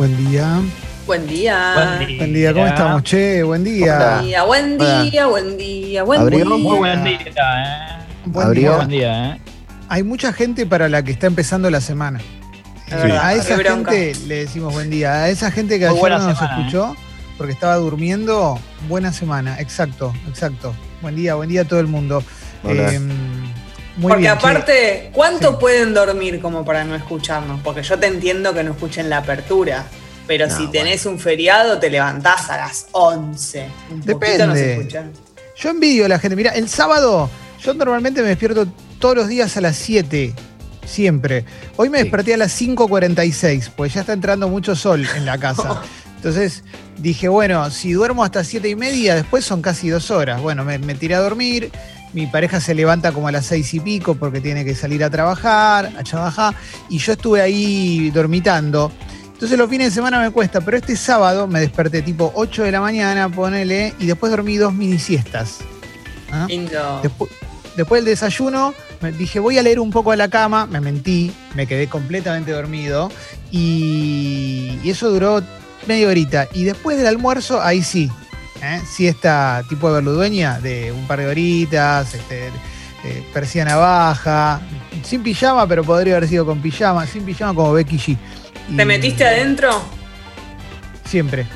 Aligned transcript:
Buen 0.00 0.16
día. 0.30 0.62
Buen 1.06 1.26
día. 1.26 1.98
Buen 2.16 2.32
día, 2.32 2.54
¿cómo 2.54 2.66
estamos? 2.66 3.02
Che, 3.02 3.42
buen 3.42 3.62
día. 3.62 3.98
Buen 4.16 4.24
día, 4.24 4.44
buen 4.44 4.78
día, 4.78 5.26
buen 5.26 5.56
día, 5.58 6.02
buen 6.04 6.20
Abrió 6.22 6.38
día. 6.46 6.54
muy 6.56 6.78
buen 6.78 7.04
día, 7.04 7.18
¿eh? 7.18 8.06
Buen 8.24 8.46
Abrió. 8.46 8.62
día. 8.70 8.76
Buen 8.78 8.88
día, 8.88 9.34
¿eh? 9.34 9.40
Hay 9.90 10.02
mucha 10.02 10.32
gente 10.32 10.64
para 10.64 10.88
la 10.88 11.02
que 11.02 11.12
está 11.12 11.26
empezando 11.26 11.68
la 11.68 11.82
semana. 11.82 12.18
Verdad, 12.88 13.26
A 13.26 13.34
esa 13.34 13.56
qué 13.58 13.62
bronca. 13.62 13.90
gente 13.92 14.18
le 14.26 14.36
decimos 14.36 14.72
buen 14.72 14.88
día. 14.88 15.12
A 15.24 15.28
esa 15.28 15.50
gente 15.50 15.78
que 15.78 15.86
Muy 15.90 15.98
ayer 15.98 16.12
no 16.12 16.28
nos 16.28 16.38
semana, 16.38 16.56
¿eh? 16.56 16.60
escuchó 16.60 16.96
porque 17.36 17.52
estaba 17.52 17.74
durmiendo, 17.76 18.58
buena 18.88 19.12
semana. 19.12 19.60
Exacto, 19.60 20.14
exacto. 20.30 20.74
Buen 21.02 21.14
día, 21.14 21.34
buen 21.34 21.50
día 21.50 21.60
a 21.60 21.64
todo 21.66 21.80
el 21.80 21.88
mundo. 21.88 22.24
Hola. 22.64 22.90
Eh, 22.90 23.00
muy 24.00 24.08
Porque 24.10 24.20
bien, 24.22 24.32
aparte, 24.32 25.10
¿cuánto 25.12 25.50
Sí. 25.50 25.56
pueden 25.60 25.94
dormir 25.94 26.40
como 26.40 26.64
para 26.64 26.84
no 26.84 26.94
escucharnos? 26.96 27.60
Porque 27.62 27.82
yo 27.82 27.98
te 27.98 28.06
entiendo 28.06 28.52
que 28.54 28.62
no 28.64 28.72
escuchen 28.72 29.08
la 29.10 29.18
apertura. 29.18 29.84
Pero 30.26 30.46
No, 30.46 30.56
si 30.56 30.68
tenés 30.68 31.06
un 31.06 31.18
feriado, 31.18 31.78
te 31.78 31.90
levantás 31.90 32.50
a 32.50 32.56
las 32.56 32.86
11. 32.92 33.66
Un 33.90 33.96
nos 33.98 34.06
Depende. 34.06 34.72
escuchan. 34.74 35.12
Yo 35.56 35.70
envidio 35.70 36.04
a 36.04 36.08
la 36.08 36.18
gente. 36.18 36.36
Mira, 36.36 36.52
el 36.52 36.68
sábado 36.68 37.28
yo 37.62 37.74
normalmente 37.74 38.22
me 38.22 38.28
despierto 38.28 38.66
todos 38.98 39.16
los 39.16 39.28
días 39.28 39.56
a 39.56 39.60
las 39.60 39.76
7. 39.76 40.32
Siempre. 40.86 41.44
Hoy 41.76 41.88
me 41.90 41.98
Sí. 41.98 42.04
desperté 42.04 42.34
a 42.34 42.36
las 42.36 42.52
5.46, 42.52 43.70
pues 43.76 43.94
ya 43.94 44.00
está 44.00 44.12
entrando 44.12 44.48
mucho 44.48 44.74
sol 44.74 45.06
en 45.16 45.26
la 45.26 45.36
casa. 45.38 45.82
Entonces 46.16 46.64
dije, 46.98 47.28
bueno, 47.28 47.70
si 47.70 47.92
duermo 47.92 48.22
hasta 48.24 48.44
7 48.44 48.68
y 48.68 48.76
media, 48.76 49.14
después 49.14 49.44
son 49.44 49.62
casi 49.62 49.88
dos 49.88 50.10
horas. 50.10 50.40
Bueno, 50.40 50.64
me, 50.64 50.78
me 50.78 50.94
tiré 50.94 51.14
a 51.14 51.20
dormir. 51.20 51.70
Mi 52.12 52.26
pareja 52.26 52.60
se 52.60 52.74
levanta 52.74 53.12
como 53.12 53.28
a 53.28 53.32
las 53.32 53.46
seis 53.46 53.72
y 53.74 53.80
pico 53.80 54.14
porque 54.16 54.40
tiene 54.40 54.64
que 54.64 54.74
salir 54.74 55.04
a 55.04 55.10
trabajar, 55.10 55.92
a 55.98 56.02
trabajar. 56.02 56.54
Y 56.88 56.98
yo 56.98 57.12
estuve 57.12 57.40
ahí 57.40 58.10
dormitando. 58.10 58.90
Entonces 59.32 59.56
los 59.56 59.70
fines 59.70 59.88
de 59.88 59.94
semana 59.94 60.20
me 60.20 60.30
cuesta, 60.30 60.60
pero 60.60 60.76
este 60.76 60.96
sábado 60.96 61.46
me 61.46 61.60
desperté 61.60 62.02
tipo 62.02 62.30
8 62.34 62.64
de 62.64 62.72
la 62.72 62.80
mañana, 62.80 63.28
ponele, 63.28 63.94
y 63.98 64.06
después 64.06 64.30
dormí 64.30 64.56
dos 64.56 64.74
mini 64.74 64.98
siestas. 64.98 65.58
¿Ah? 66.30 66.46
Lindo. 66.48 67.00
Despu- 67.02 67.28
después 67.76 68.00
del 68.04 68.12
desayuno, 68.12 68.74
me 69.00 69.12
dije, 69.12 69.38
voy 69.40 69.56
a 69.56 69.62
leer 69.62 69.80
un 69.80 69.90
poco 69.90 70.12
a 70.12 70.16
la 70.16 70.28
cama, 70.28 70.66
me 70.66 70.80
mentí, 70.80 71.32
me 71.54 71.66
quedé 71.66 71.86
completamente 71.86 72.50
dormido, 72.52 73.10
y, 73.50 74.78
y 74.82 74.90
eso 74.90 75.08
duró 75.10 75.42
media 75.86 76.08
horita. 76.08 76.48
Y 76.52 76.64
después 76.64 76.98
del 76.98 77.06
almuerzo, 77.06 77.62
ahí 77.62 77.82
sí, 77.82 78.10
¿eh? 78.62 78.80
siesta 78.86 79.62
tipo 79.68 79.88
de 79.88 79.94
verludueña, 79.94 80.58
de 80.60 80.92
un 80.92 81.06
par 81.06 81.18
de 81.20 81.26
horitas, 81.26 82.14
este, 82.14 82.48
eh, 83.04 83.24
persiana 83.32 83.76
baja, 83.76 84.60
sin 85.02 85.22
pijama, 85.22 85.66
pero 85.66 85.82
podría 85.84 86.16
haber 86.16 86.28
sido 86.28 86.44
con 86.46 86.60
pijama, 86.60 87.06
sin 87.06 87.24
pijama 87.24 87.54
como 87.54 87.72
Becky 87.72 87.96
G. 87.98 88.16
¿Te 88.76 88.84
metiste 88.84 89.24
adentro? 89.26 89.70
Siempre. 91.04 91.46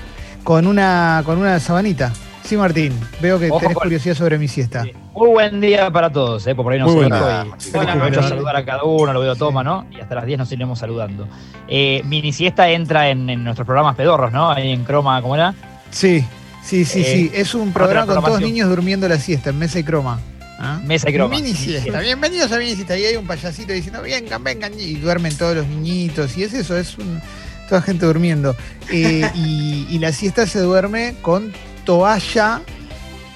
Con 0.42 0.66
una, 0.66 1.22
con 1.24 1.38
una 1.38 1.58
sabanita. 1.60 2.12
Sí, 2.42 2.56
Martín. 2.58 2.92
Veo 3.22 3.38
que 3.38 3.48
Ojo 3.50 3.60
tenés 3.60 3.74
con- 3.74 3.84
curiosidad 3.84 4.14
sobre 4.14 4.36
mi 4.36 4.48
siesta. 4.48 4.82
Sí. 4.82 4.92
Muy 5.14 5.28
buen 5.30 5.60
día 5.60 5.90
para 5.90 6.10
todos, 6.10 6.46
¿eh? 6.46 6.54
Porque 6.54 6.64
por 6.64 6.72
ahí 6.74 6.78
no 6.78 6.86
Muy 6.86 6.92
se 6.94 6.98
buen 6.98 7.08
notó 7.10 7.26
día. 7.26 7.44
y- 7.46 7.48
cumpleaños. 7.72 8.28
saludar 8.28 8.56
a 8.56 8.64
cada 8.64 8.82
uno, 8.84 9.12
lo 9.14 9.20
veo 9.20 9.34
toma, 9.36 9.62
¿no? 9.62 9.86
Y 9.90 10.00
hasta 10.00 10.16
las 10.16 10.26
10 10.26 10.38
nos 10.40 10.52
iremos 10.52 10.78
saludando. 10.78 11.26
Eh, 11.68 12.02
mini 12.04 12.32
siesta 12.32 12.68
entra 12.68 13.08
en, 13.08 13.30
en 13.30 13.44
nuestros 13.44 13.64
programas 13.64 13.94
pedorros, 13.94 14.30
¿no? 14.32 14.50
Ahí 14.50 14.72
en 14.72 14.84
Croma, 14.84 15.22
¿cómo 15.22 15.36
era? 15.36 15.54
Sí, 15.90 16.26
sí, 16.64 16.84
sí, 16.84 17.00
Eh, 17.00 17.04
sí. 17.04 17.30
Es 17.34 17.54
un 17.54 17.72
programa 17.72 18.14
con 18.14 18.24
todos 18.24 18.40
niños 18.40 18.68
durmiendo 18.68 19.08
la 19.08 19.18
siesta 19.18 19.50
en 19.50 19.58
mesa 19.58 19.78
y 19.78 19.84
croma. 19.84 20.18
¿Ah? 20.58 20.80
Mesa 20.84 21.10
y 21.10 21.14
croma. 21.14 21.34
Mini 21.34 21.54
siesta. 21.54 22.00
Bienvenidos 22.00 22.50
a 22.52 22.58
Mini 22.58 22.74
siesta. 22.74 22.96
Y 22.96 23.04
hay 23.04 23.16
un 23.16 23.26
payasito 23.26 23.72
diciendo, 23.72 24.02
vengan, 24.02 24.42
vengan. 24.42 24.72
Y 24.78 24.94
duermen 24.94 25.36
todos 25.36 25.56
los 25.56 25.66
niñitos. 25.66 26.36
Y 26.38 26.44
es 26.44 26.54
eso, 26.54 26.76
es 26.76 26.96
un- 26.98 27.20
toda 27.68 27.82
gente 27.82 28.06
durmiendo. 28.06 28.54
Eh, 28.90 29.28
y, 29.34 29.86
y 29.90 29.98
la 29.98 30.12
siesta 30.12 30.46
se 30.46 30.60
duerme 30.60 31.16
con 31.22 31.52
toalla 31.84 32.60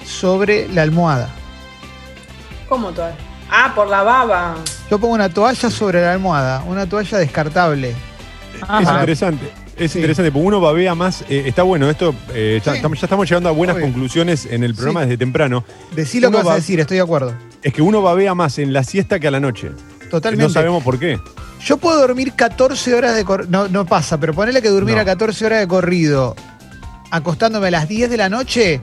sobre 0.05 0.67
la 0.69 0.81
almohada. 0.83 1.29
¿Cómo 2.67 2.91
todo? 2.91 3.09
Ah, 3.51 3.73
por 3.75 3.87
la 3.87 4.03
baba. 4.03 4.55
Yo 4.89 4.99
pongo 4.99 5.13
una 5.15 5.29
toalla 5.29 5.69
sobre 5.69 6.01
la 6.01 6.13
almohada, 6.13 6.63
una 6.67 6.87
toalla 6.87 7.17
descartable. 7.17 7.89
Es 7.89 8.63
Ajá. 8.63 8.93
interesante. 8.93 9.51
Es 9.79 9.93
Sí. 9.93 9.99
interesante, 9.99 10.31
porque 10.31 10.45
uno 10.45 10.59
babea 10.59 10.93
más. 10.93 11.23
eh, 11.29 11.43
está 11.45 11.63
bueno, 11.63 11.89
esto 11.89 12.13
eh, 12.33 12.61
ya, 12.63 12.71
Sí. 12.73 12.77
estamos, 12.77 12.99
ya 12.99 13.05
estamos 13.05 13.29
llegando 13.29 13.49
a 13.49 13.51
buenas 13.53 13.75
Obvio. 13.77 13.85
conclusiones 13.85 14.45
en 14.51 14.63
el 14.63 14.75
programa 14.75 15.01
Sí. 15.01 15.05
desde 15.07 15.17
temprano. 15.17 15.63
Decí 15.95 16.19
lo 16.19 16.29
que 16.31 16.37
vas 16.37 16.47
a 16.47 16.55
decir, 16.55 16.79
estoy 16.79 16.97
de 16.97 17.03
acuerdo. 17.03 17.33
Es 17.63 17.73
que 17.73 17.81
uno 17.81 18.01
babea 18.01 18.35
más 18.35 18.59
en 18.59 18.73
la 18.73 18.83
siesta 18.83 19.19
que 19.19 19.27
a 19.27 19.31
la 19.31 19.39
noche. 19.39 19.71
Totalmente. 20.11 20.43
No 20.43 20.49
sabemos 20.49 20.83
por 20.83 20.99
qué. 20.99 21.19
Yo 21.63 21.77
puedo 21.77 21.99
dormir 21.99 22.33
14 22.35 22.93
horas 22.93 23.15
de 23.15 23.23
corrido. 23.25 23.49
No, 23.51 23.67
no 23.67 23.85
pasa, 23.85 24.19
pero 24.19 24.33
ponele 24.33 24.61
que 24.61 24.69
durmiera 24.69 25.01
No. 25.01 25.05
14 25.05 25.45
horas 25.45 25.59
de 25.59 25.67
corrido 25.67 26.35
acostándome 27.11 27.67
a 27.67 27.71
las 27.71 27.87
10 27.87 28.09
de 28.09 28.17
la 28.17 28.29
noche, 28.29 28.81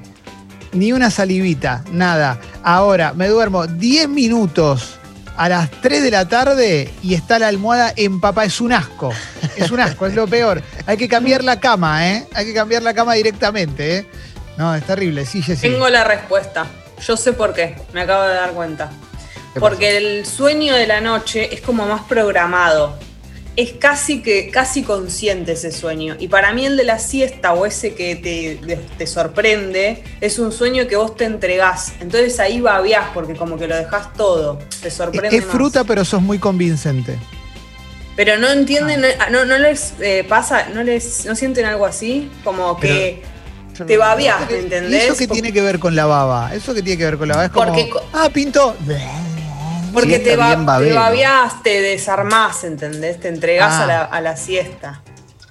ni 0.73 0.93
una 0.93 1.11
salivita, 1.11 1.85
nada. 1.93 2.39
Ahora, 2.63 3.13
me 3.15 3.29
duermo 3.29 3.67
10 3.67 4.09
minutos 4.09 4.96
a 5.37 5.49
las 5.49 5.71
3 5.71 6.03
de 6.03 6.11
la 6.11 6.29
tarde 6.29 6.93
y 7.03 7.15
está 7.15 7.39
la 7.39 7.49
almohada 7.49 7.93
empapada. 7.97 8.47
Es 8.47 8.61
un 8.61 8.73
asco. 8.73 9.13
Es 9.57 9.71
un 9.71 9.81
asco, 9.81 10.07
es 10.07 10.15
lo 10.15 10.27
peor. 10.27 10.63
Hay 10.87 10.97
que 10.97 11.09
cambiar 11.09 11.45
la 11.45 11.61
cama, 11.61 12.09
¿eh? 12.09 12.27
Hay 12.35 12.47
que 12.47 12.55
cambiar 12.55 12.83
la 12.83 12.95
cama 12.95 13.15
directamente, 13.15 13.99
¿eh? 13.99 14.07
No, 14.57 14.75
es 14.75 14.85
terrible. 14.85 15.27
Sí, 15.27 15.43
Jessy. 15.43 15.63
Tengo 15.63 15.89
la 15.89 16.05
respuesta. 16.05 16.67
Yo 17.07 17.17
sé 17.17 17.33
por 17.33 17.53
qué. 17.53 17.77
Me 17.93 18.03
acabo 18.03 18.25
de 18.25 18.35
dar 18.35 18.53
cuenta. 18.53 18.91
¿Qué 19.53 19.61
Porque 19.61 19.97
el 19.97 20.27
sueño 20.27 20.75
de 20.75 20.87
la 20.87 21.01
noche 21.01 21.55
es 21.55 21.61
como 21.61 21.87
más 21.87 22.03
programado. 22.03 22.99
Es 23.57 23.73
casi 23.73 24.21
que 24.21 24.51
casi 24.51 24.83
consciente 24.83 25.53
ese 25.53 25.73
sueño. 25.73 26.17
Y 26.19 26.29
para 26.29 26.53
mí 26.53 26.67
el 26.67 26.77
de 26.77 26.85
la 26.85 26.99
siesta 26.99 27.55
o 27.55 27.65
ese 27.65 27.95
que 27.95 28.15
te, 28.17 28.77
te 28.99 29.07
sorprende 29.07 30.05
es 30.21 30.39
un 30.39 30.53
sueño 30.53 30.87
que 30.87 30.97
vos 30.97 31.17
te 31.17 31.25
entregás. 31.25 31.95
Entonces 32.01 32.39
ahí 32.39 32.61
babiás 32.61 33.09
porque 33.15 33.35
como 33.35 33.57
que 33.57 33.67
lo 33.67 33.77
dejás 33.77 34.13
todo. 34.13 34.59
Te 34.83 34.91
sorprende. 34.91 35.37
es 35.37 35.47
más. 35.47 35.55
fruta, 35.55 35.85
pero 35.85 36.05
sos 36.05 36.21
muy 36.21 36.39
convincente. 36.39 37.17
Pero 38.17 38.39
no 38.39 38.49
entienden, 38.51 39.03
no, 39.31 39.45
no 39.45 39.59
les 39.59 39.93
eh, 40.01 40.25
pasa, 40.27 40.69
no 40.71 40.83
les, 40.83 41.27
no 41.27 41.37
sienten 41.37 41.67
algo 41.67 41.85
así, 41.85 42.31
como 42.45 42.79
que 42.81 43.23
te 43.87 43.99
babiás, 43.99 44.51
¿me 44.51 44.57
¿Y 44.57 44.61
entendés? 44.61 45.05
eso 45.05 45.17
qué 45.17 45.29
tiene 45.29 45.53
que 45.53 45.61
ver 45.61 45.79
con 45.79 45.95
la 45.95 46.07
baba? 46.07 46.55
¿Eso 46.55 46.73
qué 46.73 46.83
tiene 46.83 46.97
que 46.97 47.05
ver 47.05 47.19
con 47.19 47.29
la 47.29 47.35
baba? 47.35 47.47
Es 47.47 47.53
como, 47.53 47.67
Porque 47.67 47.91
ah, 48.15 48.31
pintó. 48.33 48.75
Porque 49.93 50.19
te, 50.19 50.37
bien 50.37 50.67
te 50.67 50.93
babiás, 50.93 51.63
te 51.63 51.81
desarmás, 51.81 52.65
¿entendés? 52.65 53.21
Te 53.21 53.29
entregás 53.29 53.73
Ah. 53.75 53.83
a, 53.83 53.87
la, 53.87 54.03
a 54.05 54.21
la 54.21 54.37
siesta. 54.37 55.03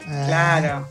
Ah, 0.08 0.24
Claro. 0.28 0.88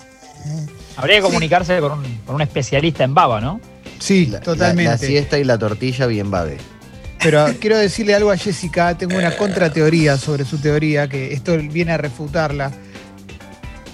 Habría 0.97 1.17
que 1.17 1.23
comunicarse 1.23 1.81
con, 1.81 1.93
un, 1.93 2.19
con 2.27 2.35
un 2.37 2.41
especialista 2.43 3.03
en 3.05 3.15
baba, 3.15 3.41
¿no? 3.41 3.61
Sí, 3.99 4.27
La, 4.27 4.41
totalmente. 4.41 4.91
la 4.93 4.99
siesta 4.99 5.39
y 5.39 5.45
la 5.45 5.59
tortilla 5.59 6.07
bien 6.07 6.31
babe. 6.31 6.59
Pero 7.23 7.47
quiero 7.59 7.79
decirle 7.79 8.15
algo 8.15 8.31
a 8.31 8.37
Jessica, 8.37 8.97
tengo 8.99 9.17
una 9.17 9.35
contrateoría 9.37 10.19
sobre 10.19 10.45
su 10.45 10.59
teoría, 10.59 11.09
que 11.09 11.33
esto 11.33 11.57
viene 11.57 11.93
a 11.93 11.97
refutarla. 11.97 12.71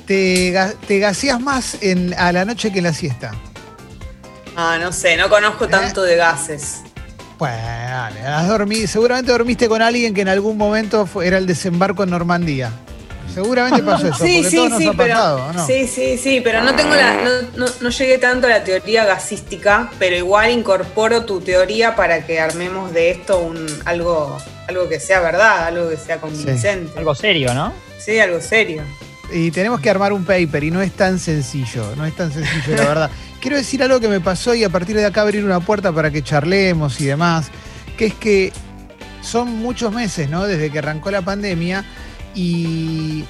Te, 0.07 0.53
te 0.89 0.99
gaseas 0.99 1.41
más 1.41 1.77
en, 1.81 2.13
a 2.19 2.33
la 2.33 2.45
noche 2.45 2.73
que 2.73 2.79
en 2.79 2.85
la 2.85 2.93
siesta. 2.93 3.31
Ah, 4.57 4.79
no 4.81 4.91
sé, 4.93 5.17
no 5.17 5.29
conozco 5.29 5.69
tanto 5.69 6.03
de 6.03 6.17
gases. 6.17 6.81
Dale, 7.47 8.21
has 8.21 8.49
dormido, 8.49 8.87
seguramente 8.87 9.33
dormiste 9.33 9.69
con 9.69 9.81
alguien 9.83 10.13
que 10.15 10.21
en 10.23 10.29
algún 10.29 10.57
momento 10.57 11.07
fue- 11.07 11.27
era 11.27 11.39
el 11.39 11.47
desembarco 11.47 12.03
en 12.05 12.11
Normandía. 12.11 12.71
Seguramente 13.33 13.83
pasó 13.85 14.09
eso, 14.09 14.25
Sí, 14.25 14.35
porque 14.37 14.51
sí, 14.51 14.57
todos 14.57 14.71
nos 14.71 14.79
sí, 14.81 14.87
ha 14.89 14.93
pero, 14.93 15.15
pasado, 15.15 15.47
¿o 15.47 15.53
¿no? 15.53 15.67
sí, 15.67 15.87
sí, 15.87 16.19
sí, 16.19 16.41
pero 16.43 16.63
no 16.65 16.75
tengo 16.75 16.95
la, 16.97 17.15
no, 17.15 17.31
no- 17.67 17.73
no 17.81 17.91
llegué 17.91 18.19
tanto 18.19 18.49
a 18.49 18.51
la 18.51 18.65
teoría 18.65 19.05
gasística, 19.05 19.89
pero 20.01 20.17
igual 20.17 20.51
incorporo 20.51 21.25
tu 21.25 21.41
teoría 21.41 21.95
para 21.95 22.27
que 22.27 22.41
armemos 22.41 22.93
de 22.93 23.11
esto 23.11 23.39
un 23.39 23.67
algo, 23.85 24.37
algo 24.67 24.89
que 24.89 24.99
sea 24.99 25.21
verdad, 25.21 25.67
algo 25.67 25.89
que 25.89 25.97
sea 25.97 26.17
convincente. 26.21 26.99
Algo 26.99 27.15
serio, 27.15 27.55
¿no? 27.55 27.73
Sí, 27.99 28.19
algo 28.19 28.41
serio. 28.41 28.83
Y 29.33 29.53
tenemos 29.53 29.81
que 29.81 29.89
armar 29.89 30.13
un 30.13 30.25
paper 30.25 30.65
y 30.65 30.73
no 30.73 30.83
es 30.83 30.91
tan 30.91 31.21
sencillo, 31.21 31.95
no 31.97 32.05
es 32.05 32.17
tan 32.17 32.33
sencillo, 32.33 32.77
la 32.77 32.85
verdad. 32.85 33.11
Quiero 33.41 33.57
decir 33.57 33.83
algo 33.83 34.01
que 34.01 34.09
me 34.09 34.21
pasó 34.21 34.55
y 34.55 34.65
a 34.65 34.69
partir 34.69 34.97
de 34.97 35.07
acá 35.07 35.23
abrir 35.23 35.45
una 35.45 35.61
puerta 35.61 35.93
para 35.93 36.11
que 36.11 36.23
charlemos 36.23 37.01
y 37.01 37.07
demás, 37.07 37.49
que 37.97 38.07
es 38.07 38.15
que 38.15 38.53
son 39.23 39.57
muchos 39.59 39.93
meses, 39.95 40.29
¿no? 40.29 40.45
Desde 40.45 40.71
que 40.71 40.79
arrancó 40.79 41.11
la 41.11 41.23
pandemia 41.23 41.85
y 42.35 43.25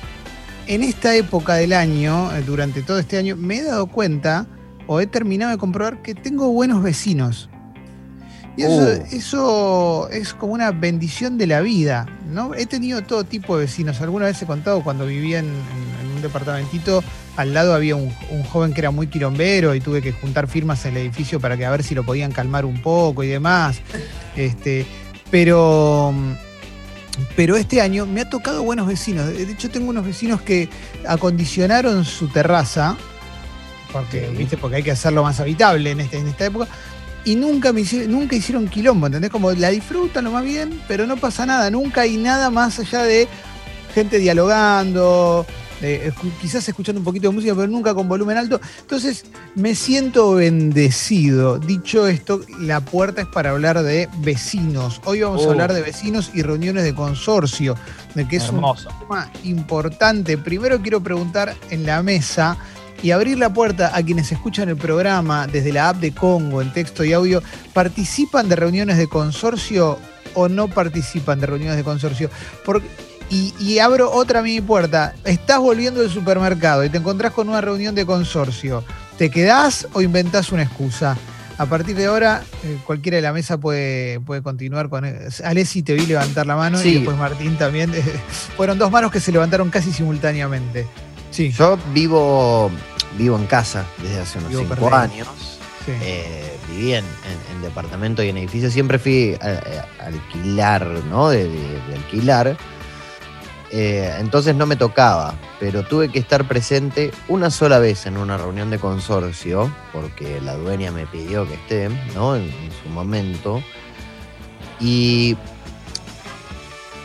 en 0.67 0.83
esta 0.83 1.15
época 1.15 1.55
del 1.55 1.73
año, 1.73 2.35
eh, 2.37 2.43
durante 2.45 2.83
todo 2.83 2.99
este 2.99 3.19
año, 3.19 3.37
me 3.37 3.59
he 3.59 3.63
dado 3.63 3.87
cuenta 3.87 4.47
o 4.87 5.01
he 5.01 5.07
terminado 5.07 5.53
de 5.53 5.59
comprobar 5.59 6.03
que 6.03 6.15
tengo 6.15 6.51
buenos 6.51 6.83
vecinos. 6.83 7.49
Y 8.57 8.63
eso, 8.63 8.81
Uh. 8.81 9.17
eso 9.17 10.09
es 10.11 10.35
como 10.35 10.53
una 10.55 10.73
bendición 10.73 11.39
de 11.39 11.47
la 11.47 11.61
vida, 11.61 12.07
¿no? 12.29 12.55
He 12.57 12.67
tenido 12.67 13.01
todo 13.03 13.23
tipo 13.25 13.57
de 13.57 13.67
vecinos. 13.67 14.01
Alguna 14.01 14.27
vez 14.27 14.43
he 14.43 14.47
contado 14.47 14.83
cuando 14.83 15.07
vivía 15.07 15.39
en, 15.39 15.47
en- 15.47 16.07
en 16.07 16.17
un 16.17 16.23
departamentito, 16.23 17.03
al 17.37 17.55
lado 17.55 17.75
había 17.75 17.97
un, 17.97 18.13
un 18.31 18.43
joven 18.45 18.73
que 18.73 18.81
era 18.81 18.91
muy 18.91 19.07
quilombero 19.07 19.75
y 19.75 19.81
tuve 19.81 20.03
que 20.03 20.13
juntar 20.13 20.47
firmas 20.49 20.85
en 20.87 20.97
el 20.97 21.03
edificio 21.07 21.41
para 21.41 21.57
que 21.57 21.65
a 21.65 21.71
ver 21.71 21.83
si 21.83 21.95
lo 21.95 22.05
podían 22.05 22.33
calmar 22.33 22.65
un 22.65 22.83
poco 22.83 23.23
y 23.25 23.29
demás. 23.29 23.81
Este, 24.37 24.85
pero, 25.31 26.13
Pero 27.37 27.57
este 27.57 27.81
año 27.81 28.07
me 28.07 28.23
ha 28.23 28.31
tocado 28.31 28.63
buenos 28.63 28.87
vecinos. 28.87 29.27
De 29.29 29.43
hecho, 29.43 29.71
tengo 29.71 29.91
unos 29.91 30.05
vecinos 30.07 30.41
que 30.43 30.69
acondicionaron 31.07 32.05
su 32.05 32.29
terraza, 32.29 32.97
porque, 33.93 34.29
Sí. 34.31 34.37
¿viste? 34.37 34.57
porque 34.57 34.77
hay 34.77 34.83
que 34.83 34.91
hacerlo 34.93 35.23
más 35.23 35.41
habitable 35.41 35.91
en, 35.91 36.01
este, 36.01 36.19
en 36.19 36.29
esta 36.29 36.47
época. 36.47 36.69
Y 37.25 37.37
nunca, 37.37 37.73
me 37.73 37.83
hicieron, 37.83 38.11
nunca 38.13 38.35
hicieron 38.37 38.67
quilombo, 38.69 39.07
¿entendés? 39.07 39.31
Como 39.31 39.53
la 39.53 39.69
disfrutan 39.69 40.25
lo 40.25 40.31
más 40.31 40.45
bien, 40.45 40.81
pero 40.89 41.07
no 41.07 41.17
pasa 41.19 41.45
nada. 41.45 41.71
Nunca 41.71 42.03
hay 42.03 42.17
nada 42.17 42.49
más 42.51 42.79
allá 42.79 43.03
de 43.03 43.29
gente 43.95 44.19
dialogando, 44.19 45.45
escu- 45.81 46.33
quizás 46.41 46.69
escuchando 46.69 47.01
un 47.01 47.05
poquito 47.05 47.29
de 47.29 47.35
música, 47.35 47.55
pero 47.55 47.67
nunca 47.69 47.95
con 47.95 48.09
volumen 48.09 48.37
alto. 48.37 48.61
Entonces, 48.81 49.25
me 49.55 49.75
siento 49.75 50.35
bendecido. 50.35 51.59
Dicho 51.59 52.07
esto, 52.07 52.41
la 52.61 52.81
puerta 52.81 53.23
es 53.23 53.27
para 53.29 53.51
hablar 53.51 53.83
de 53.83 54.09
vecinos. 54.19 55.01
Hoy 55.05 55.23
vamos 55.23 55.45
a 55.45 55.49
Oh. 55.49 55.51
hablar 55.53 55.73
de 55.73 55.83
vecinos 55.83 56.31
y 56.35 56.43
reuniones 56.43 56.85
de 56.85 56.95
consorcio, 56.95 57.77
de 58.15 58.27
que 58.29 58.37
es 58.37 58.45
Hermoso. 58.45 58.89
un 58.91 58.99
tema 59.01 59.31
importante. 59.45 60.39
Primero 60.39 60.81
quiero 60.83 61.01
preguntar 61.01 61.55
en 61.71 61.87
la 61.87 62.03
mesa 62.03 62.57
y 63.03 63.13
abrir 63.13 63.39
la 63.39 63.53
puerta 63.53 63.97
a 63.97 64.03
quienes 64.03 64.31
escuchan 64.31 64.69
el 64.69 64.77
programa 64.77 65.47
desde 65.47 65.73
la 65.73 65.89
app 65.89 65.97
de 65.97 66.13
Congo 66.13 66.61
en 66.61 66.73
texto 66.73 67.03
y 67.05 67.13
audio. 67.15 67.43
¿Participan 67.73 68.49
de 68.49 68.57
reuniones 68.57 68.99
de 68.99 69.09
consorcio 69.09 69.99
o 70.35 70.49
no 70.49 70.69
participan 70.69 71.41
de 71.41 71.47
reuniones 71.47 71.77
de 71.77 71.85
consorcio? 71.85 72.29
Porque 72.65 72.87
y, 73.31 73.55
y 73.61 73.79
abro 73.79 74.11
otra 74.13 74.43
mini 74.43 74.61
puerta. 74.61 75.15
Estás 75.25 75.59
volviendo 75.59 76.01
del 76.01 76.11
supermercado 76.11 76.85
y 76.85 76.91
te 76.91 76.99
encontrás 76.99 77.33
con 77.33 77.49
una 77.49 77.61
reunión 77.61 77.95
de 77.95 78.05
consorcio. 78.05 78.85
¿Te 79.17 79.31
quedás 79.31 79.87
o 79.93 80.03
inventás 80.03 80.51
una 80.53 80.63
excusa? 80.63 81.17
A 81.59 81.67
partir 81.67 81.95
de 81.95 82.07
ahora, 82.07 82.43
eh, 82.65 82.79
cualquiera 82.87 83.17
de 83.17 83.23
la 83.23 83.33
mesa 83.35 83.59
puede, 83.59 84.19
puede 84.21 84.43
continuar 84.43 84.89
con. 84.89 85.05
Alessi 85.45 85.83
te 85.83 85.93
vi 85.95 86.07
levantar 86.07 86.47
la 86.47 86.57
mano 86.57 86.83
y 86.83 86.95
después 86.95 87.17
Martín 87.19 87.57
también. 87.59 87.93
Fueron 88.57 88.79
dos 88.79 88.91
manos 88.91 89.11
que 89.13 89.21
se 89.21 89.31
levantaron 89.31 89.69
casi 89.71 89.93
simultáneamente. 89.93 90.87
Sí, 91.31 91.51
Yo 91.53 91.79
vivo, 91.93 92.71
vivo 93.19 93.37
en 93.37 93.47
casa 93.47 93.85
desde 94.03 94.21
hace 94.21 94.39
unos 94.39 94.51
Vivo 94.51 94.63
cinco 94.63 94.75
perdido. 94.75 94.97
años. 94.97 95.29
sí. 95.85 95.93
Eh, 96.01 96.57
viví 96.71 96.95
en, 96.95 97.05
en- 97.05 97.57
en 97.57 97.63
departamento 97.63 98.23
y 98.23 98.31
en 98.31 98.39
edificio. 98.39 98.71
Siempre 98.71 98.99
fui 98.99 99.37
a, 99.43 100.03
a 100.03 100.07
alquilar, 100.07 100.87
¿no? 101.11 101.29
De, 101.29 101.45
de- 101.47 101.51
de 101.89 101.95
alquilar. 101.95 102.57
Eh, 103.73 104.17
entonces 104.19 104.57
no 104.57 104.67
me 104.67 104.75
tocaba, 104.75 105.35
pero 105.61 105.85
tuve 105.85 106.09
que 106.09 106.19
estar 106.19 106.49
presente 106.49 107.13
una 107.29 107.51
sola 107.51 107.79
vez 107.79 108.05
en 108.07 108.17
una 108.17 108.37
reunión 108.37 108.69
de 108.69 108.79
consorcio, 108.81 109.73
porque 109.93 110.41
la 110.41 110.57
dueña 110.57 110.91
me 110.91 111.07
pidió 111.07 111.47
que 111.47 111.55
esté. 111.55 111.85
En, 111.85 112.71
su 112.83 112.89
momento. 112.89 113.63
Y 114.81 115.37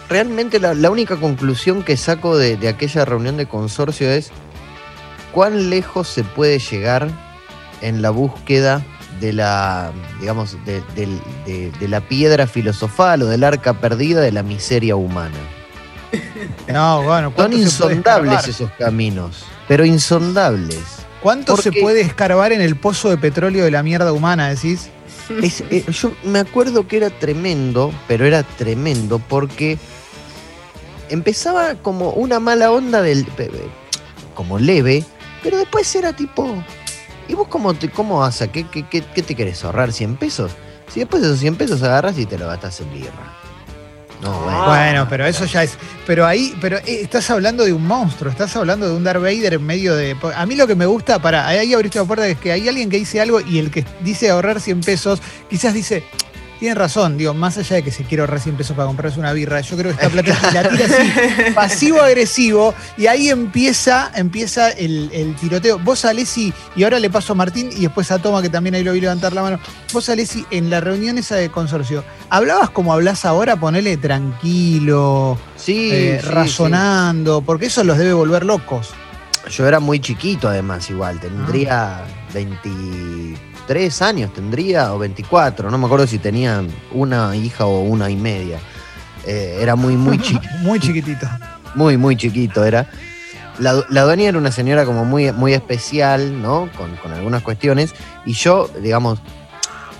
realmente 0.09 0.59
la, 0.59 0.89
única 0.89 1.17
conclusión 1.17 1.83
que 1.83 1.97
saco 1.97 2.35
de, 2.35 2.67
aquella 2.67 3.05
reunión 3.05 3.37
de 3.37 3.45
consorcio 3.45 4.09
es 4.09 4.31
cuán 5.31 5.69
lejos 5.69 6.07
se 6.07 6.23
puede 6.23 6.57
llegar 6.57 7.09
en 7.81 8.01
la 8.01 8.09
búsqueda 8.09 8.83
de 9.19 9.33
la, 9.33 9.91
digamos, 10.19 10.57
de 10.65 11.87
la 11.87 12.01
piedra 12.01 12.47
filosofal 12.47 13.21
o 13.21 13.27
del 13.27 13.43
arca 13.43 13.73
perdida 13.73 14.21
de 14.21 14.31
la 14.31 14.41
miseria 14.41 14.95
humana. 14.95 15.37
No, 16.67 17.03
bueno, 17.03 17.27
Son 17.27 17.33
¿cuánto 17.35 17.57
se 17.57 17.63
puede 17.81 17.93
insondables 17.95 18.47
esos 18.47 18.71
caminos, 18.77 19.43
pero 19.67 19.85
insondables. 19.85 20.79
¿Cuánto 21.21 21.57
se 21.57 21.71
puede 21.71 22.01
escarbar 22.01 22.51
en 22.51 22.61
el 22.61 22.75
pozo 22.75 23.09
de 23.09 23.17
petróleo 23.17 23.63
de 23.65 23.71
la 23.71 23.81
mierda 23.83 24.11
humana, 24.13 24.49
decís? 24.49 24.89
Es- 25.41 25.61
eh, 25.71 25.83
yo 25.91 26.11
me 26.23 26.39
acuerdo 26.39 26.87
que 26.87 26.97
era 26.97 27.09
tremendo, 27.09 27.91
pero 28.07 28.25
era 28.25 28.43
tremendo 28.43 29.19
porque 29.19 29.77
empezaba 31.09 31.75
como 31.75 32.11
una 32.11 32.39
mala 32.39 32.71
onda 32.71 33.01
del 33.01 33.25
como 34.33 34.59
leve, 34.59 35.03
pero 35.43 35.57
después 35.57 35.93
era 35.95 36.13
tipo, 36.13 36.63
¿y 37.27 37.33
vos 37.35 37.47
cómo 37.47 37.73
te 37.73 37.89
cómo 37.89 38.19
vas 38.19 38.41
a 38.41 38.51
qué, 38.51 38.65
qué, 38.67 38.87
qué- 38.87 39.03
qué 39.13 39.21
te 39.23 39.35
querés 39.35 39.63
ahorrar 39.63 39.93
100 39.93 40.17
pesos? 40.17 40.51
Si 40.91 40.99
después 40.99 41.21
de 41.23 41.29
esos 41.29 41.39
100 41.39 41.55
pesos 41.55 41.81
agarras 41.83 42.17
y 42.17 42.25
te 42.25 42.37
lo 42.37 42.47
gastas 42.47 42.79
en 42.81 42.91
birra. 42.93 43.33
No, 44.21 44.39
bueno. 44.41 44.63
Ah. 44.63 44.67
Bueno, 44.67 45.07
pero 45.09 45.25
eso 45.25 45.45
ya 45.45 45.63
es. 45.63 45.77
Pero 46.05 46.25
ahí, 46.25 46.55
pero 46.61 46.77
eh, 46.77 47.01
estás 47.01 47.29
hablando 47.29 47.63
de 47.63 47.73
un 47.73 47.85
monstruo, 47.85 48.31
estás 48.31 48.55
hablando 48.55 48.87
de 48.87 48.95
un 48.95 49.03
Darth 49.03 49.21
Vader 49.21 49.55
en 49.55 49.65
medio 49.65 49.95
de. 49.95 50.15
A 50.35 50.45
mí 50.45 50.55
lo 50.55 50.67
que 50.67 50.75
me 50.75 50.85
gusta, 50.85 51.19
para, 51.19 51.47
ahí 51.47 51.73
abriste 51.73 51.99
la 51.99 52.05
puerta, 52.05 52.27
es 52.27 52.37
que 52.37 52.51
hay 52.51 52.67
alguien 52.67 52.89
que 52.89 52.97
dice 52.97 53.21
algo 53.21 53.41
y 53.41 53.59
el 53.59 53.71
que 53.71 53.85
dice 54.01 54.29
ahorrar 54.29 54.61
100 54.61 54.81
pesos, 54.81 55.21
quizás 55.49 55.73
dice. 55.73 56.03
Tiene 56.65 56.79
razón, 56.79 57.15
digo, 57.15 57.31
más 57.35 57.59
allá 57.59 57.75
de 57.75 57.83
que 57.83 57.91
se 57.91 58.05
quiere 58.05 58.21
ahorrar 58.21 58.39
100 58.39 58.57
pesos 58.57 58.75
para 58.75 58.87
comprarse 58.87 59.19
una 59.19 59.31
birra, 59.33 59.61
yo 59.61 59.77
creo 59.77 59.95
que 59.95 60.03
esta 60.03 60.09
plata 60.23 60.51
la 60.51 60.67
tira 60.67 60.85
así, 60.85 61.51
pasivo-agresivo, 61.53 62.73
y 62.97 63.05
ahí 63.05 63.29
empieza, 63.29 64.11
empieza 64.15 64.71
el, 64.71 65.11
el 65.13 65.35
tiroteo. 65.35 65.77
Vos, 65.77 66.05
Alessi, 66.05 66.51
y 66.75 66.83
ahora 66.83 66.99
le 66.99 67.11
paso 67.11 67.33
a 67.33 67.35
Martín 67.35 67.69
y 67.71 67.81
después 67.81 68.09
a 68.11 68.17
Toma, 68.17 68.41
que 68.41 68.49
también 68.49 68.73
ahí 68.73 68.83
lo 68.83 68.93
vi 68.93 69.01
levantar 69.01 69.31
la 69.33 69.43
mano. 69.43 69.59
Vos, 69.93 70.09
Alessi, 70.09 70.43
en 70.49 70.71
la 70.71 70.81
reunión 70.81 71.19
esa 71.19 71.35
de 71.35 71.51
consorcio, 71.51 72.03
¿hablabas 72.31 72.71
como 72.71 72.91
hablas 72.93 73.25
ahora? 73.25 73.57
Ponele 73.57 73.97
tranquilo, 73.97 75.37
Sí, 75.57 75.91
eh, 75.93 76.19
sí, 76.19 76.27
razonando, 76.27 77.43
porque 77.43 77.67
eso 77.67 77.83
los 77.83 77.99
debe 77.99 78.13
volver 78.13 78.43
locos. 78.43 78.89
Yo 79.51 79.67
era 79.67 79.79
muy 79.79 79.99
chiquito 79.99 80.49
además 80.49 80.89
igual, 80.89 81.19
tendría 81.19 81.99
Ah. 81.99 82.05
23 83.67 84.01
años, 84.03 84.33
tendría, 84.33 84.93
o 84.93 84.99
24, 84.99 85.71
no 85.71 85.77
me 85.77 85.85
acuerdo 85.85 86.05
si 86.07 86.19
tenía 86.19 86.63
una 86.91 87.35
hija 87.35 87.65
o 87.65 87.81
una 87.81 88.09
y 88.09 88.15
media. 88.15 88.59
Eh, 89.25 89.57
era 89.59 89.75
muy, 89.75 89.97
muy 89.97 90.19
chiquito. 90.19 90.53
Muy 90.61 90.79
chiquitito. 90.79 91.27
muy, 91.73 91.97
muy 91.97 92.15
chiquito 92.15 92.63
era. 92.63 92.87
La, 93.57 93.83
la 93.89 94.03
dueña 94.03 94.29
era 94.29 94.37
una 94.37 94.51
señora 94.51 94.85
como 94.85 95.03
muy, 95.05 95.31
muy 95.31 95.53
especial, 95.53 96.41
¿no? 96.41 96.69
Con, 96.77 96.95
con 96.97 97.11
algunas 97.13 97.41
cuestiones. 97.41 97.93
Y 98.25 98.33
yo, 98.33 98.69
digamos, 98.81 99.19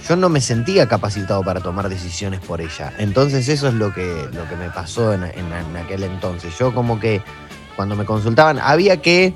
yo 0.07 0.15
no 0.15 0.29
me 0.29 0.41
sentía 0.41 0.87
capacitado 0.87 1.41
para 1.43 1.59
tomar 1.61 1.89
decisiones 1.89 2.41
por 2.41 2.61
ella. 2.61 2.93
Entonces 2.99 3.47
eso 3.47 3.67
es 3.69 3.73
lo 3.73 3.93
que, 3.93 4.27
lo 4.33 4.47
que 4.47 4.55
me 4.57 4.69
pasó 4.69 5.13
en, 5.13 5.23
en- 5.23 5.51
en 5.53 5.77
aquel 5.77 6.03
entonces. 6.03 6.55
Yo 6.59 6.73
como 6.73 6.99
que 6.99 7.21
cuando 7.75 7.95
me 7.95 8.05
consultaban 8.05 8.59
había 8.59 8.97
que, 9.01 9.33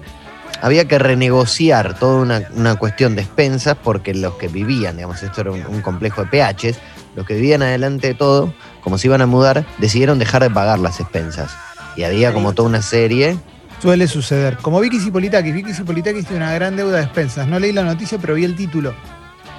había 0.61 0.87
que 0.87 0.99
renegociar 0.99 1.97
toda 1.97 2.21
una, 2.21 2.49
una 2.55 2.75
cuestión 2.75 3.15
de 3.15 3.21
expensas 3.21 3.75
porque 3.81 4.13
los 4.13 4.35
que 4.35 4.47
vivían, 4.47 4.97
digamos, 4.97 5.21
esto 5.23 5.41
era 5.41 5.51
un, 5.51 5.65
un 5.65 5.81
complejo 5.81 6.25
de 6.25 6.29
PHs, 6.29 6.77
los 7.15 7.25
que 7.25 7.35
vivían 7.35 7.61
adelante 7.61 8.07
de 8.07 8.13
todo, 8.13 8.53
como 8.81 8.97
se 8.97 9.07
iban 9.07 9.21
a 9.21 9.25
mudar, 9.25 9.65
decidieron 9.77 10.19
dejar 10.19 10.43
de 10.43 10.49
pagar 10.49 10.79
las 10.79 10.99
expensas. 10.99 11.51
Y 11.95 12.03
había 12.03 12.33
como 12.33 12.53
toda 12.53 12.69
una 12.69 12.81
serie. 12.81 13.37
Suele 13.81 14.07
suceder. 14.07 14.57
Como 14.57 14.79
Vicky 14.79 14.99
Cipolitakis. 14.99 15.53
Vicky 15.53 15.73
Cipolitakis 15.73 16.25
tiene 16.25 16.43
una 16.43 16.53
gran 16.53 16.75
deuda 16.75 16.97
de 16.97 17.03
expensas. 17.03 17.47
No 17.47 17.59
leí 17.59 17.71
la 17.71 17.83
noticia, 17.83 18.17
pero 18.19 18.35
vi 18.35 18.45
el 18.45 18.55
título. 18.55 18.93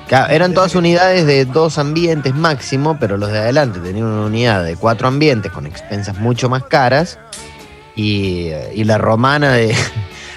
Claro, 0.09 0.33
eran 0.33 0.55
todas 0.55 0.75
unidades 0.75 1.27
de 1.27 1.45
dos 1.45 1.79
ambientes 1.79 2.35
máximo, 2.35 2.99
pero 2.99 3.17
los 3.17 3.31
de 3.31 3.39
adelante 3.39 3.79
tenían 3.79 4.07
una 4.07 4.27
unidad 4.27 4.65
de 4.65 4.77
cuatro 4.77 5.07
ambientes 5.07 5.53
con 5.53 5.67
expensas 5.67 6.19
mucho 6.19 6.49
más 6.49 6.65
caras. 6.65 7.19
Y, 7.95 8.51
y 8.75 8.85
la 8.85 8.99
romana 8.99 9.53
de 9.53 9.75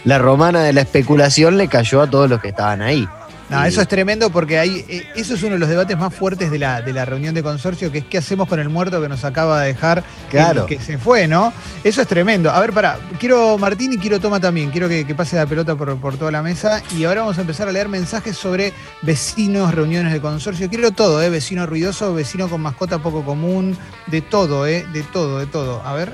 la 0.05 0.17
romana 0.17 0.62
de 0.63 0.74
la 0.74 0.81
especulación 0.81 1.57
le 1.57 1.67
cayó 1.67 2.01
a 2.01 2.10
todos 2.10 2.29
los 2.29 2.41
que 2.41 2.50
estaban 2.50 2.81
ahí. 2.81 3.07
No, 3.50 3.63
eso 3.65 3.81
es 3.81 3.88
tremendo 3.88 4.31
porque 4.31 4.57
hay, 4.57 4.83
eh, 4.88 5.03
eso 5.15 5.36
es 5.36 5.43
uno 5.43 5.53
de 5.53 5.60
los 5.60 5.69
debates 5.69 5.95
más 5.95 6.12
fuertes 6.15 6.50
de 6.50 6.57
la, 6.57 6.81
de 6.81 6.91
la 6.91 7.05
reunión 7.05 7.36
de 7.36 7.43
consorcio, 7.43 7.91
que 7.91 8.00
es 8.00 8.05
qué 8.05 8.17
hacemos 8.17 8.48
con 8.48 8.60
el 8.60 8.67
muerto 8.69 9.00
que 9.00 9.07
nos 9.07 9.24
acaba 9.25 9.62
de 9.62 9.67
dejar, 9.67 10.03
Claro. 10.31 10.65
que 10.65 10.79
se 10.79 10.98
fue, 10.98 11.27
¿no? 11.27 11.53
Eso 11.83 12.01
es 12.01 12.07
tremendo. 12.07 12.50
A 12.50 12.60
ver, 12.62 12.74
pará, 12.74 12.98
quiero 13.19 13.57
Martín 13.60 13.93
y 13.93 13.98
quiero 14.00 14.19
Toma 14.19 14.39
también, 14.39 14.72
quiero 14.72 14.89
que, 14.89 15.05
que 15.05 15.13
pase 15.13 15.36
la 15.36 15.45
pelota 15.45 15.75
por, 15.75 15.95
por 15.98 16.17
toda 16.17 16.31
la 16.31 16.41
mesa 16.41 16.81
y 16.98 17.03
ahora 17.03 17.22
vamos 17.22 17.38
a 17.38 17.41
empezar 17.41 17.67
a 17.67 17.72
leer 17.72 17.89
mensajes 17.89 18.36
sobre 18.36 18.74
vecinos, 19.03 19.75
reuniones 19.75 20.13
de 20.13 20.22
consorcio. 20.22 20.67
Quiero 20.67 20.89
todo, 20.91 21.22
¿eh? 21.22 21.29
Vecino 21.29 21.67
ruidoso, 21.67 22.12
vecino 22.15 22.48
con 22.48 22.60
mascota 22.62 23.00
poco 23.00 23.24
común, 23.24 23.77
de 24.07 24.22
todo, 24.22 24.65
¿eh? 24.65 24.83
De 24.93 25.03
todo, 25.03 25.38
de 25.38 25.45
todo. 25.45 25.83
A 25.86 25.93
ver. 25.93 26.12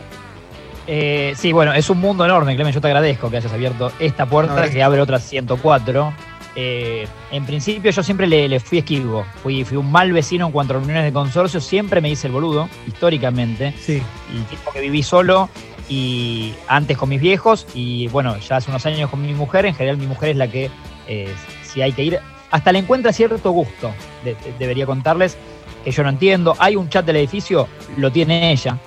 Eh, 0.91 1.33
sí, 1.37 1.51
bueno, 1.51 1.71
es 1.73 1.87
un 1.91 1.99
mundo 1.99 2.25
enorme, 2.25 2.55
Clemen. 2.55 2.73
Yo 2.73 2.81
te 2.81 2.87
agradezco 2.87 3.29
que 3.29 3.37
hayas 3.37 3.53
abierto 3.53 3.91
esta 3.99 4.25
puerta 4.25 4.65
No, 4.65 4.71
que 4.71 4.81
abre 4.81 4.99
otras 5.01 5.23
104. 5.23 6.13
Eh, 6.55 7.07
en 7.31 7.45
principio, 7.45 7.91
yo 7.91 8.01
siempre 8.01 8.25
le, 8.25 8.49
le 8.49 8.59
fui 8.59 8.79
esquivo. 8.79 9.23
Fui, 9.43 9.63
fui 9.63 9.77
un 9.77 9.91
mal 9.91 10.11
vecino 10.11 10.47
en 10.47 10.51
cuanto 10.51 10.73
a 10.73 10.77
reuniones 10.77 11.03
de 11.03 11.13
consorcio. 11.13 11.61
Siempre 11.61 12.01
me 12.01 12.09
hice 12.09 12.25
el 12.25 12.33
boludo, 12.33 12.67
históricamente. 12.87 13.71
Sí. 13.79 14.01
El 14.33 14.43
tiempo 14.45 14.71
que 14.71 14.81
viví 14.81 15.03
solo 15.03 15.47
y 15.87 16.55
antes 16.67 16.97
con 16.97 17.09
mis 17.09 17.21
viejos. 17.21 17.67
Y 17.75 18.07
bueno, 18.07 18.35
ya 18.39 18.55
hace 18.57 18.71
unos 18.71 18.83
años 18.87 19.11
con 19.11 19.21
mi 19.21 19.33
mujer. 19.33 19.67
En 19.67 19.75
general, 19.75 19.97
mi 19.97 20.07
mujer 20.07 20.29
es 20.29 20.37
la 20.37 20.47
que, 20.47 20.71
eh, 21.07 21.31
si 21.61 21.83
hay 21.83 21.91
que 21.93 22.03
ir, 22.03 22.19
hasta 22.49 22.71
le 22.71 22.79
encuentra 22.79 23.13
cierto 23.13 23.51
gusto. 23.51 23.91
de- 24.25 24.33
de- 24.33 24.53
debería 24.57 24.85
contarles 24.87 25.37
que 25.85 25.91
yo 25.91 26.01
no 26.03 26.09
entiendo. 26.09 26.55
Hay 26.59 26.75
un 26.75 26.89
chat 26.89 27.05
del 27.05 27.15
edificio, 27.17 27.67
lo 27.95 28.11
tiene 28.11 28.51
ella. 28.51 28.77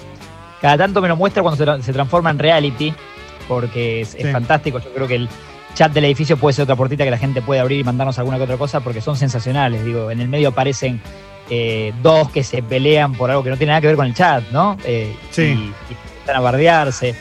Cada 0.63 0.79
tanto 0.79 1.03
me 1.03 1.09
lo 1.09 1.17
muestra 1.17 1.43
cuando 1.43 1.63
se, 1.63 1.71
tra- 1.71 1.83
se 1.83 1.93
transforma 1.93 2.31
en 2.31 2.39
reality, 2.39 2.95
porque 3.49 4.01
es, 4.03 4.15
fantástico. 4.33 4.79
Yo 4.79 4.91
creo 4.95 5.07
que 5.09 5.17
el 5.17 5.29
chat 5.75 5.93
del 5.93 6.05
edificio 6.05 6.37
puede 6.37 6.55
ser 6.55 6.63
otra 6.63 6.77
puertita 6.77 7.05
que 7.05 7.11
la 7.11 7.19
gente 7.19 7.43
puede 7.43 7.61
abrir 7.61 7.81
y 7.81 7.85
mandarnos 7.85 8.19
alguna 8.19 8.37
que 8.39 8.45
otra 8.45 8.57
cosa, 8.57 8.81
porque 8.81 9.01
son 9.01 9.17
sensacionales. 9.17 9.85
Digo, 9.85 10.11
en 10.11 10.21
el 10.21 10.29
medio 10.29 10.51
aparecen 10.51 11.01
eh, 11.51 11.93
dos 12.03 12.31
que 12.31 12.45
se 12.45 12.63
pelean 12.63 13.13
por 13.15 13.31
algo 13.31 13.43
que 13.43 13.51
no 13.51 13.57
tiene 13.57 13.73
nada 13.73 13.81
que 13.81 13.89
ver 13.89 13.97
con 13.97 14.07
el 14.07 14.15
chat, 14.15 14.45
¿no? 14.53 14.77
Eh, 14.85 15.15
Sí. 15.31 15.43
Y, 15.43 15.93
y 15.93 15.97
están 16.21 16.37
a 16.37 16.41
bardearse. 16.41 17.15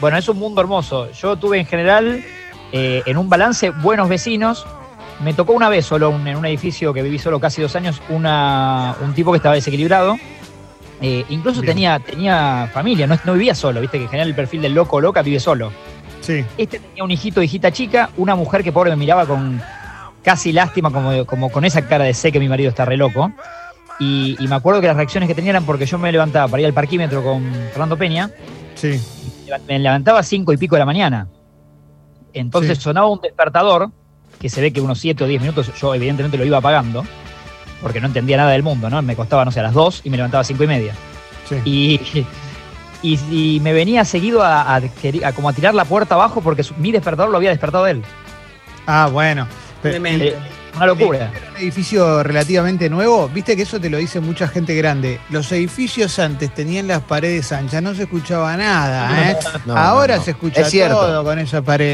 Bueno, 0.00 0.18
es 0.18 0.28
un 0.28 0.38
mundo 0.38 0.60
hermoso. 0.60 1.10
Yo 1.12 1.36
tuve 1.36 1.58
en 1.58 1.66
general, 1.66 2.22
eh, 2.72 3.02
en 3.06 3.16
un 3.16 3.28
balance, 3.30 3.70
buenos 3.70 4.08
vecinos. 4.08 4.66
Me 5.22 5.32
tocó 5.32 5.52
una 5.52 5.68
vez 5.68 5.86
solo 5.86 6.10
un- 6.10 6.26
en 6.26 6.36
un 6.36 6.44
edificio 6.44 6.92
que 6.92 7.00
viví 7.00 7.18
solo 7.18 7.38
casi 7.40 7.62
dos 7.62 7.74
años, 7.76 8.02
una, 8.08 8.96
un 9.00 9.14
tipo 9.14 9.30
que 9.30 9.36
estaba 9.36 9.54
desequilibrado. 9.54 10.16
Eh, 11.00 11.24
incluso 11.28 11.60
Bien. 11.60 11.74
tenía, 11.74 11.98
tenía 11.98 12.70
familia, 12.72 13.06
no, 13.06 13.18
no 13.24 13.32
vivía 13.34 13.54
solo, 13.54 13.80
viste 13.80 13.98
que 13.98 14.04
en 14.04 14.10
general 14.10 14.28
el 14.28 14.34
perfil 14.34 14.62
del 14.62 14.74
loco 14.74 14.96
o 14.96 15.00
loca 15.00 15.22
vive 15.22 15.40
solo. 15.40 15.72
Sí. 16.20 16.44
Este 16.56 16.78
tenía 16.78 17.04
un 17.04 17.10
hijito, 17.10 17.42
hijita 17.42 17.70
chica, 17.72 18.10
una 18.16 18.34
mujer 18.34 18.62
que 18.64 18.72
pobre 18.72 18.90
me 18.90 18.96
miraba 18.96 19.26
con 19.26 19.60
casi 20.22 20.52
lástima, 20.52 20.90
como, 20.90 21.26
como 21.26 21.50
con 21.50 21.64
esa 21.64 21.86
cara 21.86 22.04
de 22.04 22.14
sé 22.14 22.32
que 22.32 22.40
mi 22.40 22.48
marido 22.48 22.70
está 22.70 22.84
re 22.84 22.96
loco. 22.96 23.30
Y, 24.00 24.36
y 24.40 24.48
me 24.48 24.54
acuerdo 24.56 24.80
que 24.80 24.86
las 24.86 24.96
reacciones 24.96 25.28
que 25.28 25.34
tenía 25.34 25.50
eran 25.50 25.64
porque 25.64 25.86
yo 25.86 25.98
me 25.98 26.10
levantaba 26.10 26.48
para 26.48 26.60
ir 26.62 26.66
al 26.66 26.72
parquímetro 26.72 27.22
con 27.22 27.44
Fernando 27.70 27.96
Peña, 27.96 28.30
Sí. 28.74 29.00
me 29.68 29.78
levantaba 29.78 30.20
a 30.20 30.22
cinco 30.22 30.52
y 30.52 30.56
pico 30.56 30.74
de 30.76 30.80
la 30.80 30.86
mañana. 30.86 31.28
Entonces 32.32 32.78
Sí. 32.78 32.84
sonaba 32.84 33.06
un 33.08 33.20
despertador, 33.20 33.90
que 34.40 34.48
se 34.48 34.60
ve 34.60 34.72
que 34.72 34.80
unos 34.80 34.98
7 34.98 35.22
o 35.24 35.26
10 35.28 35.40
minutos 35.40 35.70
yo 35.80 35.94
evidentemente 35.94 36.36
lo 36.36 36.44
iba 36.44 36.58
apagando, 36.58 37.04
porque 37.84 38.00
no 38.00 38.06
entendía 38.08 38.38
nada 38.38 38.50
del 38.50 38.62
mundo, 38.64 38.88
¿no? 38.90 39.00
Me 39.02 39.14
costaba, 39.14 39.44
no 39.44 39.52
sé, 39.52 39.60
a 39.60 39.62
las 39.64 39.74
2 39.74 40.00
y 40.04 40.10
me 40.10 40.16
levantaba 40.16 40.40
a 40.40 40.44
5 40.44 40.64
y 40.64 40.66
media. 40.66 40.94
Sí. 41.48 41.56
Y, 41.64 42.00
y, 43.02 43.56
y 43.56 43.60
me 43.60 43.72
venía 43.74 44.04
seguido 44.06 44.42
a, 44.42 44.74
a 44.74 44.80
querer- 44.80 45.24
a 45.26 45.32
como 45.32 45.50
a 45.50 45.52
tirar 45.52 45.74
la 45.74 45.84
puerta 45.84 46.14
abajo 46.14 46.40
porque 46.40 46.62
su- 46.62 46.74
mi 46.76 46.90
despertador 46.90 47.30
lo 47.30 47.36
había 47.36 47.50
despertado 47.50 47.86
él. 47.86 48.02
Ah, 48.86 49.08
bueno. 49.12 49.46
Pero-. 49.82 50.04
Eh, 50.06 50.34
una 50.76 50.86
locura. 50.86 51.30
Era 51.36 51.50
un 51.52 51.56
edificio 51.58 52.22
relativamente 52.24 52.90
nuevo, 52.90 53.28
viste 53.28 53.54
que 53.54 53.62
eso 53.62 53.78
te 53.78 53.88
lo 53.88 53.98
dice 53.98 54.18
mucha 54.18 54.48
gente 54.48 54.74
grande. 54.74 55.20
Los 55.30 55.52
edificios 55.52 56.18
antes 56.18 56.52
tenían 56.52 56.88
las 56.88 57.00
paredes 57.02 57.52
anchas, 57.52 57.80
no 57.80 57.94
se 57.94 58.04
escuchaba 58.04 58.56
nada, 58.56 59.30
¿eh? 59.30 59.36
No, 59.66 59.76
Ahora 59.76 60.14
no, 60.14 60.18
no. 60.18 60.24
se 60.24 60.30
escucha 60.32 60.62
Es 60.62 60.70
cierto. 60.70 60.96
todo 60.96 61.22
con 61.22 61.38
esa 61.38 61.62
pared, 61.62 61.86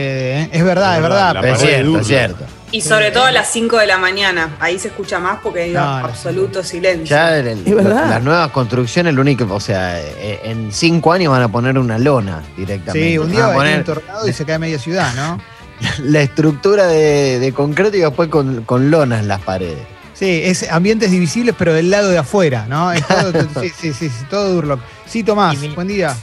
¿eh? 0.44 0.48
Es 0.52 0.64
verdad, 0.64 0.92
es 0.92 0.96
Es 0.96 1.02
verdad. 1.02 1.34
verdad, 1.34 1.50
Es 1.52 1.60
cierto, 1.60 1.98
es 2.00 2.06
cierto. 2.06 2.44
Y 2.72 2.82
sobre 2.82 3.10
todo 3.10 3.24
a 3.24 3.32
las 3.32 3.50
5 3.50 3.78
de 3.78 3.86
la 3.86 3.98
mañana. 3.98 4.56
Ahí 4.60 4.78
se 4.78 4.88
escucha 4.88 5.18
más 5.18 5.38
porque 5.42 5.62
hay 5.62 5.72
No, 5.72 5.80
no, 6.00 6.06
absoluto 6.06 6.62
silencio. 6.62 7.16
Ya 7.16 7.36
el- 7.38 7.46
el- 7.48 7.66
Es 7.66 7.74
verdad. 7.74 8.08
las 8.08 8.22
nuevas 8.22 8.50
construcciones, 8.52 9.12
lo 9.14 9.22
único, 9.22 9.44
o 9.52 9.60
sea, 9.60 10.00
eh, 10.00 10.40
en 10.44 10.70
cinco 10.72 11.12
años 11.12 11.32
van 11.32 11.42
a 11.42 11.48
poner 11.50 11.76
una 11.78 11.98
lona 11.98 12.42
directamente. 12.56 13.08
Sí, 13.10 13.18
un 13.18 13.30
día 13.30 13.46
van 13.46 13.50
a 13.50 13.56
va 13.56 13.62
a 13.62 13.64
venir 13.64 13.84
poner 13.84 13.98
un 13.98 14.04
tornado 14.04 14.28
y 14.28 14.32
se 14.32 14.44
cae 14.44 14.58
media 14.58 14.78
ciudad, 14.78 15.12
¿no? 15.14 15.40
la 16.04 16.20
estructura 16.20 16.86
de, 16.86 17.38
de 17.40 17.52
concreto 17.52 17.96
y 17.96 18.00
después 18.00 18.28
con, 18.28 18.62
con 18.64 18.90
lonas 18.90 19.24
las 19.24 19.40
paredes. 19.40 19.78
Sí, 20.14 20.42
es 20.44 20.70
ambientes 20.70 21.10
divisibles, 21.10 21.54
pero 21.58 21.72
del 21.72 21.90
lado 21.90 22.10
de 22.10 22.18
afuera, 22.18 22.66
¿no? 22.68 22.92
Es 22.92 23.04
todo, 23.06 23.32
sí, 23.62 23.70
sí, 23.76 23.92
sí, 23.94 24.08
sí, 24.10 24.24
todo 24.28 24.52
Durlock. 24.52 24.80
Sí, 25.10 25.24
Tomás, 25.24 25.58
mi- 25.58 25.68
buen 25.70 25.88
día. 25.88 26.16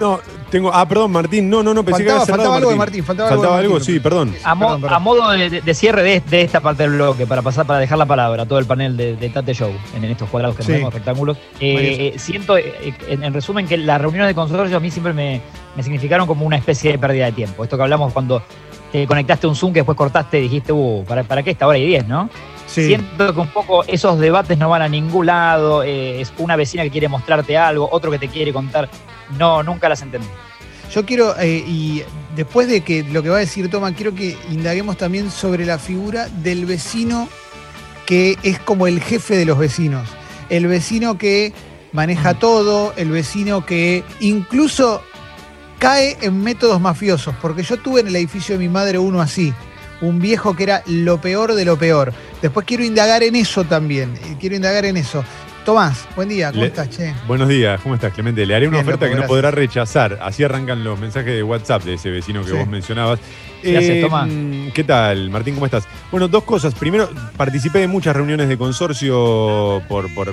No, 0.00 0.18
tengo. 0.50 0.72
Ah, 0.74 0.84
perdón, 0.88 1.12
Martín. 1.12 1.48
No, 1.48 1.62
no, 1.62 1.72
no, 1.72 1.84
pensé 1.84 2.02
Faltaba, 2.02 2.18
que 2.26 2.32
había 2.32 2.34
faltaba 2.36 2.56
algo 2.56 2.70
de 2.70 2.76
Martín, 2.76 3.04
faltaba, 3.04 3.28
Faltaba 3.28 3.58
algo, 3.58 3.58
algo, 3.58 3.74
de 3.74 3.78
Martín. 3.80 3.94
sí, 3.94 4.00
perdón. 4.00 4.34
A, 4.42 4.54
mo- 4.56 4.66
Perdón, 4.66 4.80
perdón. 4.82 4.96
a 4.96 4.98
modo 4.98 5.30
de, 5.30 5.74
cierre 5.74 6.02
de, 6.02 6.20
de 6.28 6.42
esta 6.42 6.58
parte 6.60 6.82
del 6.82 6.92
bloque, 6.94 7.24
para 7.24 7.40
pasar 7.40 7.66
para 7.66 7.78
dejar 7.78 7.98
la 7.98 8.06
palabra 8.06 8.42
a 8.42 8.46
todo 8.46 8.58
el 8.58 8.66
panel 8.66 8.96
de, 8.96 9.14
de 9.14 9.28
Tate 9.30 9.54
Show, 9.54 9.70
en, 9.96 10.02
en 10.04 10.10
estos 10.10 10.28
cuadrados 10.28 10.56
que 10.56 10.64
Sí. 10.64 10.72
vemos, 10.72 10.92
rectángulos, 10.92 11.36
eh, 11.60 12.12
eh, 12.14 12.18
siento, 12.18 12.56
eh, 12.58 12.92
en, 13.08 13.22
en 13.22 13.32
resumen, 13.32 13.68
que 13.68 13.76
las 13.78 14.00
reuniones 14.00 14.26
de 14.26 14.34
consorcio 14.34 14.76
a 14.76 14.80
mí 14.80 14.90
siempre 14.90 15.12
me, 15.12 15.40
me 15.76 15.82
significaron 15.84 16.26
como 16.26 16.44
una 16.44 16.56
especie 16.56 16.90
de 16.90 16.98
pérdida 16.98 17.26
de 17.26 17.32
tiempo. 17.32 17.62
Esto 17.62 17.76
que 17.76 17.82
hablamos 17.84 18.12
cuando 18.12 18.42
te 18.90 19.06
conectaste 19.06 19.46
a 19.46 19.50
un 19.50 19.54
Zoom 19.56 19.72
que 19.72 19.78
después 19.80 19.96
cortaste 19.96 20.40
y 20.40 20.42
dijiste, 20.42 20.72
uh, 20.72 21.04
¿para, 21.06 21.22
¿para 21.22 21.44
qué 21.44 21.52
esta 21.52 21.66
hora 21.68 21.78
y 21.78 21.86
10, 21.86 22.08
no? 22.08 22.28
Sí. 22.72 22.86
Siento 22.86 23.34
que 23.34 23.40
un 23.40 23.48
poco 23.48 23.84
esos 23.84 24.18
debates 24.18 24.56
no 24.56 24.70
van 24.70 24.80
a 24.80 24.88
ningún 24.88 25.26
lado, 25.26 25.82
eh, 25.82 26.22
es 26.22 26.32
una 26.38 26.56
vecina 26.56 26.82
que 26.82 26.90
quiere 26.90 27.06
mostrarte 27.06 27.58
algo, 27.58 27.86
otro 27.92 28.10
que 28.10 28.18
te 28.18 28.28
quiere 28.28 28.52
contar. 28.52 28.88
No, 29.38 29.62
nunca 29.62 29.90
las 29.90 30.00
entendí. 30.00 30.26
Yo 30.90 31.04
quiero, 31.04 31.38
eh, 31.38 31.64
y 31.66 32.02
después 32.34 32.68
de 32.68 32.80
que 32.80 33.02
lo 33.02 33.22
que 33.22 33.28
va 33.28 33.36
a 33.36 33.40
decir 33.40 33.70
Toma, 33.70 33.94
quiero 33.94 34.14
que 34.14 34.36
indaguemos 34.50 34.96
también 34.96 35.30
sobre 35.30 35.66
la 35.66 35.78
figura 35.78 36.28
del 36.28 36.64
vecino 36.64 37.28
que 38.06 38.38
es 38.42 38.58
como 38.58 38.86
el 38.86 39.00
jefe 39.00 39.36
de 39.36 39.44
los 39.44 39.58
vecinos. 39.58 40.08
El 40.48 40.66
vecino 40.66 41.18
que 41.18 41.52
maneja 41.92 42.34
todo, 42.34 42.92
el 42.96 43.10
vecino 43.10 43.64
que 43.64 44.04
incluso 44.20 45.02
cae 45.78 46.16
en 46.20 46.42
métodos 46.42 46.80
mafiosos, 46.80 47.34
porque 47.40 47.62
yo 47.62 47.76
tuve 47.76 48.00
en 48.00 48.08
el 48.08 48.16
edificio 48.16 48.56
de 48.56 48.58
mi 48.58 48.68
madre 48.68 48.98
uno 48.98 49.20
así, 49.20 49.52
un 50.00 50.20
viejo 50.20 50.54
que 50.54 50.64
era 50.64 50.82
lo 50.86 51.20
peor 51.20 51.54
de 51.54 51.64
lo 51.64 51.76
peor. 51.76 52.12
Después 52.42 52.66
quiero 52.66 52.84
indagar 52.84 53.22
en 53.22 53.36
eso 53.36 53.64
también, 53.64 54.14
eh, 54.24 54.36
quiero 54.38 54.56
indagar 54.56 54.84
en 54.84 54.96
eso. 54.96 55.24
Tomás, 55.64 56.08
buen 56.16 56.28
día, 56.28 56.50
¿cómo 56.50 56.62
Le- 56.62 56.66
estás, 56.68 56.90
che? 56.90 57.14
Buenos 57.28 57.48
días, 57.48 57.80
¿cómo 57.80 57.94
estás, 57.94 58.12
Clemente? 58.12 58.44
Le 58.44 58.52
haré 58.56 58.66
una 58.66 58.78
Bien, 58.78 58.88
oferta 58.88 59.08
que 59.08 59.14
no 59.14 59.28
podrá 59.28 59.52
rechazar. 59.52 60.18
Así 60.20 60.42
arrancan 60.42 60.82
los 60.82 60.98
mensajes 60.98 61.32
de 61.36 61.42
WhatsApp 61.44 61.84
de 61.84 61.94
ese 61.94 62.10
vecino 62.10 62.42
que 62.42 62.50
Sí. 62.50 62.56
vos 62.56 62.66
mencionabas. 62.66 63.20
Gracias, 63.62 64.00
Tomás. 64.00 64.26
mm, 64.28 64.70
¿Qué 64.74 64.82
tal, 64.82 65.30
Martín? 65.30 65.54
¿Cómo 65.54 65.66
estás? 65.66 65.84
Bueno, 66.10 66.26
dos 66.26 66.42
cosas. 66.42 66.74
Primero, 66.74 67.08
participé 67.36 67.78
de 67.78 67.86
muchas 67.86 68.16
reuniones 68.16 68.48
de 68.48 68.58
consorcio 68.58 69.80
por, 69.88 70.12
por, 70.12 70.30
eh, 70.30 70.32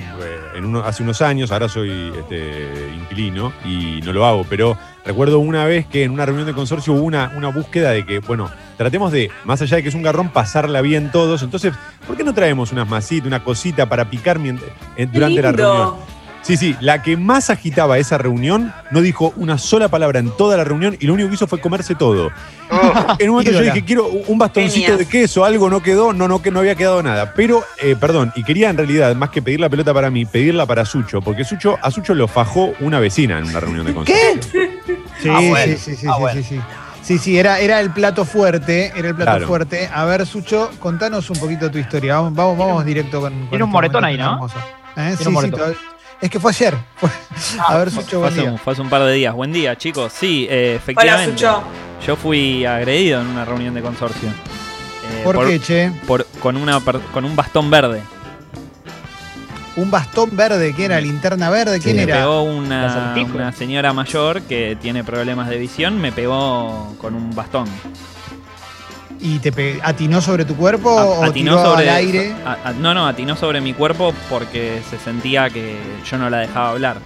en 0.56 0.64
uno- 0.64 0.80
hace 0.84 1.04
unos 1.04 1.22
años. 1.22 1.52
Ahora 1.52 1.68
soy 1.68 2.12
este, 2.18 2.90
inquilino 2.96 3.52
y 3.64 4.00
no 4.04 4.12
lo 4.12 4.26
hago, 4.26 4.44
pero 4.50 4.76
recuerdo 5.04 5.38
una 5.38 5.64
vez 5.64 5.86
que 5.86 6.04
en 6.04 6.10
una 6.12 6.26
reunión 6.26 6.46
de 6.46 6.52
consorcio 6.52 6.92
hubo 6.92 7.02
una, 7.02 7.32
una 7.36 7.48
búsqueda 7.48 7.90
de 7.90 8.04
que, 8.04 8.18
bueno, 8.20 8.50
tratemos 8.76 9.12
de, 9.12 9.30
más 9.44 9.60
allá 9.62 9.76
de 9.76 9.82
que 9.82 9.88
es 9.88 9.94
un 9.94 10.02
garrón, 10.02 10.28
pasarla 10.30 10.80
bien 10.80 11.10
todos. 11.10 11.42
Entonces, 11.42 11.72
¿por 12.06 12.16
qué 12.16 12.24
no 12.24 12.34
traemos 12.34 12.72
unas 12.72 12.88
masitas, 12.88 13.26
una 13.26 13.42
cosita 13.44 13.88
para 13.88 14.08
picar 14.10 14.38
mient- 14.38 14.60
eh, 14.96 15.06
durante 15.10 15.42
la 15.42 15.52
reunión? 15.52 15.94
Sí, 16.42 16.56
sí, 16.56 16.74
la 16.80 17.02
que 17.02 17.18
más 17.18 17.50
agitaba 17.50 17.98
esa 17.98 18.16
reunión 18.16 18.72
no 18.90 19.02
dijo 19.02 19.34
una 19.36 19.58
sola 19.58 19.88
palabra 19.88 20.20
en 20.20 20.30
toda 20.38 20.56
la 20.56 20.64
reunión 20.64 20.96
y 20.98 21.06
lo 21.06 21.12
único 21.12 21.28
que 21.28 21.34
hizo 21.34 21.46
fue 21.46 21.60
comerse 21.60 21.94
todo. 21.94 22.30
En 23.18 23.28
un 23.28 23.36
momento 23.36 23.52
yo 23.52 23.60
dije, 23.60 23.84
quiero 23.84 24.06
un 24.06 24.38
bastoncito 24.38 24.86
Genias. 24.86 24.98
de 25.00 25.06
queso, 25.06 25.44
algo 25.44 25.68
no 25.68 25.82
quedó, 25.82 26.14
no, 26.14 26.28
no, 26.28 26.40
que 26.40 26.50
no 26.50 26.60
había 26.60 26.76
quedado 26.76 27.02
nada. 27.02 27.34
Pero, 27.34 27.62
eh, 27.82 27.94
perdón, 28.00 28.32
y 28.36 28.42
quería 28.42 28.70
en 28.70 28.78
realidad, 28.78 29.14
más 29.16 29.28
que 29.28 29.42
pedir 29.42 29.60
la 29.60 29.68
pelota 29.68 29.92
para 29.92 30.08
mí, 30.08 30.24
pedirla 30.24 30.64
para 30.64 30.86
Sucho, 30.86 31.20
porque 31.20 31.44
Sucho, 31.44 31.76
a 31.82 31.90
Sucho 31.90 32.14
lo 32.14 32.26
fajó 32.26 32.72
una 32.80 33.00
vecina 33.00 33.38
en 33.38 33.44
una 33.44 33.60
reunión 33.60 33.84
de 33.84 33.92
consorcio. 33.92 34.69
Sí, 35.22 35.28
Ah, 35.30 35.40
bueno. 35.48 35.72
sí, 35.76 35.78
sí, 35.78 35.96
sí, 35.96 36.06
Ah, 36.08 36.14
sí, 36.14 36.20
bueno. 36.20 36.42
sí, 36.42 36.48
sí. 36.48 36.60
Sí, 37.02 37.18
sí, 37.18 37.38
era, 37.38 37.58
era 37.60 37.80
el 37.80 37.90
plato 37.92 38.24
fuerte, 38.24 38.92
era 38.94 39.08
el 39.08 39.14
plato 39.14 39.30
Claro. 39.32 39.46
fuerte. 39.46 39.88
A 39.92 40.04
ver, 40.04 40.26
Sucho, 40.26 40.70
contanos 40.78 41.28
un 41.30 41.38
poquito 41.38 41.70
tu 41.70 41.78
historia. 41.78 42.16
Vamos, 42.16 42.34
vamos, 42.34 42.58
vamos 42.58 42.84
directo 42.84 43.20
con. 43.20 43.32
con 43.32 43.48
tiene 43.48 43.64
un 43.64 43.70
este 43.70 43.72
moretón 43.72 44.04
ahí, 44.04 44.16
¿no? 44.18 44.46
¿Eh? 44.46 44.50
Tiene 44.94 45.16
Sí, 45.16 45.28
un 45.28 45.42
sí, 45.42 45.74
es 46.20 46.30
que 46.30 46.38
fue 46.38 46.50
ayer. 46.52 46.76
Fue- 46.96 47.08
A 47.66 47.78
ver, 47.78 47.90
Sucho, 47.90 48.06
Fue 48.06 48.18
buen 48.18 48.32
hace, 48.32 48.40
día. 48.42 48.50
un, 48.52 48.58
fue 48.58 48.72
hace 48.74 48.82
un 48.82 48.90
par 48.90 49.02
de 49.04 49.12
días. 49.14 49.34
Buen 49.34 49.52
día, 49.52 49.76
chicos. 49.76 50.12
Sí, 50.12 50.46
eh, 50.50 50.66
Hola, 50.72 50.76
efectivamente. 50.76 51.32
Sucho. 51.32 51.62
Yo 52.06 52.16
fui 52.16 52.64
agredido 52.66 53.20
en 53.22 53.28
una 53.28 53.44
reunión 53.46 53.72
de 53.74 53.80
consorcio. 53.80 54.28
Eh, 54.28 55.22
¿Por, 55.24 55.46
qué, 55.46 55.58
che? 55.58 55.92
por- 56.06 56.26
con, 56.40 56.56
una, 56.58 56.80
per- 56.80 57.00
con 57.12 57.24
un 57.24 57.34
bastón 57.34 57.70
verde. 57.70 58.02
Un 59.76 59.90
bastón 59.90 60.30
verde, 60.36 60.72
¿quién 60.74 60.90
era? 60.90 61.00
¿Linterna 61.00 61.48
verde? 61.48 61.80
¿Quién 61.80 61.96
me 61.96 62.02
era? 62.02 62.16
pegó 62.16 62.44
¿La 62.44 62.50
una, 62.50 63.52
señora 63.52 63.92
mayor 63.92 64.42
que 64.42 64.76
tiene 64.80 65.04
problemas 65.04 65.48
de 65.48 65.58
visión. 65.58 66.00
Me 66.00 66.12
pegó 66.12 66.94
con 66.98 67.14
un 67.14 67.34
bastón. 67.34 67.66
¿Y 69.20 69.38
te 69.38 69.52
pe- 69.52 69.78
atinó 69.82 70.20
sobre 70.20 70.44
tu 70.44 70.56
cuerpo 70.56 70.98
A- 70.98 71.04
o 71.06 71.24
atinó 71.24 71.56
tiró 71.56 71.64
sobre, 71.64 71.88
al 71.90 71.96
aire? 71.96 72.34
a- 72.44 72.68
a- 72.70 72.72
no, 72.72 72.94
no, 72.94 73.06
atinó 73.06 73.36
sobre 73.36 73.60
mi 73.60 73.72
cuerpo 73.74 74.12
porque 74.28 74.80
se 74.90 74.98
sentía 74.98 75.50
que 75.50 75.76
yo 76.10 76.18
no 76.18 76.28
la 76.30 76.38
dejaba 76.38 76.70
hablar. 76.70 76.96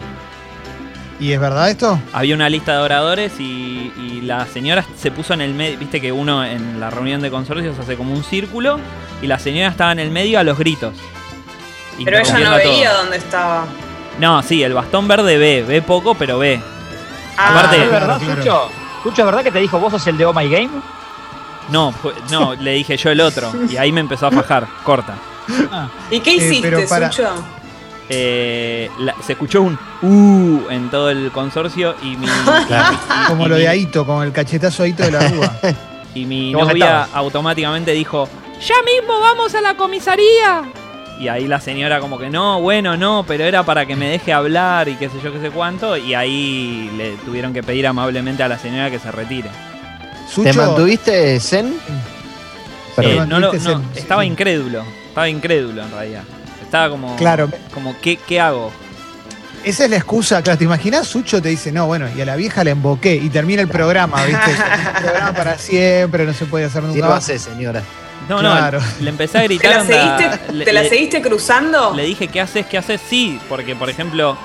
¿Y 1.21 1.33
es 1.33 1.41
verdad 1.41 1.71
esto? 1.71 1.99
Había 2.13 2.35
una 2.35 2.49
lista 2.49 2.73
de 2.73 2.79
oradores 2.79 3.33
y, 3.39 3.93
y 3.99 4.21
la 4.23 4.47
señora 4.47 4.85
se 4.97 5.11
puso 5.11 5.35
en 5.35 5.43
el 5.43 5.55
medio. 5.55 5.79
Viste 5.79 6.01
que 6.01 6.13
uno 6.13 6.45
en 6.45 6.81
la 6.81 6.91
reunión 6.91 7.21
de 7.21 7.31
consorcios 7.31 7.79
hace 7.79 7.97
como 7.97 8.15
un 8.15 8.25
círculo 8.25 8.79
y 9.23 9.27
la 9.27 9.39
señora 9.39 9.69
estaba 9.69 9.93
en 9.93 9.99
el 10.01 10.11
medio 10.11 10.39
a 10.39 10.45
los 10.45 10.59
gritos. 10.59 10.95
Pero 12.03 12.19
ella 12.19 12.39
no 12.39 12.45
todo. 12.47 12.57
veía 12.57 12.93
dónde 12.95 13.17
estaba. 13.19 13.67
No, 14.19 14.43
sí, 14.43 14.63
el 14.63 14.73
bastón 14.75 15.07
verde 15.09 15.37
ve, 15.39 15.63
ve 15.67 15.83
poco, 15.83 16.15
pero 16.15 16.39
ve. 16.39 16.61
Ah, 17.37 17.51
Aparte- 17.61 17.83
¿Es 17.85 17.91
verdad, 17.91 18.19
claro. 18.21 18.43
Sucho? 18.43 18.69
¿Sucho 19.03 19.23
es 19.23 19.27
verdad 19.27 19.43
que 19.43 19.51
te 19.53 19.59
dijo 19.59 19.79
vos 19.79 19.91
sos 19.93 20.07
el 20.07 20.17
de 20.17 20.25
Oh 20.25 20.33
My 20.33 20.49
Game? 20.49 20.71
No, 21.71 21.93
no, 22.31 22.55
le 22.61 22.73
dije 22.73 22.97
yo 22.97 23.11
el 23.11 23.21
otro. 23.21 23.53
Y 23.69 23.77
ahí 23.77 23.93
me 23.93 24.01
empezó 24.01 24.27
a 24.27 24.31
fajar, 24.31 24.67
corta. 24.85 25.15
¿Y 26.11 26.21
qué 26.21 26.31
Eh, 26.31 26.35
hiciste, 26.37 26.71
pero 26.71 26.89
para- 26.89 27.11
Sucho? 27.13 27.29
Eh, 28.09 28.91
la- 28.99 29.15
se 29.25 29.33
escuchó 29.33 29.63
un 29.63 29.79
uh 30.03 30.69
en 30.71 30.91
todo 30.91 31.09
el 31.11 31.31
consorcio 31.33 31.95
y 32.03 32.17
mi, 32.17 32.27
Como 33.29 33.47
y 33.47 33.49
lo 33.49 33.55
mi- 33.57 33.63
de 33.63 33.69
Aito, 33.69 34.05
como 34.05 34.23
el 34.23 34.31
cachetazo 34.33 34.83
Aito 34.83 35.03
de 35.05 35.11
la 35.11 35.29
rúa. 35.29 35.53
y 36.15 36.27
mi 36.27 36.53
novia 36.53 36.73
estabas. 36.85 37.09
automáticamente 37.15 37.93
dijo, 37.93 38.29
ya 38.61 38.75
mismo 38.83 39.19
vamos 39.21 39.55
a 39.55 39.61
la 39.63 39.75
comisaría. 39.75 40.63
Y 41.21 41.29
ahí 41.29 41.47
la 41.47 41.61
señora 41.61 42.01
como 42.01 42.19
que 42.19 42.29
no, 42.29 42.61
bueno, 42.61 42.97
no, 42.97 43.25
pero 43.27 43.45
era 43.45 43.63
para 43.63 43.87
que 43.87 43.95
me 43.95 44.09
deje 44.09 44.33
hablar 44.33 44.89
y 44.89 44.97
qué 44.97 45.09
sé 45.09 45.15
yo, 45.23 45.33
qué 45.33 45.41
sé 45.41 45.51
cuánto. 45.51 45.97
Y 45.97 46.15
ahí 46.15 46.91
le 46.97 47.13
tuvieron 47.25 47.53
que 47.53 47.63
pedir 47.63 47.87
amablemente 47.87 48.43
a 48.43 48.49
la 48.49 48.59
señora 48.59 48.91
que 48.91 48.99
se 48.99 49.11
retire. 49.13 49.49
Sucho, 50.29 50.51
¿Te 50.51 50.57
mantuviste 50.57 51.39
zen? 51.41 51.77
Eh, 52.99 53.23
no 53.29 53.39
lo- 53.39 53.49
mantuviste 53.53 53.69
no, 53.69 53.81
zen- 53.81 53.97
estaba 53.97 54.25
incrédulo, 54.25 54.85
estaba 55.09 55.29
incrédulo 55.29 55.83
en 55.83 55.91
realidad. 55.91 56.23
estaba 56.63 56.91
como. 56.91 57.15
Claro. 57.17 57.49
Como, 57.73 57.95
¿qué, 58.01 58.17
qué 58.17 58.41
hago? 58.41 58.73
Esa 59.65 59.85
es 59.85 59.91
la 59.91 59.97
excusa, 59.97 60.43
claro, 60.43 60.59
¿te 60.59 60.65
imaginas? 60.65 61.07
Sucho 61.07 61.41
te 61.41 61.49
dice, 61.49 61.73
no, 61.73 61.87
bueno, 61.87 62.07
y 62.15 62.21
a 62.21 62.27
la 62.27 62.37
vieja 62.37 62.63
la 62.65 62.71
emboqué 62.71 63.15
y 63.15 63.31
termina 63.31 63.63
el 63.63 63.69
programa, 63.69 64.23
¿viste? 64.25 64.51
el 64.51 65.03
programa 65.05 65.33
para 65.33 65.57
siempre, 65.59 66.27
no 66.27 66.35
se 66.35 66.45
puede 66.45 66.67
hacer 66.67 66.83
nunca. 66.83 66.95
Sírvase, 66.97 67.39
señora. 67.39 67.83
No, 68.29 68.39
Claro. 68.39 68.81
no, 68.81 68.87
le 69.01 69.11
empecé 69.11 69.39
a 69.39 69.41
¿Te 69.43 69.47
gritar. 69.49 69.71
la, 69.77 69.83
onda, 69.83 70.19
seguiste, 70.19 70.53
le- 70.53 70.65
¿te 70.65 70.73
la 70.73 70.83
le- 70.83 70.89
seguiste 70.89 71.21
cruzando? 71.23 71.93
Le 71.95 72.05
dije, 72.05 72.29
¿qué 72.29 72.41
haces? 72.41 72.67
¿Qué 72.67 72.79
haces? 72.79 73.01
Sí, 73.09 73.39
porque 73.49 73.75
por 73.77 73.91
ejemplo, 73.91 74.37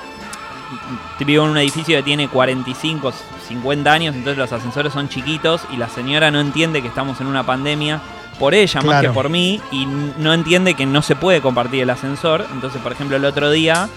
vivo 1.20 1.44
en 1.44 1.50
un 1.50 1.58
edificio 1.58 1.96
que 1.96 2.02
tiene 2.02 2.28
45, 2.28 3.12
50 3.48 3.92
años, 3.92 4.14
entonces 4.14 4.38
los 4.38 4.52
ascensores 4.52 4.92
son 4.92 5.08
chiquitos 5.08 5.62
y 5.72 5.76
la 5.76 5.88
señora 5.88 6.30
no 6.30 6.40
entiende 6.40 6.82
que 6.82 6.88
estamos 6.88 7.20
en 7.20 7.26
una 7.26 7.44
pandemia 7.44 8.00
por 8.38 8.54
ella 8.54 8.80
más 8.80 9.02
que 9.02 9.10
por 9.10 9.28
mí 9.28 9.60
y 9.70 9.86
no 9.86 10.32
entiende 10.32 10.74
que 10.74 10.86
no 10.86 11.02
se 11.02 11.14
puede 11.16 11.40
compartir 11.42 11.82
el 11.82 11.90
ascensor. 11.90 12.46
Entonces, 12.52 12.80
por 12.80 12.92
ejemplo, 12.92 13.16
el 13.16 13.24
otro 13.26 13.50
día 13.50 13.88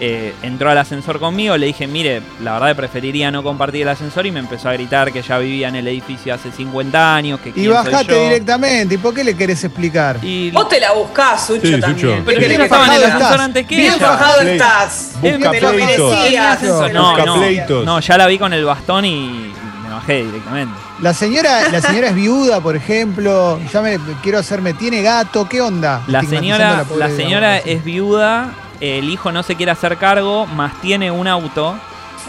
eh, 0.00 0.34
entró 0.42 0.70
al 0.70 0.78
ascensor 0.78 1.20
conmigo, 1.20 1.56
le 1.56 1.66
dije, 1.66 1.86
mire, 1.86 2.20
la 2.42 2.54
verdad 2.58 2.74
preferiría 2.74 3.30
no 3.30 3.42
compartir 3.44 3.82
el 3.82 3.88
ascensor 3.88 4.26
y 4.26 4.32
me 4.32 4.40
empezó 4.40 4.68
a 4.68 4.72
gritar 4.72 5.12
que 5.12 5.22
ya 5.22 5.38
vivía 5.38 5.68
en 5.68 5.76
el 5.76 5.86
edificio 5.86 6.34
hace 6.34 6.50
50 6.50 7.14
años, 7.14 7.38
que 7.40 7.50
Y 7.50 7.52
quién 7.52 7.64
soy 7.66 7.74
bajate 7.74 8.06
yo. 8.12 8.22
directamente, 8.24 8.94
¿y 8.96 8.98
por 8.98 9.14
qué 9.14 9.22
le 9.22 9.36
querés 9.36 9.62
explicar? 9.62 10.18
Y 10.22 10.50
Vos 10.50 10.68
te 10.68 10.80
la 10.80 10.92
buscás, 10.92 11.46
Sucho, 11.46 11.60
Sí, 11.62 11.72
Sucho. 11.74 11.80
también. 11.86 12.22
pero 12.24 12.26
¿Qué 12.26 12.34
yo 12.34 12.40
querés 12.40 12.58
no 12.58 12.64
estaba 12.64 12.86
en 12.86 12.92
el 12.92 13.00
bajado 13.02 13.14
ascensor 13.14 13.32
estás. 13.34 13.46
antes 13.46 13.66
que 13.66 13.76
Bien 13.76 13.92
ella. 13.94 14.06
bajado 14.10 14.40
Play- 14.40 14.52
estás. 14.52 15.10
busca 15.20 15.50
Te 15.50 15.60
lo 15.60 15.72
merecías. 15.72 16.60
Busca 16.62 16.88
No, 16.92 17.08
Busca 17.10 17.24
no, 17.26 17.36
pleitos. 17.38 17.84
no, 17.84 18.00
ya 18.00 18.18
la 18.18 18.26
vi 18.26 18.38
con 18.38 18.52
el 18.52 18.64
bastón 18.64 19.04
y 19.04 19.52
me 19.84 19.90
bajé 19.90 20.24
directamente. 20.24 20.74
La 21.02 21.12
señora, 21.14 21.68
la 21.70 21.80
señora 21.80 22.08
es 22.08 22.14
viuda, 22.14 22.60
por 22.60 22.74
ejemplo, 22.76 23.60
ya 23.72 23.80
me 23.82 23.98
quiero 24.22 24.38
hacerme, 24.38 24.74
tiene 24.74 25.02
gato, 25.02 25.48
¿qué 25.48 25.60
onda? 25.60 26.02
La 26.06 26.22
señora, 26.22 26.84
la 26.96 27.10
señora 27.10 27.52
digamos, 27.54 27.78
es 27.78 27.84
viuda, 27.84 28.48
el 28.84 29.08
hijo 29.10 29.32
no 29.32 29.42
se 29.42 29.56
quiere 29.56 29.72
hacer 29.72 29.96
cargo, 29.96 30.46
más 30.46 30.80
tiene 30.80 31.10
un 31.10 31.26
auto 31.28 31.74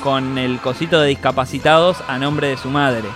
con 0.03 0.37
el 0.37 0.59
cosito 0.59 0.99
de 1.01 1.09
discapacitados 1.09 1.97
a 2.07 2.17
nombre 2.17 2.47
de 2.49 2.57
su 2.57 2.69
madre. 2.69 3.07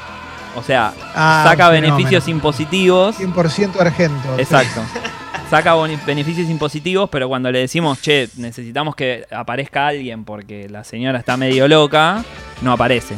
O 0.56 0.64
sea, 0.64 0.94
Ah, 1.16 1.44
saca 1.48 1.70
beneficios 1.70 2.24
fenómeno. 2.24 2.38
impositivos. 2.38 3.16
100% 3.20 3.80
argento. 3.80 4.38
Exacto. 4.38 4.82
Saca 5.50 5.74
beneficios 6.06 6.48
impositivos, 6.48 7.10
pero 7.10 7.28
cuando 7.28 7.52
le 7.52 7.58
decimos, 7.60 8.00
che, 8.00 8.30
necesitamos 8.38 8.96
que 8.96 9.26
aparezca 9.32 9.88
alguien 9.88 10.24
porque 10.24 10.70
la 10.70 10.84
señora 10.84 11.18
está 11.18 11.38
medio 11.38 11.68
loca, 11.68 12.24
no 12.62 12.72
aparece. 12.72 13.16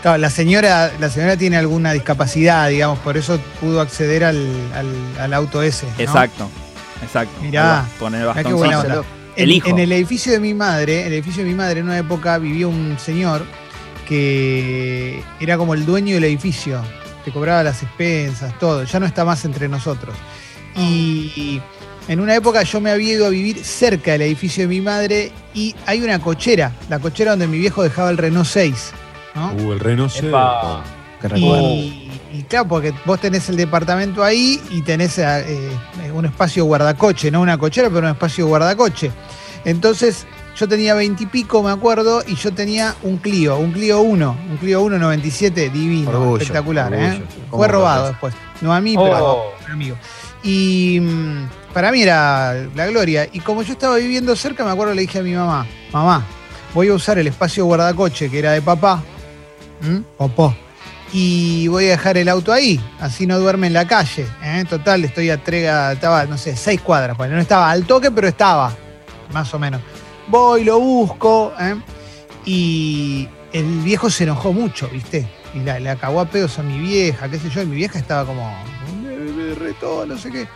Claro, 0.00 0.18
la 0.18 0.30
señora, 0.30 0.92
la 1.00 1.10
señora 1.10 1.36
tiene 1.36 1.56
alguna 1.56 1.92
discapacidad, 1.92 2.68
digamos, 2.68 3.00
por 3.00 3.16
eso 3.16 3.40
pudo 3.60 3.80
acceder 3.80 4.22
al, 4.22 4.46
al- 4.76 5.20
al 5.20 5.34
auto 5.34 5.60
ese. 5.62 5.86
¿no? 5.86 5.92
Exacto, 5.98 6.48
exacto. 7.02 7.40
Mirá, 7.42 7.86
qué 7.98 8.24
bastoncito. 8.24 9.04
El 9.36 9.50
En, 9.50 9.50
hijo. 9.50 9.68
en 9.68 9.78
el 9.80 9.92
edificio 9.92 10.32
de 10.32 10.40
mi 10.40 10.54
madre, 10.54 11.00
en 11.00 11.06
el 11.08 11.12
edificio 11.14 11.42
de 11.42 11.48
mi 11.50 11.56
madre, 11.56 11.80
en 11.80 11.86
una 11.86 11.98
época 11.98 12.38
vivía 12.38 12.68
un 12.68 12.96
señor 12.98 13.44
que 14.08 15.22
era 15.40 15.56
como 15.56 15.74
el 15.74 15.84
dueño 15.86 16.14
del 16.14 16.24
edificio, 16.24 16.80
te 17.24 17.32
cobraba 17.32 17.62
las 17.62 17.82
expensas, 17.82 18.56
todo, 18.58 18.84
ya 18.84 19.00
no 19.00 19.06
está 19.06 19.24
más 19.24 19.44
entre 19.44 19.68
nosotros. 19.68 20.14
Y 20.76 21.60
en 22.08 22.20
una 22.20 22.34
época 22.34 22.62
yo 22.62 22.80
me 22.80 22.90
había 22.90 23.14
ido 23.14 23.26
a 23.26 23.30
vivir 23.30 23.64
cerca 23.64 24.12
del 24.12 24.22
edificio 24.22 24.64
de 24.64 24.68
mi 24.68 24.80
madre 24.80 25.32
y 25.54 25.74
hay 25.86 26.02
una 26.02 26.18
cochera, 26.18 26.72
la 26.88 26.98
cochera 26.98 27.30
donde 27.32 27.46
mi 27.46 27.58
viejo 27.58 27.82
dejaba 27.82 28.10
el 28.10 28.18
Renault 28.18 28.46
6, 28.46 28.92
¿no? 29.34 29.52
Uh, 29.54 29.72
el 29.72 30.10
se. 30.10 30.28
Epa. 30.28 30.84
Que 31.20 31.28
recuerdo. 31.28 31.70
Y, 31.70 32.03
y 32.34 32.42
claro, 32.42 32.66
porque 32.66 32.92
vos 33.04 33.20
tenés 33.20 33.48
el 33.48 33.56
departamento 33.56 34.24
ahí 34.24 34.60
y 34.70 34.82
tenés 34.82 35.18
eh, 35.18 35.70
un 36.12 36.24
espacio 36.24 36.64
guardacoche, 36.64 37.30
no 37.30 37.40
una 37.40 37.56
cochera, 37.56 37.88
pero 37.88 38.00
un 38.00 38.12
espacio 38.12 38.46
guardacoche. 38.48 39.12
Entonces, 39.64 40.26
yo 40.56 40.68
tenía 40.68 40.94
veintipico, 40.94 41.62
me 41.62 41.70
acuerdo, 41.70 42.22
y 42.26 42.34
yo 42.34 42.52
tenía 42.52 42.94
un 43.02 43.18
Clio, 43.18 43.56
un 43.56 43.72
Clio 43.72 44.00
1, 44.00 44.36
un 44.50 44.56
Clio 44.56 44.82
1 44.82 44.98
97, 44.98 45.70
divino, 45.70 46.10
Orgullo, 46.10 46.36
espectacular, 46.38 46.92
¿eh? 46.92 47.06
orgullo. 47.06 47.26
¿Cómo 47.50 47.62
Fue 47.62 47.68
robado 47.68 48.08
después. 48.08 48.34
No 48.60 48.74
a 48.74 48.80
mí, 48.80 48.96
pero 48.96 49.24
Oh. 49.24 49.52
a 49.60 49.66
un 49.66 49.72
amigo. 49.72 49.96
Y 50.42 50.98
mm, 51.00 51.48
para 51.72 51.90
mí 51.90 52.02
era 52.02 52.66
la 52.74 52.86
gloria. 52.86 53.28
Y 53.32 53.40
como 53.40 53.62
yo 53.62 53.72
estaba 53.72 53.96
viviendo 53.96 54.34
cerca, 54.36 54.64
me 54.64 54.70
acuerdo, 54.70 54.94
le 54.94 55.02
dije 55.02 55.20
a 55.20 55.22
mi 55.22 55.32
mamá, 55.34 55.66
mamá, 55.92 56.24
voy 56.74 56.88
a 56.88 56.94
usar 56.94 57.18
el 57.18 57.26
espacio 57.26 57.64
guardacoche 57.64 58.30
que 58.30 58.38
era 58.40 58.52
de 58.52 58.60
papá, 58.62 59.02
¿m? 59.82 60.02
popó, 60.18 60.54
y 61.16 61.68
voy 61.68 61.86
a 61.86 61.90
dejar 61.90 62.16
el 62.18 62.28
auto 62.28 62.52
ahí, 62.52 62.80
así 62.98 63.24
no 63.24 63.38
duerme 63.38 63.68
en 63.68 63.72
la 63.72 63.86
calle. 63.86 64.26
¿eh? 64.42 64.64
Total, 64.68 65.04
estoy 65.04 65.30
a 65.30 65.40
trega, 65.42 65.92
estaba, 65.92 66.24
no 66.24 66.36
sé, 66.36 66.56
seis 66.56 66.80
cuadras, 66.80 67.16
bueno, 67.16 67.36
no 67.36 67.40
estaba 67.40 67.70
al 67.70 67.84
toque, 67.86 68.10
pero 68.10 68.26
estaba, 68.26 68.74
más 69.32 69.54
o 69.54 69.58
menos. 69.60 69.80
Voy, 70.26 70.64
lo 70.64 70.80
busco, 70.80 71.52
¿eh? 71.60 71.76
y 72.44 73.28
el 73.52 73.64
viejo 73.82 74.10
se 74.10 74.24
enojó 74.24 74.52
mucho, 74.52 74.88
¿viste? 74.88 75.28
Y 75.54 75.60
la, 75.60 75.78
la 75.78 75.94
cagó 75.94 76.18
a 76.18 76.24
pedos 76.24 76.58
a 76.58 76.64
mi 76.64 76.78
vieja, 76.78 77.28
qué 77.28 77.38
sé 77.38 77.48
yo, 77.48 77.62
y 77.62 77.66
mi 77.66 77.76
vieja 77.76 77.96
estaba 77.96 78.24
como, 78.26 78.52
me, 79.00 79.16
me 79.16 79.54
retó, 79.54 80.04
no 80.06 80.18
sé 80.18 80.32
qué. 80.32 80.48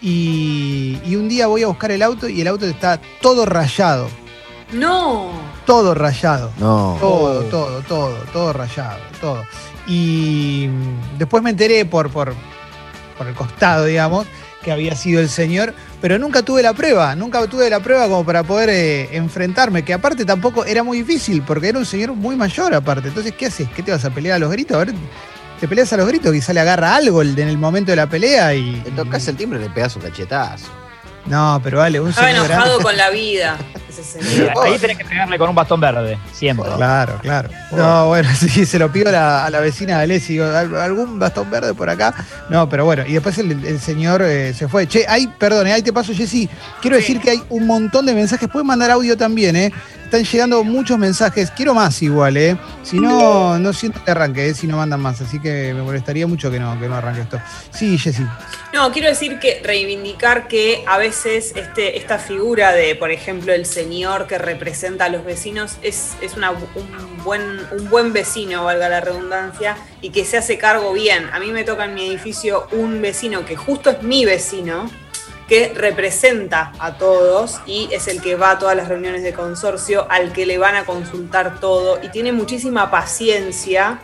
Y, 0.00 0.98
y 1.06 1.14
un 1.14 1.28
día 1.28 1.46
voy 1.46 1.62
a 1.62 1.68
buscar 1.68 1.92
el 1.92 2.02
auto 2.02 2.28
y 2.28 2.40
el 2.40 2.48
auto 2.48 2.66
está 2.66 3.00
todo 3.20 3.46
rayado, 3.46 4.08
No. 4.72 5.30
todo 5.64 5.94
rayado. 5.94 6.50
No. 6.58 6.96
Todo, 6.98 7.42
todo, 7.44 7.82
todo, 7.82 8.14
todo 8.32 8.52
rayado, 8.52 8.98
todo. 9.20 9.44
Y 9.86 10.68
después 11.18 11.42
me 11.42 11.50
enteré 11.50 11.84
por, 11.84 12.10
por, 12.10 12.34
por 13.18 13.26
el 13.26 13.34
costado, 13.34 13.84
digamos, 13.86 14.26
que 14.62 14.72
había 14.72 14.94
sido 14.94 15.20
el 15.20 15.28
señor, 15.28 15.74
pero 16.00 16.18
nunca 16.18 16.42
tuve 16.42 16.62
la 16.62 16.72
prueba, 16.72 17.14
nunca 17.16 17.44
tuve 17.46 17.68
la 17.68 17.80
prueba 17.80 18.04
como 18.04 18.24
para 18.24 18.42
poder 18.44 18.70
eh, 18.70 19.16
enfrentarme, 19.16 19.84
que 19.84 19.92
aparte 19.92 20.24
tampoco 20.24 20.64
era 20.64 20.82
muy 20.82 20.98
difícil, 20.98 21.42
porque 21.42 21.68
era 21.68 21.78
un 21.78 21.86
señor 21.86 22.14
muy 22.14 22.36
mayor 22.36 22.74
aparte. 22.74 23.08
Entonces, 23.08 23.32
¿qué 23.32 23.46
haces? 23.46 23.68
¿Qué 23.74 23.82
te 23.82 23.90
vas 23.90 24.04
a 24.04 24.10
pelear 24.10 24.36
a 24.36 24.38
los 24.38 24.50
gritos? 24.50 24.76
A 24.76 24.84
ver, 24.84 24.94
te 25.60 25.68
peleas 25.68 25.92
a 25.92 25.96
los 25.96 26.06
gritos, 26.06 26.32
quizá 26.32 26.52
le 26.52 26.60
agarra 26.60 26.96
algo 26.96 27.22
en 27.22 27.38
el 27.38 27.58
momento 27.58 27.92
de 27.92 27.96
la 27.96 28.08
pelea 28.08 28.54
y... 28.54 28.80
Te 28.84 28.90
tocas 28.92 29.26
el 29.28 29.36
timbre 29.36 29.60
y 29.60 29.62
le 29.62 29.70
pegas 29.70 29.94
un 29.96 30.02
cachetazo. 30.02 30.81
No, 31.32 31.60
pero 31.64 31.78
vale, 31.78 31.98
un 31.98 32.10
Estaba 32.10 32.28
señor... 32.28 32.44
enojado 32.44 32.68
grande- 32.78 32.82
con 32.84 32.96
la 32.98 33.08
vida. 33.10 33.56
Ese 33.88 34.02
señor. 34.04 34.52
Ahí 34.62 34.78
tenés 34.78 34.98
que 34.98 35.04
pegarle 35.04 35.38
con 35.38 35.48
un 35.48 35.54
bastón 35.54 35.80
verde, 35.80 36.18
siempre. 36.32 36.68
Claro, 36.76 37.18
claro. 37.22 37.48
No, 37.72 38.08
bueno, 38.08 38.28
sí, 38.38 38.66
se 38.66 38.78
lo 38.78 38.92
pido 38.92 39.08
a 39.08 39.12
la, 39.12 39.44
a 39.46 39.50
la 39.50 39.60
vecina 39.60 39.96
de 39.98 40.02
Alessi, 40.04 40.34
digo, 40.34 40.44
"¿Al- 40.46 40.76
¿algún 40.76 41.18
bastón 41.18 41.50
verde 41.50 41.72
por 41.74 41.88
acá? 41.88 42.14
No, 42.50 42.68
pero 42.68 42.84
bueno, 42.84 43.04
y 43.06 43.14
después 43.14 43.36
el, 43.38 43.64
el 43.64 43.80
señor 43.80 44.20
eh, 44.22 44.52
se 44.54 44.68
fue. 44.68 44.86
Che, 44.86 45.06
ahí, 45.08 45.26
perdón, 45.38 45.66
eh, 45.68 45.72
ahí 45.72 45.82
te 45.82 45.92
paso, 45.92 46.12
Jessy. 46.14 46.48
Quiero 46.82 46.96
Sí. 46.96 47.02
decir 47.02 47.20
que 47.20 47.30
hay 47.30 47.42
un 47.48 47.66
montón 47.66 48.04
de 48.06 48.14
mensajes, 48.14 48.48
pueden 48.50 48.66
mandar 48.66 48.90
audio 48.90 49.16
también, 49.16 49.56
¿eh? 49.56 49.72
Están 50.12 50.30
llegando 50.30 50.62
muchos 50.62 50.98
mensajes, 50.98 51.50
quiero 51.52 51.72
más 51.72 52.02
igual, 52.02 52.36
¿eh? 52.36 52.54
Si 52.82 53.00
no, 53.00 53.58
no 53.58 53.72
siento 53.72 54.04
que 54.04 54.10
arranque, 54.10 54.48
¿eh? 54.48 54.52
si 54.52 54.66
no 54.66 54.76
mandan 54.76 55.00
más, 55.00 55.18
así 55.22 55.40
que 55.40 55.72
me 55.72 55.80
molestaría 55.80 56.26
mucho 56.26 56.50
que 56.50 56.60
no, 56.60 56.78
que 56.78 56.86
no 56.86 56.96
arranque 56.96 57.22
esto. 57.22 57.40
Sí, 57.70 57.96
Jessy. 57.96 58.22
No, 58.74 58.92
quiero 58.92 59.08
decir 59.08 59.38
que 59.38 59.62
reivindicar 59.64 60.48
que 60.48 60.84
a 60.86 60.98
veces 60.98 61.54
este, 61.56 61.96
esta 61.96 62.18
figura 62.18 62.72
de, 62.72 62.94
por 62.94 63.10
ejemplo, 63.10 63.54
el 63.54 63.64
señor 63.64 64.26
que 64.26 64.36
representa 64.36 65.06
a 65.06 65.08
los 65.08 65.24
vecinos 65.24 65.76
es, 65.80 66.10
es 66.20 66.34
una- 66.36 66.50
un, 66.50 67.24
buen, 67.24 67.40
un 67.70 67.88
buen 67.88 68.12
vecino, 68.12 68.64
valga 68.64 68.90
la 68.90 69.00
redundancia, 69.00 69.78
y 70.02 70.10
que 70.10 70.26
se 70.26 70.36
hace 70.36 70.58
cargo 70.58 70.92
bien. 70.92 71.30
A 71.32 71.40
mí 71.40 71.52
me 71.52 71.64
toca 71.64 71.86
en 71.86 71.94
mi 71.94 72.06
edificio 72.06 72.66
un 72.72 73.00
vecino 73.00 73.46
que 73.46 73.56
justo 73.56 73.88
es 73.88 74.02
mi 74.02 74.26
vecino, 74.26 74.90
que 75.48 75.72
representa 75.74 76.72
a 76.78 76.96
todos 76.98 77.60
y 77.66 77.88
es 77.92 78.08
el 78.08 78.22
que 78.22 78.36
va 78.36 78.52
a 78.52 78.58
todas 78.58 78.76
las 78.76 78.88
reuniones 78.88 79.22
de 79.22 79.32
consorcio, 79.32 80.06
al 80.10 80.32
que 80.32 80.46
le 80.46 80.58
van 80.58 80.76
a 80.76 80.84
consultar 80.84 81.60
todo 81.60 81.98
y 82.02 82.08
tiene 82.08 82.32
muchísima 82.32 82.90
paciencia 82.90 84.00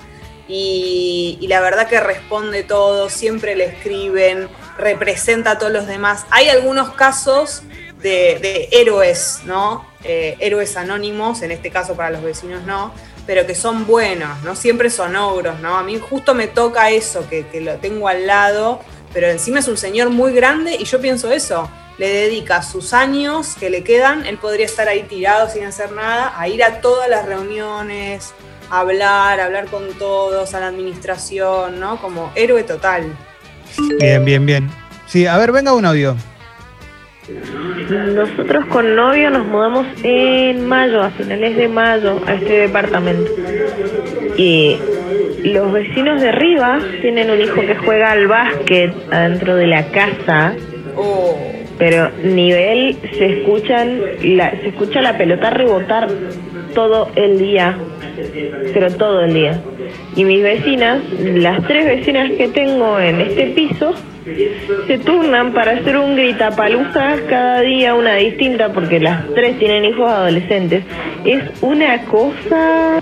y, 0.48 1.44
la 1.48 1.60
verdad 1.60 1.88
que 1.88 2.00
responde 2.00 2.62
todo, 2.62 3.10
siempre 3.10 3.54
le 3.54 3.66
escriben, 3.66 4.48
representa 4.78 5.52
a 5.52 5.58
todos 5.58 5.72
los 5.72 5.86
demás. 5.86 6.24
Hay 6.30 6.48
algunos 6.48 6.90
casos 6.94 7.62
de, 8.00 8.38
de 8.40 8.68
héroes, 8.72 9.40
¿no? 9.44 9.86
Eh, 10.04 10.36
héroes 10.40 10.76
anónimos, 10.76 11.42
en 11.42 11.50
este 11.50 11.70
caso 11.70 11.94
para 11.94 12.10
los 12.10 12.22
vecinos 12.22 12.62
no, 12.62 12.94
pero 13.26 13.46
que 13.46 13.54
son 13.54 13.86
buenos, 13.86 14.42
no 14.42 14.56
siempre 14.56 14.88
son 14.88 15.16
ogros, 15.16 15.60
¿no? 15.60 15.76
A 15.76 15.82
mí 15.82 15.98
justo 15.98 16.34
me 16.34 16.46
toca 16.46 16.90
eso, 16.90 17.28
que, 17.28 17.46
que 17.48 17.60
lo 17.60 17.74
tengo 17.76 18.08
al 18.08 18.26
lado, 18.26 18.80
pero 19.12 19.28
encima 19.28 19.60
es 19.60 19.68
un 19.68 19.76
señor 19.76 20.10
muy 20.10 20.32
grande 20.32 20.76
y 20.78 20.84
yo 20.84 21.00
pienso 21.00 21.30
eso. 21.30 21.70
Le 21.98 22.08
dedica 22.08 22.62
sus 22.62 22.92
años 22.92 23.56
que 23.58 23.70
le 23.70 23.82
quedan, 23.82 24.24
él 24.26 24.38
podría 24.38 24.66
estar 24.66 24.86
ahí 24.88 25.02
tirado 25.02 25.48
sin 25.50 25.64
hacer 25.64 25.90
nada, 25.92 26.32
a 26.36 26.46
ir 26.48 26.62
a 26.62 26.80
todas 26.80 27.08
las 27.08 27.26
reuniones, 27.26 28.32
a 28.70 28.80
hablar, 28.80 29.40
a 29.40 29.46
hablar 29.46 29.66
con 29.66 29.92
todos, 29.94 30.54
a 30.54 30.60
la 30.60 30.68
administración, 30.68 31.80
¿no? 31.80 32.00
Como 32.00 32.30
héroe 32.36 32.62
total. 32.62 33.16
Bien, 33.98 34.24
bien, 34.24 34.46
bien. 34.46 34.70
Sí, 35.06 35.26
a 35.26 35.36
ver, 35.38 35.52
venga 35.52 35.72
un 35.72 35.86
audio. 35.86 36.16
Nosotros 37.90 38.66
con 38.66 38.94
novio 38.94 39.30
nos 39.30 39.46
mudamos 39.46 39.86
en 40.02 40.66
mayo, 40.66 41.02
a 41.02 41.10
finales 41.10 41.56
de 41.56 41.68
mayo, 41.68 42.20
a 42.26 42.34
este 42.34 42.52
departamento. 42.60 43.30
Y 44.36 44.78
los 45.44 45.72
vecinos 45.72 46.20
de 46.20 46.28
arriba 46.28 46.78
tienen 47.00 47.30
un 47.30 47.40
hijo 47.40 47.60
que 47.60 47.76
juega 47.76 48.12
al 48.12 48.26
básquet 48.26 48.92
adentro 49.10 49.56
de 49.56 49.66
la 49.66 49.84
casa. 49.90 50.54
Pero 51.78 52.10
nivel 52.24 52.96
se 53.16 53.38
escuchan 53.38 54.00
la, 54.22 54.50
se 54.50 54.68
escucha 54.68 55.00
la 55.00 55.16
pelota 55.16 55.50
rebotar 55.50 56.08
todo 56.74 57.10
el 57.14 57.38
día, 57.38 57.78
pero 58.74 58.90
todo 58.90 59.22
el 59.22 59.32
día. 59.32 59.62
Y 60.16 60.24
mis 60.24 60.42
vecinas, 60.42 61.00
las 61.20 61.64
tres 61.68 61.86
vecinas 61.86 62.32
que 62.32 62.48
tengo 62.48 62.98
en 62.98 63.20
este 63.20 63.46
piso, 63.48 63.94
se 64.86 64.98
turnan 64.98 65.52
para 65.52 65.72
hacer 65.72 65.96
un 65.96 66.16
gritapalusa 66.16 67.16
cada 67.28 67.60
día 67.60 67.94
una 67.94 68.16
distinta 68.16 68.72
porque 68.72 68.98
las 68.98 69.26
tres 69.34 69.58
tienen 69.58 69.84
hijos 69.84 70.10
adolescentes. 70.10 70.82
Es 71.24 71.42
una 71.62 72.02
cosa 72.06 73.00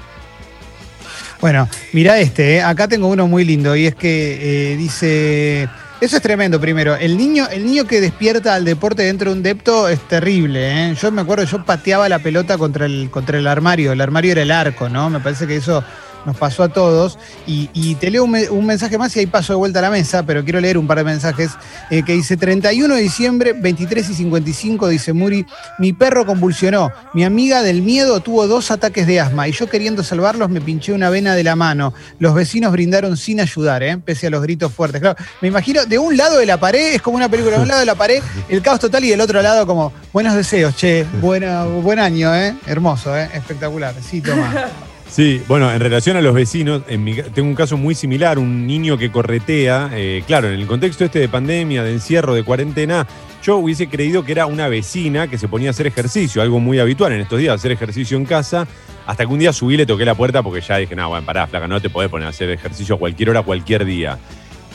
Bueno, 1.40 1.68
mira 1.92 2.18
este, 2.18 2.56
¿eh? 2.56 2.62
acá 2.62 2.88
tengo 2.88 3.08
uno 3.08 3.26
muy 3.26 3.44
lindo 3.44 3.76
y 3.76 3.86
es 3.86 3.94
que 3.94 4.72
eh, 4.72 4.76
dice, 4.76 5.68
eso 6.00 6.16
es 6.16 6.22
tremendo 6.22 6.60
primero, 6.60 6.96
el 6.96 7.16
niño, 7.16 7.46
el 7.50 7.66
niño 7.66 7.84
que 7.84 8.00
despierta 8.00 8.54
al 8.54 8.64
deporte 8.64 9.02
dentro 9.02 9.30
de 9.30 9.36
un 9.36 9.42
depto 9.42 9.88
es 9.88 10.00
terrible, 10.08 10.90
¿eh? 10.90 10.94
yo 11.00 11.12
me 11.12 11.20
acuerdo, 11.20 11.44
yo 11.44 11.62
pateaba 11.64 12.08
la 12.08 12.20
pelota 12.20 12.56
contra 12.56 12.86
el, 12.86 13.10
contra 13.10 13.38
el 13.38 13.46
armario, 13.46 13.92
el 13.92 14.00
armario 14.00 14.32
era 14.32 14.42
el 14.42 14.50
arco, 14.50 14.88
¿no? 14.88 15.10
Me 15.10 15.20
parece 15.20 15.46
que 15.46 15.56
eso 15.56 15.84
nos 16.26 16.36
pasó 16.36 16.62
a 16.64 16.68
todos. 16.68 17.18
Y, 17.46 17.94
te 17.96 18.10
leo 18.10 18.24
un, 18.24 18.32
me- 18.32 18.50
un 18.50 18.66
mensaje 18.66 18.98
más 18.98 19.16
y 19.16 19.20
ahí 19.20 19.26
paso 19.26 19.52
de 19.52 19.56
vuelta 19.58 19.78
a 19.78 19.82
la 19.82 19.90
mesa, 19.90 20.24
pero 20.24 20.44
quiero 20.44 20.60
leer 20.60 20.76
un 20.76 20.86
par 20.86 20.98
de 20.98 21.04
mensajes 21.04 21.52
eh, 21.90 22.02
que 22.02 22.12
dice 22.12 22.36
31 22.36 22.94
de 22.94 23.00
diciembre, 23.00 23.52
23 23.54 24.10
y 24.10 24.14
55, 24.14 24.88
dice 24.88 25.12
Muri, 25.12 25.46
mi 25.78 25.92
perro 25.92 26.26
convulsionó, 26.26 26.90
mi 27.14 27.24
amiga 27.24 27.62
del 27.62 27.80
miedo 27.82 28.20
tuvo 28.20 28.46
dos 28.46 28.70
ataques 28.70 29.06
de 29.06 29.20
asma 29.20 29.48
y 29.48 29.52
yo 29.52 29.68
queriendo 29.70 30.02
salvarlos 30.02 30.50
me 30.50 30.60
pinché 30.60 30.92
una 30.92 31.08
vena 31.08 31.34
de 31.34 31.44
la 31.44 31.56
mano. 31.56 31.94
Los 32.18 32.34
vecinos 32.34 32.72
brindaron 32.72 33.16
sin 33.16 33.40
ayudar, 33.40 33.82
¿eh? 33.82 33.96
pese 33.98 34.26
a 34.26 34.30
los 34.30 34.42
gritos 34.42 34.72
fuertes. 34.72 35.00
Claro, 35.00 35.16
me 35.40 35.48
imagino, 35.48 35.86
de 35.86 35.98
un 35.98 36.16
lado 36.16 36.38
de 36.38 36.46
la 36.46 36.58
pared, 36.58 36.94
es 36.94 37.02
como 37.02 37.16
una 37.16 37.28
película, 37.28 37.56
de 37.56 37.62
un 37.62 37.68
lado 37.68 37.80
de 37.80 37.86
la 37.86 37.94
pared, 37.94 38.22
el 38.48 38.60
caos 38.62 38.80
total 38.80 39.04
y 39.04 39.10
del 39.10 39.20
otro 39.20 39.40
lado 39.40 39.66
como, 39.66 39.92
buenos 40.12 40.34
deseos, 40.34 40.74
che, 40.76 41.04
buen 41.20 41.98
año, 41.98 42.34
¿eh? 42.34 42.54
hermoso, 42.66 43.16
¿eh? 43.16 43.28
espectacular. 43.32 43.94
Sí, 44.08 44.20
toma. 44.20 44.52
Sí, 45.16 45.42
bueno, 45.48 45.72
en 45.72 45.80
relación 45.80 46.18
a 46.18 46.20
los 46.20 46.34
vecinos, 46.34 46.82
en 46.88 47.02
mi 47.02 47.14
tengo 47.14 47.48
un 47.48 47.54
caso 47.54 47.78
muy 47.78 47.94
similar, 47.94 48.38
un 48.38 48.66
niño 48.66 48.98
que 48.98 49.10
corretea, 49.10 49.88
eh, 49.94 50.22
claro, 50.26 50.48
en 50.48 50.60
el 50.60 50.66
contexto 50.66 51.06
este 51.06 51.20
de 51.20 51.26
pandemia, 51.26 51.82
de 51.82 51.92
encierro, 51.92 52.34
de 52.34 52.42
cuarentena, 52.42 53.06
yo 53.42 53.56
hubiese 53.56 53.88
creído 53.88 54.26
que 54.26 54.32
era 54.32 54.44
una 54.44 54.68
vecina 54.68 55.26
que 55.26 55.38
se 55.38 55.48
ponía 55.48 55.68
a 55.68 55.70
hacer 55.70 55.86
ejercicio, 55.86 56.42
algo 56.42 56.60
muy 56.60 56.80
habitual 56.80 57.14
en 57.14 57.22
estos 57.22 57.38
días, 57.38 57.54
hacer 57.54 57.72
ejercicio 57.72 58.18
en 58.18 58.26
casa, 58.26 58.68
hasta 59.06 59.24
que 59.24 59.32
un 59.32 59.38
día 59.38 59.54
subí, 59.54 59.78
le 59.78 59.86
toqué 59.86 60.04
la 60.04 60.14
puerta 60.14 60.42
porque 60.42 60.60
ya 60.60 60.76
dije, 60.76 60.94
no, 60.94 61.08
bueno, 61.08 61.24
pará, 61.24 61.46
flaca, 61.46 61.66
no 61.66 61.80
te 61.80 61.88
podés 61.88 62.10
poner 62.10 62.26
a 62.26 62.28
hacer 62.28 62.50
ejercicio 62.50 62.96
a 62.96 62.98
cualquier 62.98 63.30
hora, 63.30 63.40
cualquier 63.40 63.86
día. 63.86 64.18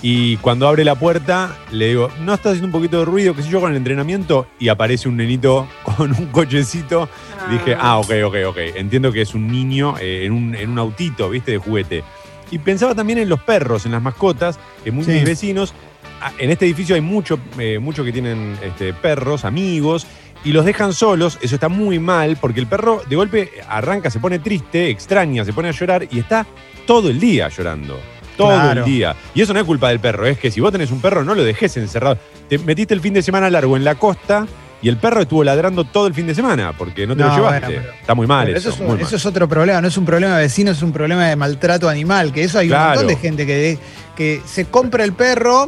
Y 0.04 0.38
cuando 0.38 0.68
abre 0.68 0.84
la 0.84 0.96
puerta, 0.96 1.56
le 1.72 1.90
digo, 1.90 2.10
¿no 2.22 2.34
estás 2.34 2.54
haciendo 2.54 2.68
un 2.68 2.72
poquito 2.72 2.98
de 3.00 3.06
ruido, 3.06 3.36
qué 3.36 3.44
sé 3.44 3.50
yo, 3.50 3.62
con 3.62 3.70
el 3.72 3.78
entrenamiento? 3.78 4.48
Y 4.60 4.70
aparece 4.70 5.08
un 5.08 5.18
nenito 5.18 5.68
con 5.84 6.12
un 6.12 6.26
cochecito 6.28 7.08
Dije, 7.52 7.76
ah, 7.80 7.98
ok, 8.00 8.12
ok, 8.26 8.36
ok. 8.48 8.58
Entiendo 8.76 9.12
que 9.12 9.22
es 9.22 9.34
un 9.34 9.48
niño 9.48 9.96
eh, 10.00 10.26
en, 10.26 10.32
un, 10.32 10.56
en 10.56 10.70
un 10.72 10.80
autito, 10.80 11.30
¿viste? 11.30 11.52
De 11.54 11.58
juguete. 11.58 12.04
Y 12.52 12.60
pensaba 12.60 12.94
también 12.94 13.18
en 13.20 13.30
los 13.30 13.42
perros, 13.42 13.86
en 13.86 13.92
las 13.94 14.02
mascotas, 14.02 14.60
que 14.84 14.92
muchos 14.92 15.08
Sí. 15.14 15.20
mis 15.20 15.26
vecinos. 15.26 15.74
ah, 16.22 16.32
En 16.38 16.52
este 16.52 16.66
edificio 16.66 16.94
hay 16.96 17.02
muchos 17.02 17.40
eh, 17.58 17.80
mucho 17.80 18.04
que 18.04 18.12
tienen 18.12 18.58
este, 18.64 18.94
perros, 18.94 19.44
amigos, 19.46 20.06
y 20.44 20.52
los 20.52 20.66
dejan 20.66 20.94
solos. 20.94 21.38
Eso 21.42 21.56
está 21.56 21.68
muy 21.70 21.98
mal, 22.00 22.38
porque 22.40 22.60
el 22.60 22.68
perro 22.68 23.02
de 23.10 23.16
golpe 23.16 23.50
arranca, 23.68 24.10
se 24.12 24.20
pone 24.20 24.40
triste, 24.40 24.90
extraña, 24.90 25.44
se 25.46 25.54
pone 25.54 25.70
a 25.70 25.72
llorar 25.72 26.08
y 26.12 26.20
está 26.20 26.46
todo 26.86 27.10
el 27.10 27.20
día 27.20 27.50
llorando. 27.50 28.00
Todo 28.42 28.50
Claro. 28.56 28.80
el 28.84 28.86
día. 28.86 29.16
Y 29.34 29.42
eso 29.42 29.54
no 29.54 29.60
es 29.60 29.66
culpa 29.66 29.90
del 29.90 30.00
perro, 30.00 30.26
es 30.26 30.38
que 30.38 30.52
si 30.52 30.60
vos 30.62 30.72
tenés 30.72 30.92
un 30.92 31.02
perro, 31.02 31.24
no 31.24 31.34
lo 31.36 31.44
dejes 31.44 31.76
encerrado. 31.78 32.18
Te 32.50 32.58
metiste 32.58 32.94
el 32.94 33.02
fin 33.02 33.14
de 33.14 33.22
semana 33.22 33.50
largo 33.50 33.76
en 33.78 33.84
la 33.84 33.96
costa 33.96 34.46
y 34.82 34.90
el 34.90 34.98
perro 34.98 35.22
estuvo 35.22 35.44
ladrando 35.44 35.84
todo 35.84 36.08
el 36.08 36.14
fin 36.14 36.26
de 36.28 36.34
semana 36.36 36.74
porque 36.78 37.06
no 37.06 37.16
te 37.16 37.24
lo 37.24 37.36
llevaste. 37.36 37.68
bueno, 37.68 37.82
pero- 37.84 37.94
Está 38.02 38.16
muy 38.16 38.28
mal 38.28 38.50
eso. 38.50 38.58
eso, 38.58 38.70
es, 38.70 38.80
muy 38.80 38.98
mal. 38.98 39.02
eso 39.02 39.16
es 39.16 39.26
otro 39.26 39.48
problema, 39.48 39.80
no 39.82 39.88
es 39.88 39.98
un 39.98 40.06
problema 40.06 40.36
de 40.38 40.44
vecinos, 40.44 40.78
es 40.78 40.84
un 40.84 40.92
problema 40.92 41.28
de 41.28 41.36
maltrato 41.36 41.88
animal, 41.88 42.34
que 42.34 42.44
eso 42.44 42.58
hay 42.60 42.68
Claro. 42.68 42.84
un 43.00 43.06
montón 43.06 43.08
de 43.08 43.16
gente 43.18 43.46
que, 43.46 43.78
que 44.16 44.42
se 44.46 44.66
compra 44.66 45.04
el 45.04 45.14
perro, 45.14 45.68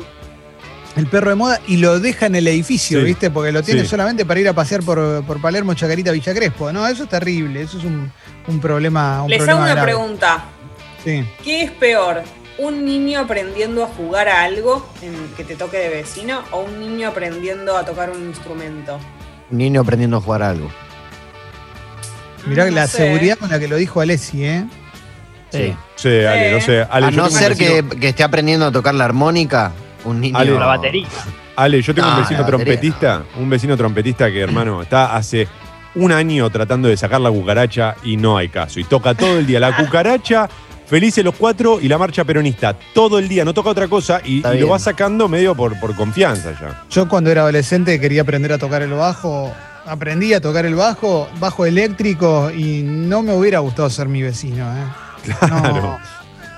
el 0.95 1.07
perro 1.07 1.29
de 1.29 1.35
moda, 1.35 1.59
y 1.67 1.77
lo 1.77 1.99
deja 1.99 2.25
en 2.27 2.35
el 2.35 2.47
edificio, 2.47 2.99
Sí. 2.99 3.05
¿viste? 3.05 3.29
Porque 3.31 3.51
lo 3.51 3.63
tiene 3.63 3.81
Sí. 3.81 3.87
solamente 3.87 4.25
para 4.25 4.39
ir 4.39 4.47
a 4.47 4.53
pasear 4.53 4.81
por, 4.83 5.23
por 5.25 5.39
Palermo, 5.41 5.73
Chacarita, 5.73 6.11
Villa 6.11 6.33
Crespo. 6.33 6.71
No, 6.71 6.85
eso 6.87 7.03
es 7.03 7.09
terrible, 7.09 7.61
eso 7.61 7.77
es 7.77 7.83
un, 7.83 8.11
un 8.47 8.59
problema. 8.59 9.23
Un 9.23 9.29
Les 9.29 9.37
problema 9.37 9.53
hago 9.59 9.63
una 9.65 9.73
grave. 9.73 9.91
pregunta. 9.91 10.43
Sí. 11.03 11.23
¿Qué 11.43 11.63
es 11.63 11.71
peor? 11.71 12.21
¿Un 12.59 12.85
niño 12.85 13.19
aprendiendo 13.21 13.83
a 13.83 13.87
jugar 13.87 14.27
a 14.29 14.43
algo 14.43 14.87
en- 15.01 15.33
que 15.35 15.43
te 15.43 15.55
toque 15.55 15.77
de 15.77 15.89
vecino 15.89 16.41
o 16.51 16.61
un 16.61 16.79
niño 16.79 17.07
aprendiendo 17.09 17.75
a 17.75 17.83
tocar 17.83 18.11
un 18.11 18.21
instrumento? 18.27 18.99
Un 19.49 19.57
niño 19.57 19.81
aprendiendo 19.81 20.17
a 20.17 20.21
jugar 20.21 20.43
algo. 20.43 20.69
Mirá 22.45 22.65
Mm, 22.65 22.73
la 22.73 22.87
sé. 22.87 22.97
seguridad 22.97 23.37
con 23.37 23.49
la 23.49 23.59
que 23.59 23.67
lo 23.67 23.75
dijo 23.77 24.01
Alessi, 24.01 24.43
¿eh? 24.45 24.65
Sí. 25.49 25.73
Sí, 25.95 26.09
Ale, 26.25 26.51
no 26.51 26.61
sé. 26.61 26.85
Ale, 26.89 27.05
a 27.07 27.11
no 27.11 27.29
ser 27.29 27.55
que, 27.55 27.85
que 27.99 28.09
esté 28.09 28.23
aprendiendo 28.23 28.65
a 28.65 28.71
tocar 28.71 28.93
la 28.95 29.05
armónica, 29.05 29.71
un 30.03 30.19
niño. 30.19 30.37
Ale, 30.37 30.51
La 30.59 30.65
batería. 30.65 31.07
Ale, 31.55 31.81
yo 31.81 31.93
tengo 31.93 32.07
Ah, 32.07 32.15
un 32.15 32.21
vecino 32.21 32.39
batería. 32.39 32.57
trompetista, 32.65 33.23
un 33.37 33.49
vecino 33.49 33.77
trompetista 33.77 34.31
que, 34.31 34.41
hermano, 34.41 34.81
está 34.81 35.15
hace 35.15 35.47
un 35.95 36.11
año 36.11 36.49
tratando 36.49 36.87
de 36.87 36.97
sacar 36.97 37.21
la 37.21 37.29
cucaracha 37.29 37.95
y 38.03 38.17
no 38.17 38.35
hay 38.37 38.49
caso. 38.49 38.79
Y 38.79 38.83
toca 38.83 39.13
todo 39.13 39.37
el 39.37 39.45
día 39.45 39.59
la 39.59 39.75
cucaracha, 39.77 40.49
felices 40.85 41.23
los 41.23 41.35
cuatro 41.35 41.79
y 41.81 41.87
la 41.87 41.97
marcha 41.97 42.23
peronista. 42.23 42.75
Todo 42.93 43.19
el 43.19 43.27
día, 43.27 43.45
no 43.45 43.53
toca 43.53 43.69
otra 43.69 43.87
cosa 43.87 44.21
y, 44.23 44.41
lo 44.41 44.69
va 44.69 44.79
sacando 44.79 45.27
medio 45.27 45.55
por, 45.55 45.79
por 45.79 45.95
confianza 45.95 46.51
ya. 46.59 46.83
Yo 46.89 47.07
cuando 47.07 47.31
era 47.31 47.41
adolescente 47.41 47.99
quería 47.99 48.21
aprender 48.21 48.53
a 48.53 48.57
tocar 48.57 48.81
el 48.81 48.91
bajo, 48.91 49.51
aprendí 49.85 50.33
a 50.33 50.41
tocar 50.41 50.65
el 50.65 50.75
bajo, 50.75 51.27
bajo 51.39 51.65
eléctrico, 51.65 52.51
y 52.51 52.81
no 52.83 53.21
me 53.21 53.33
hubiera 53.33 53.59
gustado 53.59 53.89
ser 53.89 54.07
mi 54.07 54.21
vecino, 54.21 54.65
¿eh? 54.71 54.85
Claro. 55.39 55.81
No, 55.81 55.99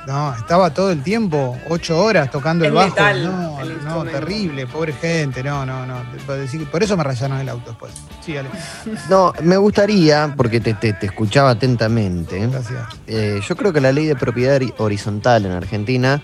no, 0.08 0.34
estaba 0.36 0.72
todo 0.74 0.92
el 0.92 1.02
tiempo, 1.04 1.58
ocho 1.70 1.98
horas 2.04 2.30
tocando 2.32 2.64
el 2.66 2.72
bajo. 2.74 2.96
no, 2.96 3.60
el 3.62 3.84
no, 3.84 4.04
terrible, 4.04 4.68
pobre 4.68 4.94
gente, 4.94 5.44
no, 5.44 5.66
no, 5.66 5.86
no. 5.86 5.96
Por 6.26 6.36
decir- 6.38 6.70
Por 6.70 6.84
eso 6.84 6.96
me 6.96 7.04
rayaron 7.04 7.40
el 7.40 7.50
auto 7.50 7.72
después. 7.72 7.92
Sí, 8.24 8.38
Ale, 8.38 8.50
No, 9.10 9.34
me 9.42 9.58
gustaría, 9.58 10.34
porque 10.38 10.60
te, 10.60 10.74
te- 10.76 10.94
te 10.94 11.06
escuchaba 11.08 11.52
atentamente, 11.52 12.40
gracias. 12.48 12.84
eh, 13.08 13.40
yo 13.48 13.56
creo 13.56 13.74
que 13.74 13.82
la 13.82 13.92
ley 13.92 14.06
de 14.06 14.16
propiedad 14.16 14.58
hori- 14.60 14.74
horizontal 14.78 15.46
en 15.46 15.52
Argentina 15.54 16.22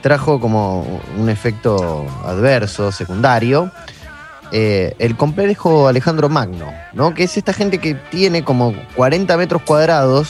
trajo 0.00 0.38
como 0.38 1.00
un 1.18 1.28
efecto 1.28 2.06
adverso, 2.26 2.92
secundario, 2.92 3.70
eh, 4.52 4.94
el 4.98 5.16
complejo 5.16 5.88
Alejandro 5.88 6.28
Magno, 6.28 6.72
¿no? 6.92 7.14
Que 7.14 7.24
es 7.24 7.36
esta 7.36 7.52
gente 7.52 7.78
que 7.78 7.94
tiene 7.94 8.44
como 8.44 8.74
40 8.94 9.36
metros 9.36 9.62
cuadrados, 9.62 10.28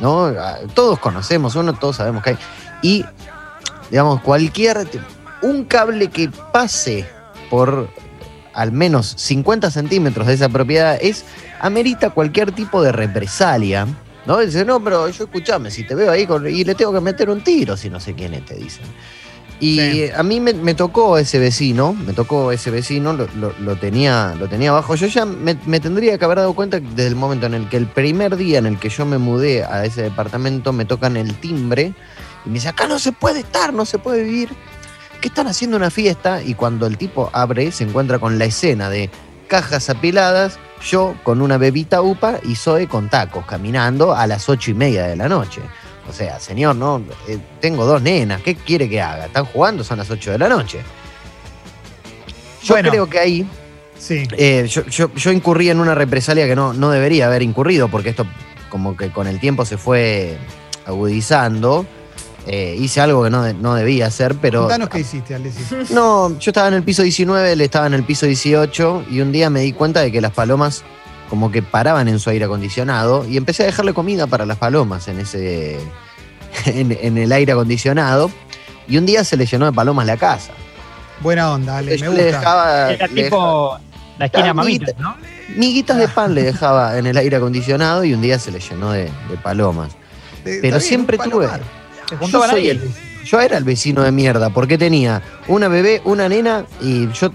¿no? 0.00 0.26
Ah, 0.26 0.58
Todos 0.74 0.98
conocemos 0.98 1.54
uno, 1.56 1.72
todos 1.74 1.96
sabemos 1.96 2.22
que 2.22 2.30
hay. 2.30 2.38
Y, 2.82 3.04
digamos, 3.90 4.20
cualquier. 4.22 4.86
Un 5.42 5.64
cable 5.64 6.08
que 6.08 6.30
pase 6.52 7.06
por 7.48 7.88
al 8.52 8.72
menos 8.72 9.14
50 9.16 9.70
centímetros 9.70 10.26
de 10.26 10.34
esa 10.34 10.48
propiedad 10.48 10.98
es 11.00 11.24
amerita 11.60 12.10
cualquier 12.10 12.52
tipo 12.52 12.82
de 12.82 12.92
represalia. 12.92 13.86
¿No? 14.26 14.38
Dice, 14.38 14.66
no, 14.66 14.84
pero 14.84 15.08
yo 15.08 15.24
escuchame, 15.24 15.70
si 15.70 15.86
te 15.86 15.94
veo 15.94 16.10
ahí 16.10 16.28
y 16.50 16.64
le 16.64 16.74
tengo 16.74 16.92
que 16.92 17.00
meter 17.00 17.30
un 17.30 17.42
tiro 17.42 17.74
si 17.76 17.88
no 17.88 17.98
sé 17.98 18.14
quién 18.14 18.34
es, 18.34 18.44
te 18.44 18.54
dicen. 18.54 18.84
Y 19.60 19.78
Sí. 19.78 20.04
a 20.16 20.22
mí 20.22 20.40
me, 20.40 20.54
me 20.54 20.74
tocó 20.74 21.18
ese 21.18 21.38
vecino, 21.38 21.92
me 21.92 22.14
tocó 22.14 22.50
ese 22.50 22.70
vecino, 22.70 23.12
lo, 23.12 23.26
lo- 23.36 23.52
lo 23.60 23.76
tenía, 23.76 24.34
lo 24.38 24.48
tenía 24.48 24.70
abajo. 24.70 24.94
Yo 24.94 25.06
ya 25.06 25.26
me, 25.26 25.56
me 25.66 25.80
tendría 25.80 26.16
que 26.16 26.24
haber 26.24 26.38
dado 26.38 26.54
cuenta 26.54 26.80
desde 26.80 27.08
el 27.08 27.16
momento 27.16 27.44
en 27.46 27.52
el 27.54 27.68
que 27.68 27.76
el 27.76 27.86
primer 27.86 28.36
día 28.36 28.58
en 28.58 28.64
el 28.66 28.78
que 28.78 28.88
yo 28.88 29.04
me 29.04 29.18
mudé 29.18 29.64
a 29.64 29.84
ese 29.84 30.02
departamento 30.02 30.72
me 30.72 30.86
tocan 30.86 31.16
el 31.18 31.34
timbre 31.34 31.92
y 32.46 32.48
me 32.48 32.54
dice, 32.54 32.68
acá 32.68 32.88
no 32.88 32.98
se 32.98 33.12
puede 33.12 33.40
estar, 33.40 33.74
no 33.74 33.84
se 33.84 33.98
puede 33.98 34.22
vivir. 34.24 34.48
¿Qué 35.20 35.28
están 35.28 35.46
haciendo 35.46 35.76
una 35.76 35.90
fiesta? 35.90 36.42
Y 36.42 36.54
cuando 36.54 36.86
el 36.86 36.96
tipo 36.96 37.28
abre, 37.34 37.70
se 37.72 37.84
encuentra 37.84 38.18
con 38.18 38.38
la 38.38 38.46
escena 38.46 38.88
de 38.88 39.10
cajas 39.48 39.90
apiladas, 39.90 40.58
yo 40.88 41.14
con 41.22 41.42
una 41.42 41.58
bebita 41.58 42.00
upa 42.00 42.38
y 42.42 42.54
Zoe 42.54 42.86
con 42.86 43.10
tacos, 43.10 43.44
caminando 43.44 44.14
a 44.14 44.26
las 44.26 44.48
ocho 44.48 44.70
y 44.70 44.74
media 44.74 45.06
de 45.06 45.16
la 45.16 45.28
noche. 45.28 45.60
O 46.08 46.12
sea, 46.12 46.40
señor, 46.40 46.76
no, 46.76 47.02
Eh, 47.28 47.38
tengo 47.60 47.84
dos 47.84 48.02
nenas, 48.02 48.40
¿qué 48.42 48.54
quiere 48.56 48.88
que 48.88 49.00
haga? 49.00 49.26
Están 49.26 49.44
jugando, 49.44 49.84
son 49.84 49.98
las 49.98 50.10
8 50.10 50.32
de 50.32 50.38
la 50.38 50.48
noche. 50.48 50.80
Yo 52.62 52.74
Bueno. 52.74 52.90
creo 52.90 53.08
que 53.08 53.18
ahí 53.18 53.46
Sí. 53.98 54.26
eh, 54.32 54.66
yo, 54.68 54.84
yo- 54.86 55.12
yo 55.14 55.30
incurrí 55.32 55.70
en 55.70 55.78
una 55.78 55.94
represalia 55.94 56.46
que 56.46 56.56
no, 56.56 56.72
no 56.72 56.90
debería 56.90 57.26
haber 57.26 57.42
incurrido, 57.42 57.88
porque 57.88 58.10
esto 58.10 58.26
como 58.70 58.96
que 58.96 59.10
con 59.10 59.26
el 59.26 59.38
tiempo 59.40 59.64
se 59.64 59.76
fue 59.76 60.36
agudizando. 60.86 61.86
Eh, 62.46 62.74
hice 62.78 63.00
algo 63.02 63.22
que 63.22 63.30
no, 63.30 63.42
de- 63.42 63.52
no 63.54 63.74
debía 63.74 64.06
hacer, 64.06 64.34
pero... 64.40 64.60
Contanos 64.62 64.88
qué 64.88 65.00
hiciste, 65.00 65.34
Alessi. 65.34 65.62
No, 65.92 66.38
yo 66.38 66.50
estaba 66.50 66.68
en 66.68 66.74
el 66.74 66.82
piso 66.82 67.02
19, 67.02 67.52
él 67.52 67.60
estaba 67.60 67.86
en 67.86 67.94
el 67.94 68.02
piso 68.02 68.24
18 68.26 69.04
y 69.10 69.20
un 69.20 69.30
día 69.30 69.50
me 69.50 69.60
di 69.60 69.72
cuenta 69.74 70.00
de 70.00 70.10
que 70.10 70.20
las 70.22 70.32
palomas 70.32 70.82
como 71.30 71.50
que 71.50 71.62
paraban 71.62 72.08
en 72.08 72.18
su 72.18 72.28
aire 72.28 72.44
acondicionado 72.44 73.24
y 73.26 73.36
empecé 73.38 73.62
a 73.62 73.66
dejarle 73.66 73.94
comida 73.94 74.26
para 74.26 74.44
las 74.44 74.58
palomas 74.58 75.08
en 75.08 75.20
ese 75.20 75.78
en, 76.66 76.96
en 77.00 77.16
el 77.16 77.30
aire 77.32 77.52
acondicionado 77.52 78.30
y 78.88 78.98
un 78.98 79.06
día 79.06 79.22
se 79.24 79.36
le 79.36 79.46
llenó 79.46 79.66
de 79.66 79.72
palomas 79.72 80.06
la 80.06 80.16
casa. 80.16 80.52
Buena 81.20 81.52
onda, 81.52 81.78
Ale, 81.78 81.92
me 81.92 81.98
Yo 81.98 82.12
le 82.12 82.24
gusta. 82.24 82.38
dejaba, 82.38 82.92
Era 82.92 83.06
le 83.06 83.22
tipo, 83.24 83.78
La 84.18 84.26
esquina 84.26 84.50
Ah, 84.50 84.54
mamitas, 84.54 84.94
¿no? 84.98 85.16
Miguitas 85.56 85.96
de 85.98 86.08
pan 86.08 86.34
le 86.34 86.42
dejaba 86.42 86.98
en 86.98 87.06
el 87.06 87.16
aire 87.16 87.36
acondicionado 87.36 88.04
y 88.04 88.12
un 88.14 88.20
día 88.22 88.38
se 88.38 88.50
le 88.50 88.58
llenó 88.60 88.90
de, 88.92 89.04
de 89.04 89.36
palomas. 89.42 89.92
Pero 90.44 90.60
bien, 90.62 90.80
siempre 90.80 91.18
tuve. 91.18 91.48
Yo, 92.28 92.42
soy 92.48 92.70
el- 92.70 92.90
yo 93.24 93.40
era 93.40 93.56
el 93.58 93.64
vecino 93.64 94.02
de 94.02 94.10
mierda 94.12 94.50
porque 94.50 94.78
tenía 94.78 95.22
una 95.46 95.68
bebé, 95.68 96.00
una 96.04 96.28
nena 96.28 96.64
y 96.80 97.08
yo 97.12 97.30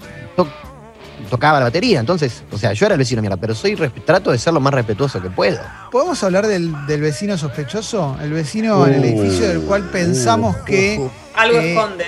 tocaba 1.26 1.58
la 1.58 1.66
batería. 1.66 2.00
Entonces, 2.00 2.42
o 2.50 2.58
sea, 2.58 2.72
yo 2.72 2.86
era 2.86 2.94
el 2.94 2.98
vecino 2.98 3.20
mierda, 3.20 3.36
pero 3.36 3.54
soy 3.54 3.76
trato 4.04 4.30
de 4.32 4.38
ser 4.38 4.52
lo 4.54 4.60
más 4.60 4.72
respetuoso 4.72 5.20
que 5.20 5.30
puedo. 5.30 5.58
¿Podemos 5.90 6.22
hablar 6.24 6.46
del, 6.46 6.72
del 6.86 7.00
vecino 7.00 7.36
sospechoso? 7.36 8.16
El 8.22 8.32
vecino 8.32 8.86
en 8.86 8.94
el 8.94 9.04
edificio 9.04 9.48
del 9.48 9.60
cual 9.62 9.82
pensamos 9.90 10.56
que 10.58 11.00
Algo 11.34 11.58
Eh, 11.58 11.72
esconde. 11.72 12.04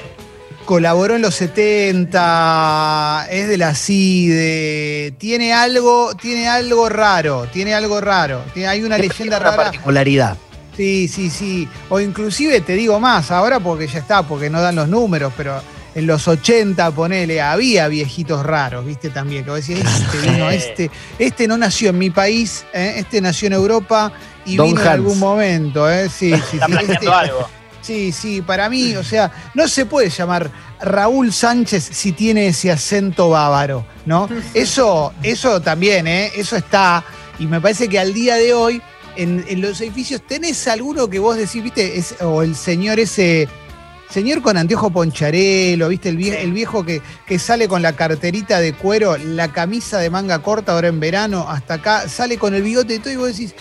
colaboró 0.64 1.16
en 1.16 1.22
los 1.22 1.34
70, 1.34 3.26
es 3.30 3.48
de 3.48 3.56
la 3.58 3.74
CIDE, 3.74 5.12
tiene 5.18 5.52
algo, 5.52 6.14
tiene 6.14 6.48
algo 6.48 6.88
raro, 6.88 7.46
tiene 7.52 7.74
algo 7.74 8.00
raro. 8.00 8.42
Tiene- 8.54 8.68
hay 8.68 8.82
una 8.82 8.96
Siempre 8.96 9.16
leyenda 9.16 9.38
una 9.38 9.50
rara. 9.50 9.62
particularidad. 9.64 10.36
Sí, 10.76 11.08
sí, 11.08 11.28
sí. 11.30 11.68
O 11.88 11.98
inclusive 12.00 12.60
te 12.60 12.74
digo 12.74 13.00
más, 13.00 13.30
ahora 13.30 13.58
porque 13.60 13.86
ya 13.88 13.98
está, 13.98 14.22
porque 14.22 14.48
no 14.48 14.60
dan 14.60 14.76
los 14.76 14.88
números, 14.88 15.32
pero 15.36 15.60
en 15.94 16.06
los 16.06 16.28
80, 16.28 16.90
ponele, 16.92 17.40
había 17.40 17.88
viejitos 17.88 18.44
raros, 18.44 18.84
¿viste? 18.84 19.10
También, 19.10 19.44
que 19.44 19.50
vos 19.50 19.66
decías, 19.66 19.80
este 20.00 20.30
vino, 20.30 20.50
este, 20.50 20.90
este 21.18 21.48
no 21.48 21.56
nació 21.56 21.90
en 21.90 21.98
mi 21.98 22.10
país, 22.10 22.64
¿eh? 22.72 22.94
este 22.96 23.20
nació 23.20 23.46
en 23.48 23.54
Europa 23.54 24.12
y 24.44 24.56
Don 24.56 24.68
vino 24.68 24.80
en 24.82 24.88
algún 24.88 25.18
momento, 25.18 25.90
¿eh? 25.90 26.08
Sí, 26.08 26.32
sí, 26.50 26.58
Está 26.58 26.66
sí. 26.66 26.92
Este- 26.92 27.08
algo. 27.08 27.48
Sí, 27.80 28.12
sí, 28.12 28.42
para 28.42 28.68
mí, 28.68 28.96
o 28.96 29.04
sea, 29.04 29.32
no 29.54 29.66
se 29.66 29.86
puede 29.86 30.10
llamar 30.10 30.50
Raúl 30.80 31.32
Sánchez 31.32 31.88
si 31.90 32.12
tiene 32.12 32.48
ese 32.48 32.70
acento 32.70 33.30
bávaro, 33.30 33.86
¿no? 34.04 34.28
Eso, 34.54 35.14
eso 35.22 35.62
también, 35.62 36.06
¿eh? 36.06 36.30
Eso 36.36 36.56
está, 36.56 37.02
y 37.38 37.46
me 37.46 37.60
parece 37.62 37.88
que 37.88 37.98
al 37.98 38.12
día 38.12 38.34
de 38.34 38.52
hoy, 38.52 38.82
en, 39.16 39.42
en 39.48 39.60
los 39.62 39.80
edificios, 39.80 40.20
tenés 40.26 40.68
alguno 40.68 41.08
que 41.08 41.18
vos 41.18 41.36
decís, 41.38 41.62
viste, 41.62 41.98
es, 41.98 42.14
o 42.20 42.42
el 42.42 42.54
señor 42.56 43.00
ese, 43.00 43.48
señor 44.10 44.42
con 44.42 44.56
anteojo 44.56 44.90
poncharelo, 44.90 45.88
viste, 45.88 46.08
el, 46.08 46.16
viejo 46.52 46.84
que, 46.84 47.02
que 47.26 47.38
sale 47.38 47.68
con 47.68 47.82
la 47.82 47.94
carterita 47.94 48.60
de 48.60 48.72
cuero, 48.72 49.16
la 49.16 49.52
camisa 49.52 49.98
de 49.98 50.10
manga 50.10 50.40
corta 50.40 50.72
ahora 50.72 50.88
en 50.88 51.00
verano, 51.00 51.46
hasta 51.48 51.74
acá, 51.74 52.08
sale 52.08 52.38
con 52.38 52.54
el 52.54 52.62
bigote 52.62 52.94
y 52.94 52.98
todo, 52.98 53.12
y 53.12 53.16
vos 53.16 53.28
decís, 53.28 53.54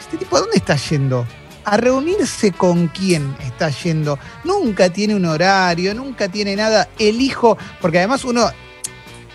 ¿este 0.00 0.16
tipo 0.16 0.36
a 0.36 0.40
dónde 0.40 0.56
está 0.56 0.76
yendo? 0.76 1.26
¿A 1.64 1.76
reunirse 1.76 2.52
con 2.52 2.88
quién 2.88 3.36
está 3.44 3.68
yendo? 3.68 4.18
Nunca 4.44 4.90
tiene 4.90 5.14
un 5.14 5.26
horario, 5.26 5.92
nunca 5.94 6.28
tiene 6.28 6.56
nada. 6.56 6.88
Elijo, 6.98 7.58
porque 7.80 7.98
además 7.98 8.24
uno, 8.24 8.48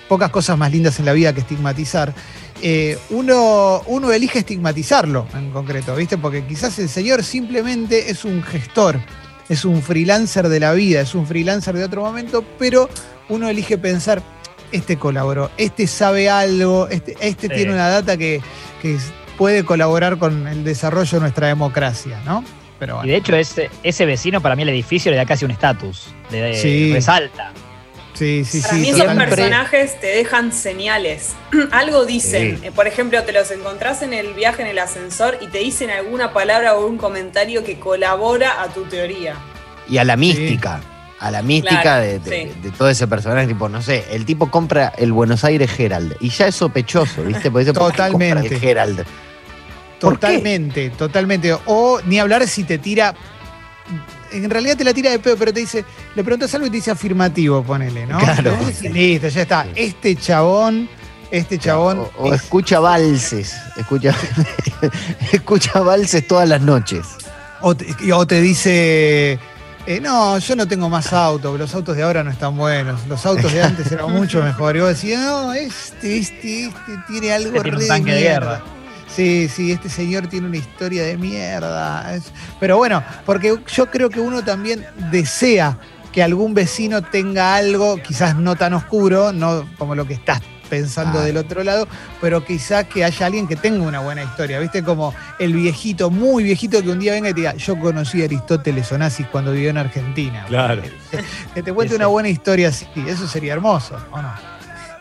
pocas 0.07 0.31
cosas 0.31 0.57
más 0.57 0.71
lindas 0.71 0.97
en 0.99 1.05
la 1.05 1.13
vida 1.13 1.33
que 1.33 1.41
estigmatizar. 1.41 2.13
eh, 2.61 2.97
uno, 3.11 3.83
uno 3.87 4.11
elige 4.11 4.39
estigmatizarlo 4.39 5.27
en 5.35 5.51
concreto, 5.51 5.95
¿viste? 5.95 6.17
Porque 6.17 6.43
quizás 6.45 6.79
el 6.79 6.89
señor 6.89 7.23
simplemente 7.23 8.09
es 8.09 8.25
un 8.25 8.41
gestor, 8.41 8.99
es 9.49 9.65
un 9.65 9.81
freelancer 9.81 10.47
de 10.49 10.59
la 10.59 10.73
vida, 10.73 11.01
es 11.01 11.15
un 11.15 11.25
freelancer 11.27 11.75
de 11.75 11.83
otro 11.83 12.01
momento, 12.03 12.43
pero 12.59 12.89
uno 13.29 13.47
elige 13.49 13.77
pensar, 13.77 14.21
este 14.71 14.97
colaboró, 14.97 15.51
este 15.57 15.85
sabe 15.87 16.29
algo, 16.29 16.87
este, 16.89 17.15
este 17.19 17.47
Sí. 17.47 17.53
tiene 17.55 17.73
una 17.73 17.89
data 17.89 18.17
que, 18.17 18.41
que 18.81 18.97
puede 19.37 19.63
colaborar 19.63 20.17
con 20.17 20.47
el 20.47 20.63
desarrollo 20.63 21.11
de 21.17 21.19
nuestra 21.21 21.47
democracia, 21.47 22.19
¿no? 22.25 22.43
Pero 22.79 23.03
Y 23.03 23.09
de 23.09 23.15
hecho, 23.17 23.35
ese, 23.35 23.69
ese 23.83 24.05
vecino 24.05 24.41
para 24.41 24.55
mí 24.55 24.63
el 24.63 24.69
edificio 24.69 25.11
le 25.11 25.17
da 25.17 25.25
casi 25.25 25.45
un 25.45 25.51
estatus. 25.51 26.07
Le 26.31 26.55
Sí. 26.59 26.91
resalta. 26.91 27.51
Sí, 28.13 28.45
sí, 28.45 28.61
Para 28.61 28.73
sí. 28.75 28.79
mí 28.81 28.89
esos 28.89 29.13
personajes 29.13 29.99
te 29.99 30.07
dejan 30.07 30.51
señales. 30.53 31.33
Algo 31.71 32.05
dicen. 32.05 32.59
Sí. 32.59 32.67
Eh, 32.67 32.71
Por 32.71 32.87
ejemplo, 32.87 33.21
te 33.23 33.31
los 33.31 33.49
encontrás 33.51 34.01
en 34.01 34.13
el 34.13 34.33
viaje 34.33 34.61
en 34.61 34.67
el 34.69 34.79
ascensor 34.79 35.37
y 35.41 35.47
te 35.47 35.59
dicen 35.59 35.89
alguna 35.89 36.33
palabra 36.33 36.75
o 36.75 36.85
un 36.87 36.97
comentario 36.97 37.63
que 37.63 37.79
colabora 37.79 38.61
a 38.61 38.67
tu 38.69 38.83
teoría. 38.85 39.35
Y 39.89 39.97
a 39.97 40.03
la 40.03 40.15
mística. 40.15 40.81
A 41.19 41.31
la 41.31 41.41
mística 41.41 41.81
Claro, 41.81 42.03
de, 42.03 42.19
de- 42.19 42.51
sí. 42.53 42.59
de 42.61 42.71
todo 42.71 42.89
ese 42.89 43.07
personaje, 43.07 43.47
tipo, 43.47 43.69
no 43.69 43.81
sé, 43.81 44.03
el 44.11 44.25
tipo 44.25 44.51
compra 44.51 44.91
el 44.97 45.13
Buenos 45.13 45.43
Aires 45.45 45.71
Herald 45.79 46.17
y 46.19 46.29
ya 46.29 46.47
es 46.47 46.55
sospechoso, 46.55 47.23
¿viste? 47.23 47.49
Porque 47.49 47.65
dice, 47.65 47.73
¿por 47.79 47.91
qué 47.93 47.97
compra 48.09 48.29
Totalmente. 48.41 48.55
el 48.55 48.63
Herald. 48.63 48.97
¿Por 50.01 50.19
qué? 50.19 50.27
Totalmente, 50.27 50.89
totalmente. 50.89 51.55
O 51.65 52.01
ni 52.05 52.19
hablar 52.19 52.45
si 52.45 52.65
te 52.65 52.77
tira. 52.77 53.15
En 54.33 54.49
realidad 54.49 54.75
te 54.77 54.83
la 54.83 54.93
tira 54.93 55.11
de 55.11 55.19
pedo, 55.19 55.37
pero 55.37 55.53
te 55.53 55.59
dice, 55.61 55.85
le 56.15 56.23
preguntas 56.23 56.53
algo 56.55 56.67
y 56.67 56.69
te 56.69 56.75
dice 56.77 56.91
afirmativo, 56.91 57.63
ponele, 57.63 58.05
¿no? 58.05 58.17
Claro. 58.19 58.57
Listo, 58.91 59.27
ya 59.29 59.41
está. 59.43 59.67
Este 59.75 60.15
chabón, 60.15 60.89
este 61.31 61.57
chabón. 61.59 61.99
O, 61.99 62.11
o 62.17 62.33
es- 62.33 62.41
escucha 62.43 62.79
valses, 62.79 63.55
escucha, 63.77 64.15
escucha 65.31 65.79
valses 65.79 66.27
todas 66.27 66.47
las 66.49 66.61
noches. 66.61 67.05
o, 67.61 67.75
te, 67.75 67.87
y- 68.01 68.11
o 68.11 68.25
te 68.27 68.41
dice. 68.41 69.39
eh, 69.85 69.99
no, 70.01 70.37
yo 70.39 70.55
no 70.55 70.67
tengo 70.67 70.89
más 70.89 71.11
autos, 71.13 71.57
los 71.59 71.73
autos 71.75 71.95
de 71.95 72.03
ahora 72.03 72.23
no 72.23 72.31
están 72.31 72.55
buenos, 72.57 73.05
los 73.07 73.25
autos 73.25 73.51
de 73.51 73.61
antes 73.63 73.91
eran 73.91 74.11
mucho 74.11 74.41
mejor. 74.43 74.75
Y 74.75 74.79
vos 74.81 74.89
decís, 75.01 75.17
no, 75.17 75.53
este, 75.53 76.17
este, 76.17 76.65
este 76.65 76.91
tiene 77.07 77.33
algo 77.33 77.49
Este 77.57 77.61
tiene 77.63 77.75
un 77.77 77.81
re 77.81 77.87
tanque 77.87 78.11
de 78.11 78.19
mierda. 78.21 78.39
guerra. 78.57 78.63
Sí, 79.15 79.47
sí, 79.47 79.71
este 79.71 79.89
señor 79.89 80.27
tiene 80.27 80.47
una 80.47 80.57
historia 80.57 81.03
de 81.03 81.17
mierda. 81.17 82.15
Es- 82.15 82.31
pero 82.59 82.77
bueno, 82.77 83.03
porque 83.25 83.55
yo 83.67 83.85
creo 83.91 84.09
que 84.09 84.19
uno 84.19 84.43
también 84.43 84.85
desea 85.11 85.77
que 86.11 86.23
algún 86.23 86.53
vecino 86.53 87.01
tenga 87.01 87.55
algo, 87.55 87.97
quizás 87.97 88.35
no 88.35 88.55
tan 88.55 88.73
oscuro, 88.73 89.31
no 89.33 89.67
como 89.77 89.95
lo 89.95 90.05
que 90.07 90.13
estás 90.13 90.41
pensando 90.69 91.19
Ah. 91.19 91.23
del 91.23 91.37
otro 91.37 91.63
lado, 91.63 91.87
pero 92.21 92.43
quizás 92.43 92.85
que 92.85 93.03
haya 93.03 93.25
alguien 93.27 93.47
que 93.47 93.55
tenga 93.55 93.85
una 93.85 93.99
buena 93.99 94.23
historia, 94.23 94.59
¿viste? 94.59 94.83
Como 94.83 95.13
el 95.37 95.53
viejito, 95.53 96.09
muy 96.09 96.43
viejito 96.43 96.81
que 96.81 96.89
un 96.89 96.99
día 96.99 97.11
venga 97.13 97.29
y 97.29 97.33
te 97.33 97.41
diga, 97.41 97.55
yo 97.55 97.79
conocí 97.79 98.21
a 98.21 98.25
Aristóteles 98.25 98.91
Onassis 98.91 99.27
cuando 99.27 99.51
vivió 99.51 99.69
en 99.69 99.77
Argentina. 99.77 100.45
Claro. 100.47 100.81
Que 101.53 101.61
te 101.61 101.71
cuente 101.73 101.95
una 101.95 102.07
buena 102.07 102.29
historia 102.29 102.69
así, 102.69 102.87
eso 103.07 103.27
sería 103.27 103.53
hermoso, 103.53 103.95
¿o 104.11 104.19
no? 104.21 104.52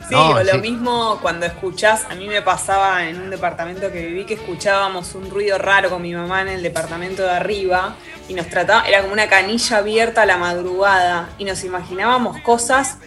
Sí, 0.08 0.14
No, 0.14 0.30
o 0.30 0.42
lo 0.42 0.52
sí. 0.52 0.58
mismo 0.58 1.18
cuando 1.22 1.46
escuchás, 1.46 2.04
a 2.10 2.14
mí 2.14 2.26
me 2.28 2.42
pasaba 2.42 3.06
en 3.08 3.20
un 3.20 3.30
departamento 3.30 3.90
que 3.92 4.06
viví 4.06 4.24
que 4.24 4.34
escuchábamos 4.34 5.14
un 5.14 5.30
ruido 5.30 5.58
raro 5.58 5.90
con 5.90 6.02
mi 6.02 6.12
mamá 6.14 6.42
en 6.42 6.48
el 6.48 6.62
departamento 6.62 7.22
de 7.22 7.30
arriba 7.30 7.94
y 8.28 8.34
nos 8.34 8.48
trataba, 8.48 8.86
era 8.86 9.00
como 9.02 9.12
una 9.12 9.28
canilla 9.28 9.78
abierta 9.78 10.22
a 10.22 10.26
la 10.26 10.36
madrugada 10.38 11.30
y 11.38 11.44
nos 11.44 11.62
imaginábamos 11.64 12.38
cosas 12.40 12.98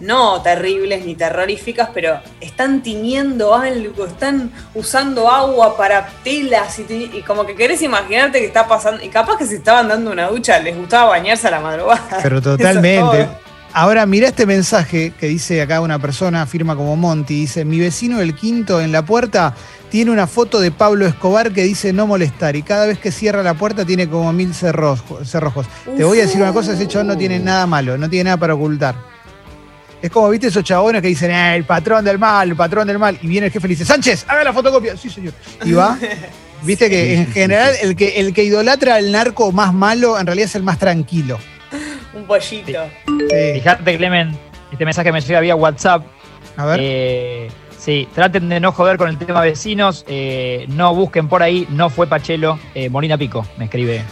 no 0.00 0.42
terribles 0.42 1.06
ni 1.06 1.14
terroríficas, 1.14 1.90
pero 1.94 2.18
están 2.40 2.82
tiñendo 2.82 3.54
algo, 3.54 4.06
están 4.06 4.50
usando 4.74 5.30
agua 5.30 5.76
para 5.76 6.08
telas 6.24 6.76
y, 6.80 7.10
y 7.14 7.22
como 7.22 7.46
que 7.46 7.54
querés 7.54 7.82
imaginarte 7.82 8.40
que 8.40 8.46
está 8.46 8.66
pasando, 8.66 9.00
y 9.04 9.08
capaz 9.08 9.38
que 9.38 9.46
se 9.46 9.54
estaban 9.56 9.86
dando 9.86 10.10
una 10.10 10.26
ducha, 10.26 10.58
les 10.58 10.76
gustaba 10.76 11.10
bañarse 11.10 11.46
a 11.46 11.52
la 11.52 11.60
madrugada. 11.60 12.18
Pero 12.20 12.42
totalmente. 12.42 13.28
Ahora 13.74 14.04
mira 14.04 14.28
este 14.28 14.44
mensaje 14.44 15.14
que 15.18 15.28
dice 15.28 15.62
acá 15.62 15.80
una 15.80 15.98
persona, 15.98 16.44
firma 16.46 16.76
como 16.76 16.94
Monty, 16.94 17.40
dice, 17.40 17.64
mi 17.64 17.80
vecino 17.80 18.18
del 18.18 18.34
quinto 18.34 18.82
en 18.82 18.92
la 18.92 19.02
puerta 19.02 19.54
tiene 19.90 20.10
una 20.10 20.26
foto 20.26 20.60
de 20.60 20.70
Pablo 20.70 21.06
Escobar 21.06 21.52
que 21.52 21.62
dice 21.62 21.90
no 21.94 22.06
molestar 22.06 22.54
y 22.54 22.62
cada 22.62 22.84
vez 22.86 22.98
que 22.98 23.10
cierra 23.10 23.42
la 23.42 23.54
puerta 23.54 23.86
tiene 23.86 24.08
como 24.08 24.30
mil 24.34 24.54
cerrojos. 24.54 25.26
cerrojos. 25.30 25.66
Te 25.96 26.04
voy 26.04 26.18
a 26.18 26.22
decir 26.22 26.42
una 26.42 26.52
cosa, 26.52 26.74
ese 26.74 26.86
chabón 26.86 27.06
no 27.08 27.16
tiene 27.16 27.38
nada 27.38 27.66
malo, 27.66 27.96
no 27.96 28.10
tiene 28.10 28.24
nada 28.24 28.36
para 28.36 28.54
ocultar. 28.54 28.94
Es 30.02 30.10
como, 30.10 30.28
viste, 30.28 30.48
esos 30.48 30.64
chabones 30.64 31.00
que 31.00 31.08
dicen, 31.08 31.30
"Eh, 31.30 31.56
el 31.56 31.64
patrón 31.64 32.04
del 32.04 32.18
mal, 32.18 32.50
el 32.50 32.56
patrón 32.56 32.86
del 32.88 32.98
mal, 32.98 33.18
y 33.22 33.26
viene 33.26 33.46
el 33.46 33.52
jefe 33.52 33.66
y 33.66 33.68
le 33.68 33.74
dice, 33.74 33.84
Sánchez, 33.86 34.26
haga 34.28 34.44
la 34.44 34.52
fotocopia. 34.52 34.96
Sí, 34.98 35.08
señor. 35.08 35.32
Y 35.64 35.72
va. 35.72 35.96
Viste 36.62 36.90
que 36.90 37.14
en 37.14 37.26
general 37.32 37.72
el 37.82 37.96
que, 37.96 38.20
el 38.20 38.34
que 38.34 38.44
idolatra 38.44 38.96
al 38.96 39.10
narco 39.10 39.50
más 39.50 39.72
malo 39.72 40.18
en 40.20 40.26
realidad 40.26 40.46
es 40.48 40.54
el 40.56 40.62
más 40.62 40.78
tranquilo. 40.78 41.38
Pollito. 42.38 42.80
Sí. 43.06 43.52
Fíjate, 43.54 43.96
Clemen, 43.96 44.36
este 44.72 44.84
mensaje 44.84 45.12
me 45.12 45.20
llega 45.20 45.40
vía 45.40 45.54
WhatsApp. 45.56 46.04
A 46.56 46.66
ver. 46.66 46.80
Eh, 46.82 47.48
sí, 47.78 48.08
traten 48.14 48.48
de 48.48 48.60
no 48.60 48.72
joder 48.72 48.96
con 48.96 49.08
el 49.08 49.18
tema 49.18 49.40
vecinos. 49.42 50.04
eh, 50.08 50.64
no 50.68 50.94
busquen 50.94 51.28
por 51.28 51.42
ahí. 51.42 51.66
No 51.70 51.90
fue 51.90 52.06
Pachelo. 52.06 52.58
eh, 52.74 52.88
Molina 52.88 53.16
Pico, 53.18 53.46
me 53.58 53.64
escribe. 53.66 54.02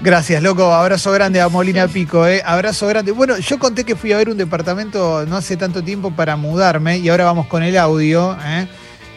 Gracias, 0.00 0.42
loco. 0.42 0.72
Abrazo 0.74 1.10
grande 1.12 1.40
a 1.40 1.48
Molina 1.48 1.88
Pico, 1.88 2.26
¿eh? 2.26 2.42
Abrazo 2.44 2.86
grande. 2.86 3.12
Bueno, 3.12 3.38
yo 3.38 3.58
conté 3.58 3.84
que 3.84 3.96
fui 3.96 4.12
a 4.12 4.18
ver 4.18 4.28
un 4.28 4.36
departamento 4.36 5.24
no 5.26 5.36
hace 5.36 5.56
tanto 5.56 5.82
tiempo 5.82 6.10
para 6.10 6.36
mudarme 6.36 6.98
y 6.98 7.08
ahora 7.08 7.24
vamos 7.24 7.46
con 7.46 7.62
el 7.62 7.76
audio, 7.78 8.36
¿eh? 8.44 8.66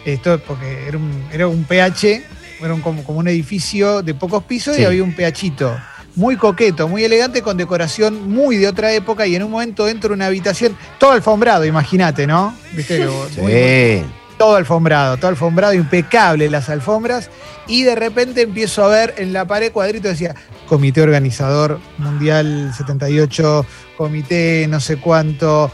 Esto 0.06 0.39
porque 0.39 0.88
era 0.88 0.98
un, 0.98 1.26
era 1.34 1.48
un 1.48 1.65
PH, 1.65 2.24
era 2.62 2.74
un- 2.74 2.80
como, 2.82 3.04
como 3.04 3.19
un 3.19 3.28
edificio 3.28 4.02
de 4.02 4.13
pocos 4.13 4.43
pisos 4.45 4.80
y 4.80 4.86
había 4.86 5.04
un 5.04 5.13
PHito. 5.13 5.78
Muy 6.15 6.36
coqueto, 6.38 6.88
muy 6.88 7.04
elegante, 7.04 7.41
con 7.41 7.56
decoración 7.58 8.30
muy 8.30 8.58
de 8.58 8.67
otra 8.67 8.91
época 8.93 9.26
y 9.28 9.36
en 9.36 9.43
un 9.43 9.52
momento 9.52 9.86
dentro 9.86 10.10
de 10.10 10.15
una 10.15 10.26
habitación, 10.26 10.76
todo 10.98 11.12
alfombrado, 11.12 11.65
imagínate, 11.65 12.28
¿no? 12.28 12.54
¿Viste? 12.74 13.08
Sí. 13.36 13.41
Muy- 13.41 14.04
todo 14.38 14.56
alfombrado, 14.56 15.17
todo 15.17 15.28
alfombrado, 15.28 15.74
impecable 15.74 16.50
las 16.50 16.69
alfombras. 16.69 17.30
Y 17.67 17.84
de 17.84 17.93
repente 17.95 18.41
empiezo 18.41 18.86
a 18.86 18.88
ver 18.88 19.13
en 19.17 19.34
la 19.34 19.43
pared 19.45 19.69
cuadrito 19.72 20.08
decía 20.08 20.34
Comité 20.67 21.02
Organizador 21.02 21.80
Mundial 21.98 22.72
78, 22.76 23.65
Comité 23.98 24.65
no 24.69 24.80
sé 24.80 24.95
cuánto, 24.98 25.69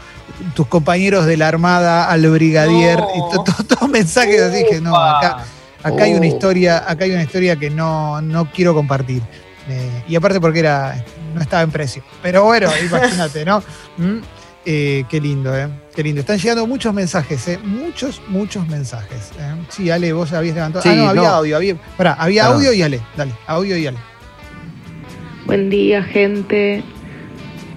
tus 0.54 0.66
compañeros 0.66 1.26
de 1.26 1.36
la 1.36 1.46
Armada 1.46 2.10
al 2.10 2.28
brigadier 2.28 2.98
No. 2.98 3.08
y 3.14 3.34
to- 3.36 3.44
to- 3.44 3.64
todos 3.64 3.88
mensajes 3.88 4.42
así 4.42 4.64
que 4.68 4.80
no, 4.80 4.96
acá, 4.96 5.44
acá 5.84 6.02
hay 6.04 6.12
una 6.14 6.22
Oh. 6.26 6.34
historia, 6.34 6.78
acá 6.90 7.04
hay 7.04 7.12
una 7.12 7.22
historia 7.22 7.54
que 7.56 7.70
no, 7.70 8.20
no 8.20 8.50
quiero 8.50 8.74
compartir. 8.74 9.22
Eh, 9.68 10.04
y 10.08 10.16
aparte 10.16 10.40
porque 10.40 10.60
era, 10.60 11.04
no 11.34 11.40
estaba 11.40 11.62
en 11.62 11.70
precio. 11.70 12.02
Pero 12.22 12.44
bueno, 12.44 12.70
imagínate, 12.84 13.44
¿no? 13.44 13.62
Mm, 13.96 14.18
eh, 14.64 15.04
qué 15.08 15.20
lindo, 15.20 15.56
¿eh? 15.56 15.68
Qué 15.94 16.02
lindo. 16.02 16.20
Están 16.20 16.38
llegando 16.38 16.66
muchos 16.66 16.92
mensajes, 16.92 17.46
¿eh? 17.48 17.58
Muchos, 17.62 18.20
muchos 18.28 18.66
mensajes. 18.68 19.30
¿eh? 19.38 19.54
Sí, 19.68 19.90
Ale, 19.90 20.12
vos 20.12 20.32
habías 20.32 20.56
levantado. 20.56 20.82
Sí, 20.82 20.88
ah, 20.90 20.94
no, 20.94 21.08
había 21.08 21.22
no. 21.22 21.28
audio. 21.28 21.56
Había, 21.56 21.76
pará, 21.96 22.14
había 22.14 22.42
Perdón. 22.42 22.56
audio 22.58 22.72
y 22.72 22.82
Ale. 22.82 23.00
Dale, 23.16 23.32
audio 23.46 23.76
y 23.76 23.86
Ale. 23.86 23.98
Buen 25.46 25.70
día, 25.70 26.02
gente. 26.02 26.82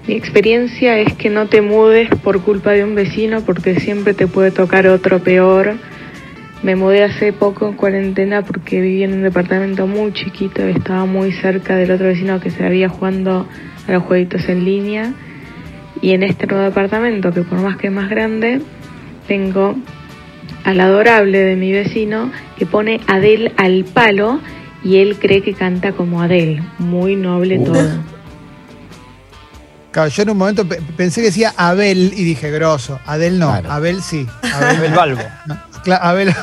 Mi 0.08 0.14
experiencia 0.14 0.98
es 0.98 1.14
que 1.14 1.30
no 1.30 1.46
te 1.46 1.60
mudes 1.60 2.08
por 2.24 2.40
culpa 2.42 2.72
de 2.72 2.82
un 2.82 2.96
vecino 2.96 3.42
porque 3.42 3.78
siempre 3.78 4.12
te 4.12 4.26
puede 4.26 4.50
tocar 4.50 4.88
otro 4.88 5.20
peor. 5.20 5.76
Me 6.62 6.76
mudé 6.76 7.04
hace 7.04 7.32
poco 7.32 7.68
en 7.68 7.74
cuarentena 7.74 8.42
porque 8.42 8.80
vivía 8.80 9.06
en 9.06 9.14
un 9.14 9.22
departamento 9.22 9.86
muy 9.86 10.12
chiquito 10.12 10.66
y 10.68 10.72
estaba 10.72 11.06
muy 11.06 11.32
cerca 11.32 11.74
del 11.74 11.90
otro 11.90 12.06
vecino 12.06 12.38
que 12.38 12.50
se 12.50 12.64
había 12.66 12.88
jugando 12.90 13.48
a 13.88 13.92
los 13.92 14.02
jueguitos 14.02 14.46
en 14.48 14.64
línea. 14.64 15.12
Y 16.02 16.12
en 16.12 16.22
este 16.22 16.46
nuevo 16.46 16.62
departamento, 16.64 17.32
que 17.32 17.42
por 17.42 17.60
más 17.60 17.76
que 17.78 17.86
es 17.86 17.92
más 17.92 18.10
grande, 18.10 18.60
tengo 19.26 19.74
al 20.64 20.80
adorable 20.80 21.38
de 21.38 21.56
mi 21.56 21.72
vecino 21.72 22.30
que 22.58 22.66
pone 22.66 23.00
Adele 23.06 23.52
al 23.56 23.84
palo 23.84 24.40
y 24.84 24.96
él 24.98 25.16
cree 25.18 25.42
que 25.42 25.54
canta 25.54 25.92
como 25.92 26.20
Adele. 26.22 26.62
Muy 26.78 27.16
noble 27.16 27.58
Uh. 27.58 27.64
todo. 27.64 27.88
Claro, 29.92 30.08
yo 30.08 30.22
en 30.22 30.30
un 30.30 30.36
momento 30.38 30.68
pe- 30.68 30.80
pensé 30.96 31.20
que 31.20 31.28
decía 31.28 31.52
Abel 31.56 32.12
y 32.16 32.22
dije 32.22 32.50
grosso. 32.50 33.00
Adel 33.06 33.38
no, 33.38 33.48
Claro. 33.48 33.72
Abel 33.72 34.02
sí. 34.02 34.26
El 34.84 34.92
Balbo. 34.92 35.22
No, 35.46 35.58
Abel, 36.00 36.34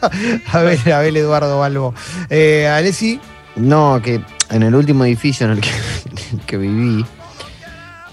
Abel, 0.52 0.92
Abel 0.92 1.16
Eduardo 1.16 1.58
Balbo. 1.58 1.94
Eh, 2.30 2.66
Alessi, 2.68 3.20
No, 3.56 4.00
que 4.02 4.20
en 4.50 4.62
el 4.62 4.74
último 4.74 5.04
edificio 5.04 5.46
en 5.46 5.52
el 5.52 5.60
que, 5.60 5.70
en 5.70 6.38
el 6.38 6.46
que 6.46 6.56
viví, 6.56 7.06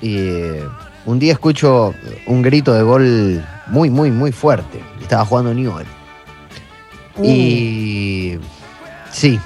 eh, 0.02 0.66
un 1.06 1.20
día 1.20 1.34
escucho 1.34 1.94
un 2.28 2.42
grito 2.42 2.74
de 2.74 2.84
gol 2.84 3.44
muy, 3.68 3.90
muy, 3.90 4.12
muy 4.12 4.32
fuerte. 4.32 4.82
Estaba 5.02 5.26
jugando 5.26 5.54
Newell. 5.54 5.88
uh, 7.18 7.26
Y 7.26 8.40
sí, 9.12 9.40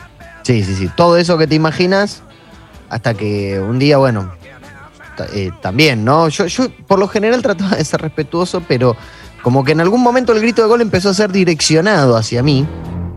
sí, 0.43 0.63
sí, 0.63 0.75
sí. 0.75 0.89
Todo 0.95 1.17
eso 1.17 1.37
que 1.37 1.47
te 1.47 1.55
imaginas, 1.55 2.23
hasta 2.89 3.13
que 3.13 3.59
un 3.59 3.79
día, 3.79 3.97
bueno, 3.97 4.31
eh, 5.33 5.51
también, 5.61 6.03
¿no? 6.03 6.27
Yo, 6.29 6.45
yo 6.47 6.69
por 6.87 6.99
lo 6.99 7.07
general 7.07 7.41
trataba 7.41 7.77
de 7.77 7.85
ser 7.85 8.01
respetuoso, 8.01 8.61
pero 8.67 8.95
como 9.45 9.63
que 9.63 9.73
en 9.73 9.79
algún 9.79 10.01
momento 10.01 10.33
el 10.33 10.39
grito 10.41 10.63
de 10.63 10.67
gol 10.67 10.81
empezó 10.81 11.09
a 11.09 11.13
ser 11.13 11.31
direccionado 11.31 12.17
hacia 12.17 12.41
mí. 12.41 12.65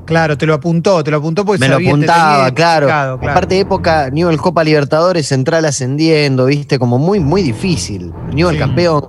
claro, 0.04 0.36
te 0.36 0.44
lo 0.44 0.52
apuntó, 0.52 1.02
te 1.02 1.10
lo 1.10 1.16
apuntó 1.16 1.42
porque 1.42 1.58
Me 1.60 1.68
lo 1.68 1.76
apuntaba, 1.76 2.50
claro. 2.52 2.86
claro. 2.86 3.14
Aparte 3.14 3.54
de 3.54 3.60
época, 3.62 4.10
Newell 4.10 4.36
Copa 4.36 4.62
Libertadores, 4.62 5.26
Central 5.26 5.64
ascendiendo, 5.64 6.44
viste, 6.44 6.78
como 6.78 6.98
muy, 6.98 7.18
muy 7.18 7.40
difícil. 7.42 8.12
Newell 8.34 8.56
Sí. 8.56 8.60
campeón. 8.60 9.08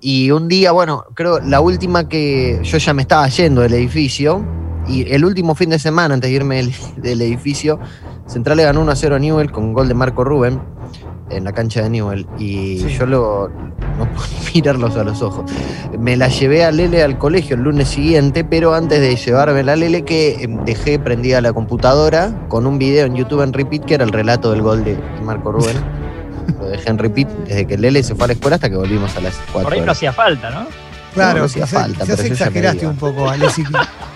Y 0.00 0.32
un 0.32 0.48
día, 0.48 0.72
bueno, 0.72 1.04
creo 1.14 1.38
la 1.38 1.60
última 1.60 2.08
que 2.08 2.58
yo 2.64 2.76
ya 2.78 2.92
me 2.92 3.02
estaba 3.02 3.28
yendo 3.28 3.60
del 3.60 3.74
edificio, 3.74 4.44
y 4.88 5.08
el 5.12 5.24
último 5.24 5.54
fin 5.54 5.70
de 5.70 5.78
semana, 5.78 6.14
antes 6.14 6.28
de 6.28 6.34
irme 6.34 6.56
del, 6.56 6.74
del 6.96 7.22
edificio, 7.22 7.78
Central 8.26 8.56
le 8.56 8.64
ganó 8.64 8.80
1 8.80 8.90
a 8.90 8.96
0 8.96 9.14
a 9.14 9.18
Newell 9.20 9.52
con 9.52 9.72
gol 9.72 9.86
de 9.86 9.94
Marco 9.94 10.24
Rubén 10.24 10.60
en 11.32 11.44
la 11.44 11.52
cancha 11.52 11.82
de 11.82 11.90
Newell. 11.90 12.26
Y 12.38 12.78
Sí. 12.78 12.88
yo 12.98 13.06
lo, 13.06 13.48
no 13.98 14.04
puedo 14.06 14.28
mirarlos 14.54 14.96
a 14.96 15.04
los 15.04 15.22
ojos. 15.22 15.50
Me 15.98 16.16
la 16.16 16.28
llevé 16.28 16.64
a 16.64 16.70
Lele 16.70 17.02
al 17.02 17.18
colegio 17.18 17.56
el 17.56 17.62
lunes 17.62 17.88
siguiente, 17.88 18.44
pero 18.44 18.74
antes 18.74 19.00
de 19.00 19.16
llevarme 19.16 19.62
la 19.62 19.76
Lele, 19.76 20.04
que 20.04 20.30
eh, 20.44 20.48
dejé 20.64 20.98
prendida 20.98 21.40
la 21.40 21.52
computadora 21.52 22.32
con 22.48 22.66
un 22.66 22.78
video 22.78 23.06
en 23.06 23.14
YouTube 23.14 23.42
en 23.42 23.52
repeat, 23.52 23.84
que 23.84 23.94
era 23.94 24.04
el 24.04 24.12
relato 24.12 24.50
del 24.52 24.62
gol 24.62 24.84
de 24.84 24.96
Marco 25.24 25.52
Rubén. 25.52 25.76
Lo 26.60 26.66
dejé 26.68 26.90
en 26.90 26.98
repeat 26.98 27.28
desde 27.46 27.66
que 27.66 27.78
Lele 27.78 28.02
se 28.02 28.14
fue 28.14 28.24
a 28.24 28.26
la 28.28 28.32
escuela 28.34 28.56
hasta 28.56 28.68
que 28.68 28.76
volvimos 28.76 29.16
a 29.16 29.20
las 29.20 29.34
4 29.52 29.62
Por 29.62 29.72
ahí 29.72 29.80
no 29.80 29.92
hacía 29.92 30.12
falta, 30.12 30.50
¿no? 30.50 30.66
Claro, 31.14 31.46
quizás, 31.46 31.70
falta, 31.70 32.04
quizás 32.04 32.16
pero 32.16 32.22
me 32.22 32.28
exageraste 32.34 32.86
un 32.86 32.96
poco, 32.96 33.28
Alessi. 33.28 33.64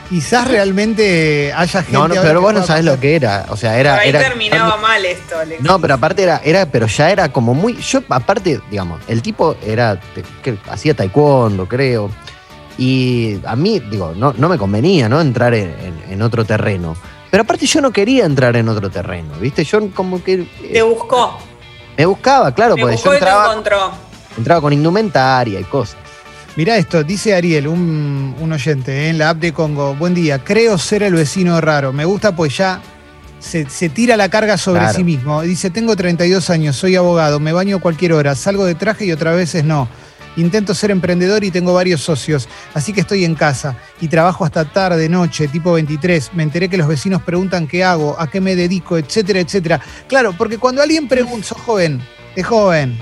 Quizás 0.09 0.47
realmente 0.47 1.53
haya 1.53 1.81
gente. 1.83 1.93
No, 1.93 2.07
no, 2.07 2.15
pero 2.23 2.41
vos 2.41 2.55
no 2.55 2.65
sabés 2.65 2.85
lo 2.85 2.99
que 3.01 3.17
era. 3.17 3.47
O 3.49 3.57
sea, 3.57 3.73
Por 3.73 3.81
era. 3.81 3.95
ahí 3.97 4.09
era 4.11 4.21
terminaba 4.21 4.77
mal 4.77 5.05
esto, 5.05 5.37
Alex. 5.37 5.61
No, 5.63 5.81
pero 5.81 5.95
aparte 5.95 6.23
era, 6.23 6.41
era, 6.45 6.65
pero 6.67 6.87
ya 6.87 7.11
era 7.11 7.33
como 7.33 7.55
muy. 7.55 7.77
Yo, 7.83 8.01
aparte, 8.09 8.61
digamos, 8.71 9.01
el 9.09 9.21
tipo 9.21 9.57
era. 9.67 9.99
te- 9.99 10.23
que 10.45 10.57
hacía 10.71 10.95
taekwondo, 10.95 11.67
creo. 11.67 12.09
Y 12.79 13.41
a 13.47 13.57
mí, 13.57 13.81
digo, 13.81 14.13
no, 14.17 14.33
no 14.39 14.49
me 14.49 14.57
convenía, 14.59 15.09
¿no? 15.09 15.21
Entrar 15.21 15.55
en, 15.55 15.71
en- 15.81 16.13
en 16.13 16.23
otro 16.23 16.45
terreno. 16.45 16.97
Pero 17.29 17.43
aparte 17.43 17.67
yo 17.67 17.81
no 17.81 17.91
quería 17.91 18.27
entrar 18.27 18.55
en 18.57 18.69
otro 18.69 18.89
terreno, 18.91 19.35
¿viste? 19.41 19.65
Yo 19.65 19.91
como 19.91 20.23
que. 20.23 20.35
eh, 20.63 20.71
Te 20.75 20.83
buscó. 20.83 21.37
me 21.99 22.07
buscaba, 22.07 22.55
claro, 22.55 22.77
Te 22.77 22.81
porque 22.83 22.95
buscó 22.95 23.11
yo 23.11 23.17
y 23.17 23.21
te 23.21 23.29
encontró. 23.29 23.91
entraba 24.39 24.61
con 24.61 24.73
indumentaria 24.73 25.59
y 25.59 25.65
cosas. 25.65 25.97
Mirá 26.57 26.79
esto, 26.79 27.05
dice 27.05 27.35
Ariel, 27.35 27.69
un, 27.69 28.35
un 28.41 28.53
oyente 28.53 28.93
eh, 28.93 29.09
en 29.11 29.19
la 29.19 29.31
app 29.31 29.39
de 29.39 29.53
Congo. 29.53 29.95
Buen 29.95 30.15
día, 30.15 30.43
creo 30.43 30.79
ser 30.79 31.03
el 31.03 31.13
vecino 31.15 31.61
raro. 31.61 31.93
Me 31.93 32.07
gusta 32.07 32.35
pues 32.35 32.57
ya 32.57 32.81
se, 33.39 33.69
se 33.69 33.91
tira 33.91 34.17
la 34.17 34.31
carga 34.31 34.57
sobre 34.57 34.81
Claro. 34.81 34.97
sí 34.97 35.05
mismo. 35.05 35.43
Dice, 35.43 35.69
tengo 35.69 35.95
32 35.95 36.49
años, 36.49 36.77
soy 36.77 36.97
abogado, 36.97 37.41
me 37.41 37.53
baño 37.53 37.79
cualquier 37.79 38.15
hora, 38.15 38.35
salgo 38.35 38.65
de 38.65 38.75
traje 38.75 39.05
y 39.05 39.13
otras 39.13 39.37
veces 39.37 39.65
no. 39.65 39.87
Intento 40.39 40.75
ser 40.75 40.91
emprendedor 40.91 41.45
y 41.45 41.51
tengo 41.51 41.73
varios 41.73 42.03
socios, 42.03 42.47
así 42.75 42.93
que 42.93 43.01
estoy 43.01 43.25
en 43.25 43.35
casa 43.35 43.77
y 44.03 44.09
trabajo 44.09 44.45
hasta 44.45 44.67
tarde, 44.67 45.09
noche, 45.09 45.49
tipo 45.49 45.73
23. 45.73 46.33
Me 46.35 46.43
enteré 46.43 46.69
que 46.69 46.77
los 46.77 46.89
vecinos 46.89 47.23
preguntan 47.23 47.67
qué 47.67 47.85
hago, 47.85 48.17
a 48.19 48.31
qué 48.31 48.41
me 48.43 48.55
dedico, 48.55 48.99
etcétera, 48.99 49.41
etcétera. 49.41 49.81
Claro, 50.09 50.35
porque 50.37 50.59
cuando 50.59 50.83
alguien 50.83 51.09
pregunta, 51.09 51.47
sos 51.47 51.59
joven, 51.63 52.03
es 52.35 52.47
joven, 52.47 52.99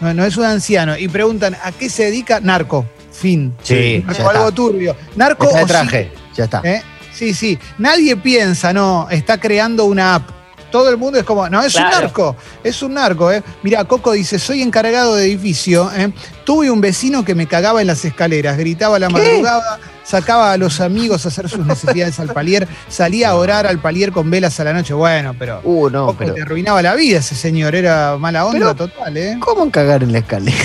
no, 0.00 0.12
no 0.14 0.24
es 0.24 0.36
un 0.36 0.44
anciano, 0.44 0.96
y 0.96 1.08
preguntan 1.08 1.56
a 1.62 1.72
qué 1.72 1.88
se 1.88 2.04
dedica, 2.04 2.40
narco, 2.40 2.84
fin. 3.12 3.54
Sí, 3.62 4.02
Narco, 4.06 4.22
ya 4.22 4.30
algo 4.30 4.44
está. 4.44 4.54
turbio. 4.54 4.96
Narco 5.16 5.44
Está 5.46 5.58
de 5.58 5.62
o 5.64 5.66
sí- 5.66 5.72
traje, 5.72 6.12
ya 6.36 6.44
está. 6.44 6.60
¿Eh? 6.64 6.82
Sí, 7.12 7.32
sí. 7.32 7.58
Nadie 7.78 8.16
piensa, 8.16 8.72
no, 8.72 9.06
está 9.10 9.38
creando 9.38 9.84
una 9.84 10.16
app. 10.16 10.30
Todo 10.72 10.90
el 10.90 10.96
mundo 10.96 11.20
es 11.20 11.24
como, 11.24 11.48
no, 11.48 11.62
es 11.62 11.76
un 11.76 11.82
narco, 11.84 12.34
es 12.64 12.82
un 12.82 12.94
narco, 12.94 13.30
¿eh? 13.30 13.44
Mira, 13.62 13.84
Coco 13.84 14.10
dice, 14.10 14.40
soy 14.40 14.60
encargado 14.60 15.14
de 15.14 15.26
edificio, 15.26 15.88
¿eh? 15.96 16.10
Tuve 16.44 16.68
un 16.68 16.80
vecino 16.80 17.24
que 17.24 17.36
me 17.36 17.46
cagaba 17.46 17.80
en 17.80 17.86
las 17.86 18.04
escaleras, 18.04 18.58
gritaba 18.58 18.96
a 18.96 18.98
la 18.98 19.08
madrugada, 19.08 19.78
sacaba 20.04 20.52
a 20.52 20.56
los 20.56 20.80
amigos 20.80 21.24
a 21.24 21.28
hacer 21.28 21.48
sus 21.48 21.66
necesidades 21.66 22.20
al 22.20 22.28
palier, 22.32 22.68
salía 22.88 23.30
a 23.30 23.34
orar 23.34 23.66
al 23.66 23.78
palier 23.80 24.12
con 24.12 24.30
velas 24.30 24.60
a 24.60 24.64
la 24.64 24.72
noche. 24.72 24.94
Bueno, 24.94 25.34
pero, 25.38 25.60
Uh, 25.64 25.90
no, 25.90 26.06
Coco, 26.06 26.18
pero. 26.18 26.34
te 26.34 26.42
arruinaba 26.42 26.80
la 26.82 26.94
vida 26.94 27.18
ese 27.18 27.34
señor, 27.34 27.74
era 27.74 28.16
mala 28.18 28.44
onda 28.46 28.74
Pero- 28.74 28.74
total, 28.88 29.16
¿eh? 29.16 29.36
¿Cómo 29.40 29.70
cagar 29.70 30.02
en 30.02 30.12
la 30.12 30.18
escalera? 30.18 30.56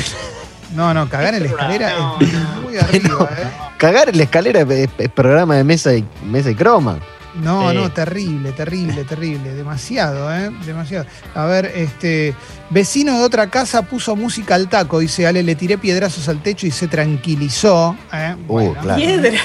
No, 0.75 0.93
no, 0.93 1.10
cagar 1.10 1.34
en 1.34 1.43
la 1.43 1.49
escalera 1.49 1.93
No, 1.97 2.17
es 2.19 2.34
no. 2.34 2.62
muy 2.62 2.78
arriba, 2.78 3.30
¿eh? 3.39 3.47
Cagar 3.78 4.10
en 4.10 4.17
la 4.17 4.23
escalera 4.23 4.62
es, 4.62 4.89
es 4.97 5.10
programa 5.10 5.56
de 5.56 5.63
mesa 5.63 5.93
y, 5.95 6.06
mesa 6.23 6.52
y 6.52 6.56
croma. 6.56 6.99
No, 7.35 7.69
Sí. 7.69 7.75
no, 7.77 7.91
terrible, 7.91 8.51
terrible, 8.53 9.03
terrible. 9.03 9.53
Demasiado, 9.53 10.33
¿eh? 10.35 10.49
Demasiado. 10.65 11.05
A 11.35 11.45
ver, 11.45 11.65
este. 11.75 12.33
Vecino 12.71 13.17
de 13.17 13.23
otra 13.23 13.49
casa 13.49 13.83
puso 13.83 14.15
música 14.15 14.55
al 14.55 14.67
taco, 14.69 14.99
dice 14.99 15.27
Ale, 15.27 15.43
le 15.43 15.55
tiré 15.55 15.77
piedrazos 15.77 16.27
al 16.29 16.41
techo 16.41 16.65
y 16.67 16.71
se 16.71 16.87
tranquilizó. 16.87 17.95
¿eh? 18.13 18.35
Uh, 18.47 18.73
claro. 18.73 18.95
Piedras. 18.95 19.41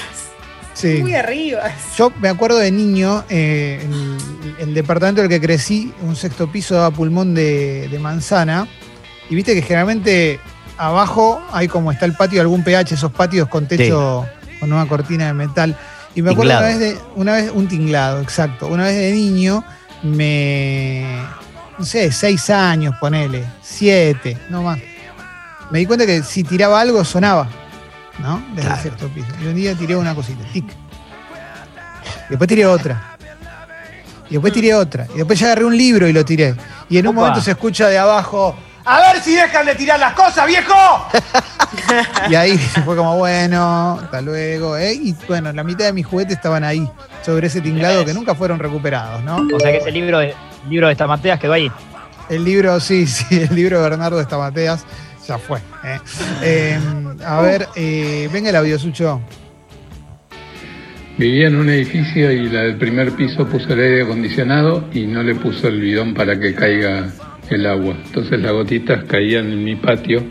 Sí. 0.73 0.97
Muy 1.01 1.13
arriba. 1.15 1.61
Yo 1.97 2.11
me 2.19 2.27
acuerdo 2.27 2.57
de 2.57 2.69
niño, 2.71 3.23
eh, 3.29 3.79
el, 3.83 4.55
el 4.69 4.73
departamento 4.73 5.21
en 5.21 5.25
el 5.25 5.39
que 5.39 5.45
crecí, 5.45 5.93
un 6.01 6.15
sexto 6.15 6.51
piso 6.51 6.75
daba 6.75 6.91
pulmón 6.91 7.33
de, 7.33 7.87
de 7.89 7.99
manzana. 7.99 8.67
Y 9.29 9.35
viste 9.35 9.53
que 9.55 9.61
generalmente 9.61 10.39
abajo 10.77 11.41
hay 11.51 11.67
como 11.67 11.91
está 11.91 12.05
el 12.05 12.13
patio 12.13 12.35
de 12.37 12.41
algún 12.41 12.63
PH, 12.63 12.93
esos 12.95 13.11
patios 13.11 13.47
con 13.47 13.67
techo 13.67 14.25
con 14.59 14.71
una 14.73 14.85
cortina 14.87 15.27
de 15.27 15.33
metal. 15.33 15.77
Y 16.15 16.21
me 16.21 16.31
acuerdo 16.31 16.51
una 16.53 16.61
vez 16.61 16.79
de, 16.79 16.97
una 17.15 17.33
vez, 17.33 17.51
un 17.53 17.67
tinglado, 17.67 18.21
exacto. 18.21 18.67
Una 18.67 18.85
vez 18.85 18.95
de 18.95 19.11
niño, 19.11 19.63
me. 20.03 21.03
no 21.77 21.85
sé, 21.85 22.11
seis 22.11 22.49
años, 22.49 22.95
ponele, 22.99 23.45
siete, 23.61 24.37
no 24.49 24.63
más. 24.63 24.79
Me 25.71 25.79
di 25.79 25.85
cuenta 25.85 26.05
que 26.05 26.23
si 26.23 26.43
tiraba 26.43 26.79
algo 26.79 27.03
sonaba, 27.03 27.49
¿no? 28.19 28.41
Desde 28.55 28.61
Claro. 28.61 28.75
el 28.75 28.81
sexto 28.83 29.07
piso. 29.09 29.27
Y 29.43 29.47
un 29.47 29.55
día 29.55 29.75
tiré 29.75 29.95
una 29.95 30.15
cosita, 30.15 30.43
tic. 30.53 30.65
Y 30.67 32.29
después 32.29 32.47
tiré 32.47 32.65
otra. 32.65 33.17
Y 34.29 34.33
después 34.33 34.53
tiré 34.53 34.73
otra. 34.73 35.07
Y 35.13 35.17
después 35.17 35.37
ya 35.39 35.47
agarré 35.47 35.65
un 35.65 35.77
libro 35.77 36.07
y 36.07 36.13
lo 36.13 36.23
tiré. 36.23 36.55
Y 36.89 36.97
en 36.97 37.07
un 37.07 37.15
momento 37.15 37.41
se 37.41 37.51
escucha 37.51 37.87
de 37.89 37.97
abajo. 37.97 38.55
¡A 38.85 39.13
ver 39.13 39.21
si 39.21 39.35
dejan 39.35 39.65
de 39.65 39.73
tirar 39.73 39.99
las 39.99 40.13
cosas, 40.13 40.45
viejo! 40.45 40.73
y 42.29 42.35
ahí 42.35 42.55
fue 42.57 42.95
como, 42.95 43.17
bueno, 43.17 43.99
hasta 44.01 44.21
luego. 44.21 44.77
¿eh? 44.77 44.93
Y 44.93 45.15
bueno, 45.27 45.51
la 45.51 45.63
mitad 45.63 45.85
de 45.85 45.93
mis 45.93 46.05
juguetes 46.05 46.35
estaban 46.35 46.63
ahí, 46.63 46.87
sobre 47.23 47.47
ese 47.47 47.61
tinglado 47.61 48.05
que 48.05 48.13
nunca 48.13 48.35
fueron 48.35 48.59
recuperados, 48.59 49.23
¿no? 49.23 49.47
O 49.53 49.59
sea 49.59 49.71
que 49.71 49.77
ese 49.77 49.91
libro 49.91 50.19
de, 50.19 50.35
libro 50.69 50.87
de 50.87 50.93
Estamateas 50.93 51.39
quedó 51.39 51.53
ahí. 51.53 51.71
El 52.29 52.43
libro, 52.43 52.79
sí, 52.79 53.07
sí, 53.07 53.41
el 53.49 53.55
libro 53.55 53.77
de 53.81 53.89
Bernardo 53.89 54.19
Estamateas. 54.21 54.85
ya 55.27 55.37
fue. 55.37 55.59
¿eh? 55.83 55.99
Eh, 56.43 56.79
a 57.25 57.41
ver, 57.41 57.67
eh, 57.75 58.29
venga 58.31 58.49
el 58.49 58.55
audio, 58.55 58.77
Sucho. 58.77 59.19
Vivía 61.17 61.47
en 61.47 61.55
un 61.55 61.69
edificio 61.69 62.29
y 62.31 62.49
la 62.49 62.61
del 62.61 62.75
primer 62.75 63.13
piso 63.13 63.47
puso 63.47 63.73
el 63.73 63.79
aire 63.79 64.03
acondicionado 64.03 64.89
y 64.93 65.07
no 65.07 65.23
le 65.23 65.33
puso 65.33 65.69
el 65.69 65.79
bidón 65.79 66.13
para 66.13 66.37
que 66.37 66.53
caiga 66.53 67.09
el 67.49 67.65
agua. 67.65 67.95
Entonces 68.05 68.39
las 68.41 68.51
gotitas 68.51 69.03
caían 69.05 69.51
en 69.51 69.63
mi 69.63 69.75
patio. 69.75 70.23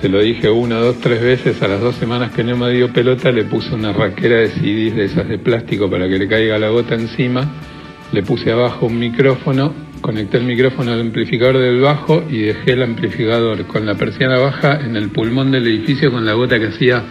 Se 0.00 0.08
lo 0.08 0.20
dije 0.20 0.50
una, 0.50 0.76
dos, 0.78 1.00
tres 1.00 1.22
veces. 1.22 1.62
A 1.62 1.68
las 1.68 1.80
dos 1.80 1.94
semanas 1.96 2.32
que 2.32 2.42
no 2.44 2.56
me 2.56 2.70
dio 2.72 2.92
pelota 2.92 3.30
le 3.30 3.44
puse 3.44 3.74
una 3.74 3.92
raquera 3.92 4.36
de 4.36 4.48
CDs 4.48 4.96
de 4.96 5.04
esas 5.04 5.28
de 5.28 5.38
plástico 5.38 5.88
para 5.90 6.08
que 6.08 6.18
le 6.18 6.28
caiga 6.28 6.58
la 6.58 6.68
gota 6.68 6.94
encima. 6.94 7.48
Le 8.12 8.22
puse 8.22 8.50
abajo 8.52 8.86
un 8.86 8.98
micrófono, 8.98 9.72
conecté 10.00 10.36
el 10.38 10.44
micrófono 10.44 10.92
al 10.92 11.00
amplificador 11.00 11.58
del 11.58 11.80
bajo 11.80 12.24
y 12.30 12.42
dejé 12.42 12.72
el 12.72 12.82
amplificador 12.82 13.64
con 13.66 13.86
la 13.86 13.94
persiana 13.94 14.38
baja 14.38 14.80
en 14.84 14.96
el 14.96 15.08
pulmón 15.08 15.50
del 15.50 15.66
edificio 15.66 16.10
con 16.12 16.24
la 16.26 16.34
gota 16.34 16.58
que 16.58 16.66
hacía 16.66 17.02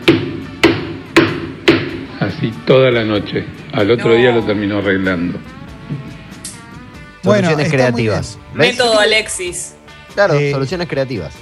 así 2.19 2.51
toda 2.65 2.91
la 2.91 3.03
noche. 3.03 3.43
Al 3.73 3.89
otro 3.91 4.09
No. 4.09 4.15
día 4.15 4.33
lo 4.33 4.43
terminó 4.43 4.77
arreglando. 4.79 5.39
Bueno, 7.23 7.49
Soluciones 7.49 7.71
creativas. 7.71 8.37
Método 8.53 8.99
Alexis. 8.99 9.75
Claro, 10.13 10.35
Eh, 10.35 10.51
soluciones 10.51 10.87
creativas. 10.87 11.33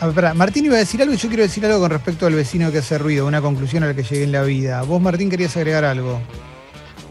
A 0.00 0.06
ver, 0.06 0.14
pará, 0.14 0.34
Martín 0.34 0.64
iba 0.64 0.74
a 0.74 0.78
decir 0.78 1.00
algo 1.02 1.14
y 1.14 1.16
yo 1.16 1.28
quiero 1.28 1.42
decir 1.42 1.64
algo 1.66 1.80
con 1.80 1.90
respecto 1.90 2.26
al 2.26 2.34
vecino 2.34 2.70
que 2.72 2.78
hace 2.78 2.98
ruido, 2.98 3.26
una 3.26 3.40
conclusión 3.40 3.82
a 3.84 3.86
la 3.86 3.94
que 3.94 4.02
llegué 4.02 4.24
en 4.24 4.32
la 4.32 4.42
vida. 4.42 4.82
Vos, 4.82 5.00
Martín, 5.00 5.30
querías 5.30 5.56
agregar 5.56 5.84
algo. 5.84 6.20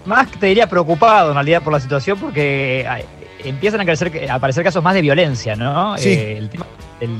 Más 0.05 0.27
que 0.27 0.37
te 0.37 0.47
diría 0.47 0.67
preocupado 0.67 1.29
en 1.29 1.35
realidad 1.35 1.61
por 1.61 1.71
la 1.71 1.79
situación 1.79 2.19
porque 2.19 2.85
ay, 2.89 3.03
empiezan 3.43 3.79
a, 3.81 3.85
crecer, 3.85 4.29
a 4.29 4.35
aparecer 4.35 4.63
casos 4.63 4.83
más 4.83 4.93
de 4.93 5.01
violencia, 5.01 5.55
¿no? 5.55 5.97
Sí. 5.97 6.09
Eh, 6.09 6.37
el 6.37 6.49
tema 6.49 6.65
del 6.99 7.19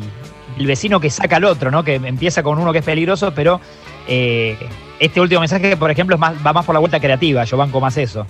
el 0.58 0.68
vecino 0.68 1.00
que 1.00 1.10
saca 1.10 1.38
al 1.38 1.46
otro, 1.46 1.72
¿no? 1.72 1.84
Que 1.84 1.96
empieza 1.96 2.44
con 2.44 2.60
uno 2.60 2.72
que 2.72 2.80
es 2.80 2.86
peligroso, 2.86 3.34
pero 3.34 3.60
eh, 4.08 4.58
este 5.00 5.20
último 5.20 5.42
mensaje, 5.42 5.76
por 5.78 5.90
ejemplo, 5.92 6.16
es 6.16 6.20
más, 6.20 6.36
va 6.46 6.54
más 6.54 6.66
por 6.66 6.74
la 6.74 6.80
vuelta 6.80 7.00
creativa, 7.00 7.44
yo 7.44 7.58
banco 7.58 7.80
más 7.80 7.98
eso. 7.98 8.26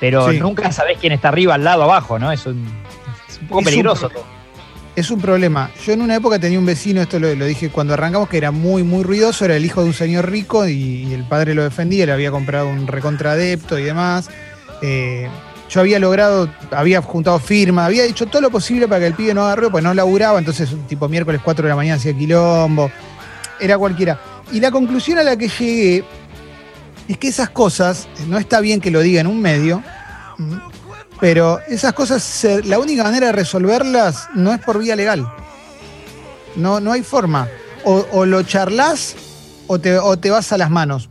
Pero 0.00 0.30
Sí. 0.30 0.40
nunca 0.40 0.72
sabés 0.72 0.98
quién 0.98 1.12
está 1.12 1.28
arriba, 1.28 1.54
al 1.54 1.62
lado, 1.64 1.82
abajo, 1.84 2.18
¿no? 2.18 2.32
Es 2.32 2.46
un, 2.46 2.66
es 3.28 3.38
un 3.40 3.46
poco 3.48 3.60
Es 3.60 3.66
un 3.66 3.70
peligroso. 3.70 4.08
pro- 4.08 4.24
Es 4.96 5.10
un 5.10 5.20
problema. 5.20 5.70
Yo 5.86 5.92
en 5.92 6.02
una 6.02 6.16
época 6.16 6.38
tenía 6.38 6.58
un 6.58 6.66
vecino, 6.66 7.00
esto 7.00 7.20
lo, 7.20 7.32
lo 7.34 7.44
dije 7.46 7.68
cuando 7.70 7.94
arrancamos, 7.94 8.28
que 8.28 8.36
era 8.38 8.50
muy, 8.50 8.82
muy 8.82 9.04
ruidoso, 9.04 9.44
era 9.44 9.54
el 9.56 9.64
hijo 9.64 9.82
de 9.82 9.86
un 9.88 9.94
señor 9.94 10.28
rico 10.30 10.66
y, 10.66 10.72
y 11.04 11.14
el 11.14 11.24
padre 11.24 11.54
lo 11.54 11.62
defendía, 11.62 12.06
le 12.06 12.12
había 12.12 12.30
comprado 12.30 12.68
un 12.68 12.86
recontradepto 12.86 13.78
y 13.78 13.84
demás. 13.84 14.28
Eh, 14.82 15.28
yo 15.68 15.80
había 15.80 16.00
logrado, 16.00 16.48
había 16.72 17.00
juntado 17.02 17.38
firma, 17.38 17.86
había 17.86 18.04
hecho 18.04 18.26
todo 18.26 18.42
lo 18.42 18.50
posible 18.50 18.88
para 18.88 19.00
que 19.02 19.06
el 19.06 19.14
pibe 19.14 19.32
no 19.32 19.54
ruido, 19.54 19.70
pues 19.70 19.84
no 19.84 19.94
laburaba, 19.94 20.38
entonces 20.40 20.68
tipo 20.88 21.08
miércoles 21.08 21.40
4 21.44 21.62
de 21.62 21.68
la 21.68 21.76
mañana 21.76 21.96
hacía 21.96 22.12
quilombo, 22.12 22.90
era 23.60 23.78
cualquiera. 23.78 24.18
Y 24.50 24.58
la 24.58 24.72
conclusión 24.72 25.18
a 25.18 25.22
la 25.22 25.36
que 25.36 25.46
llegué 25.48 26.04
es 27.12 27.18
que 27.18 27.28
esas 27.28 27.50
cosas, 27.50 28.08
no 28.28 28.38
está 28.38 28.60
bien 28.60 28.80
que 28.80 28.90
lo 28.90 29.00
diga 29.00 29.20
en 29.20 29.26
un 29.26 29.40
medio, 29.40 29.82
¿m? 30.38 30.60
pero 31.20 31.60
esas 31.68 31.92
cosas, 31.92 32.46
la 32.64 32.78
única 32.78 33.02
manera 33.02 33.26
de 33.26 33.32
resolverlas 33.32 34.28
no 34.34 34.52
es 34.52 34.60
por 34.60 34.78
vía 34.78 34.96
legal. 34.96 35.30
No, 36.56 36.80
no 36.80 36.92
hay 36.92 37.02
forma. 37.02 37.48
O, 37.84 38.26
lo 38.26 38.42
charlas 38.42 39.16
o 39.66 39.78
te, 39.78 39.98
o 39.98 40.18
te 40.18 40.30
vas 40.30 40.52
a 40.52 40.58
las 40.58 40.70
manos. 40.70 41.10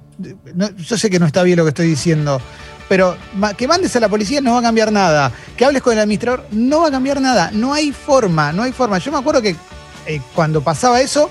No, 0.53 0.69
yo 0.75 0.97
sé 0.97 1.09
que 1.09 1.19
no 1.19 1.25
está 1.25 1.43
bien 1.43 1.57
lo 1.57 1.63
que 1.63 1.69
estoy 1.69 1.87
diciendo, 1.87 2.41
pero 2.87 3.17
que 3.57 3.67
mandes 3.67 3.95
a 3.95 3.99
la 3.99 4.09
policía 4.09 4.41
no 4.41 4.53
va 4.53 4.59
a 4.59 4.63
cambiar 4.63 4.91
nada. 4.91 5.31
Que 5.55 5.65
hables 5.65 5.81
con 5.81 5.93
el 5.93 5.99
administrador 5.99 6.45
no 6.51 6.81
va 6.81 6.87
a 6.87 6.91
cambiar 6.91 7.21
nada. 7.21 7.51
No 7.51 7.73
hay 7.73 7.91
forma, 7.91 8.51
no 8.51 8.63
hay 8.63 8.71
forma. 8.71 8.97
Yo 8.99 9.11
me 9.11 9.19
acuerdo 9.19 9.41
que 9.41 9.55
eh, 10.05 10.21
cuando 10.33 10.61
pasaba 10.61 11.01
eso, 11.01 11.29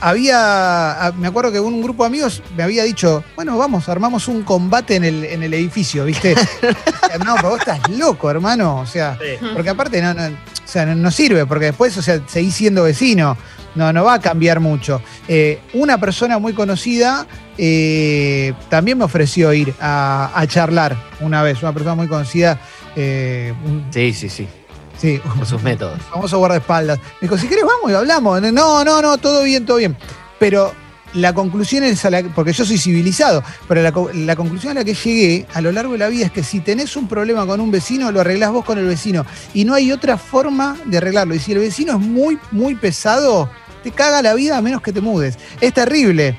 había, 0.00 1.06
ah, 1.06 1.12
me 1.16 1.28
acuerdo 1.28 1.52
que 1.52 1.60
un 1.60 1.82
grupo 1.82 2.02
de 2.04 2.08
amigos 2.08 2.42
me 2.56 2.62
había 2.62 2.84
dicho, 2.84 3.22
bueno, 3.36 3.56
vamos, 3.58 3.88
armamos 3.88 4.28
un 4.28 4.42
combate 4.42 4.96
en 4.96 5.04
el, 5.04 5.24
en 5.24 5.42
el 5.42 5.52
edificio, 5.54 6.04
¿viste? 6.04 6.34
no, 7.24 7.34
pero 7.36 7.50
vos 7.50 7.58
estás 7.60 7.88
loco, 7.90 8.30
hermano. 8.30 8.78
O 8.80 8.86
sea, 8.86 9.18
porque 9.54 9.70
aparte 9.70 10.00
no, 10.02 10.14
no, 10.14 10.26
o 10.26 10.30
sea, 10.64 10.86
no, 10.86 10.94
no 10.94 11.10
sirve, 11.10 11.46
porque 11.46 11.66
después, 11.66 11.96
o 11.96 12.02
sea, 12.02 12.20
seguís 12.26 12.54
siendo 12.54 12.84
vecino. 12.84 13.36
No, 13.76 13.92
no 13.92 14.02
va 14.02 14.14
a 14.14 14.20
cambiar 14.20 14.58
mucho. 14.58 15.00
Eh, 15.28 15.60
una 15.74 15.96
persona 15.98 16.40
muy 16.40 16.54
conocida 16.54 17.24
eh, 17.56 18.52
también 18.68 18.98
me 18.98 19.04
ofreció 19.04 19.52
ir 19.52 19.72
a, 19.80 20.32
a 20.34 20.46
charlar 20.48 20.96
una 21.20 21.42
vez. 21.44 21.62
Una 21.62 21.72
persona 21.72 21.94
muy 21.94 22.08
conocida. 22.08 22.58
eh, 22.96 23.54
un- 23.64 23.86
Sí, 23.92 24.12
sí, 24.12 24.28
sí. 24.28 24.48
Sí, 25.00 25.20
Por 25.36 25.46
sus 25.46 25.62
métodos. 25.62 26.00
famoso 26.02 26.38
guardaespaldas. 26.38 26.98
Me 26.98 27.28
dijo, 27.28 27.38
si 27.38 27.48
querés 27.48 27.64
vamos 27.64 27.90
y 27.90 27.94
hablamos. 27.94 28.40
No, 28.52 28.84
no, 28.84 29.02
no, 29.02 29.18
todo 29.18 29.42
bien, 29.42 29.64
todo 29.64 29.78
bien. 29.78 29.96
Pero 30.38 30.72
la 31.14 31.32
conclusión 31.32 31.82
es, 31.84 32.04
a 32.04 32.10
la, 32.10 32.22
porque 32.22 32.52
yo 32.52 32.64
soy 32.64 32.78
civilizado, 32.78 33.42
pero 33.66 33.82
la 33.82 34.36
conclusión 34.36 34.72
a 34.72 34.80
la 34.80 34.84
que 34.84 34.94
llegué 34.94 35.46
a 35.54 35.60
lo 35.60 35.72
largo 35.72 35.92
de 35.92 35.98
la 35.98 36.08
vida 36.08 36.26
es 36.26 36.32
que 36.32 36.42
si 36.42 36.60
tenés 36.60 36.96
un 36.96 37.08
problema 37.08 37.46
con 37.46 37.60
un 37.60 37.70
vecino, 37.70 38.12
lo 38.12 38.20
arreglás 38.20 38.52
vos 38.52 38.64
con 38.64 38.78
el 38.78 38.86
vecino. 38.86 39.26
Y 39.54 39.64
no 39.64 39.74
hay 39.74 39.90
otra 39.92 40.16
forma 40.16 40.76
de 40.84 40.98
arreglarlo. 40.98 41.34
Y 41.34 41.40
si 41.40 41.52
el 41.52 41.58
vecino 41.58 41.94
es 41.94 41.98
muy, 41.98 42.38
muy 42.52 42.74
pesado, 42.74 43.50
te 43.82 43.90
caga 43.90 44.22
la 44.22 44.34
vida 44.34 44.56
a 44.56 44.62
menos 44.62 44.82
que 44.82 44.92
te 44.92 45.00
mudes. 45.00 45.38
Es 45.60 45.74
terrible. 45.74 46.36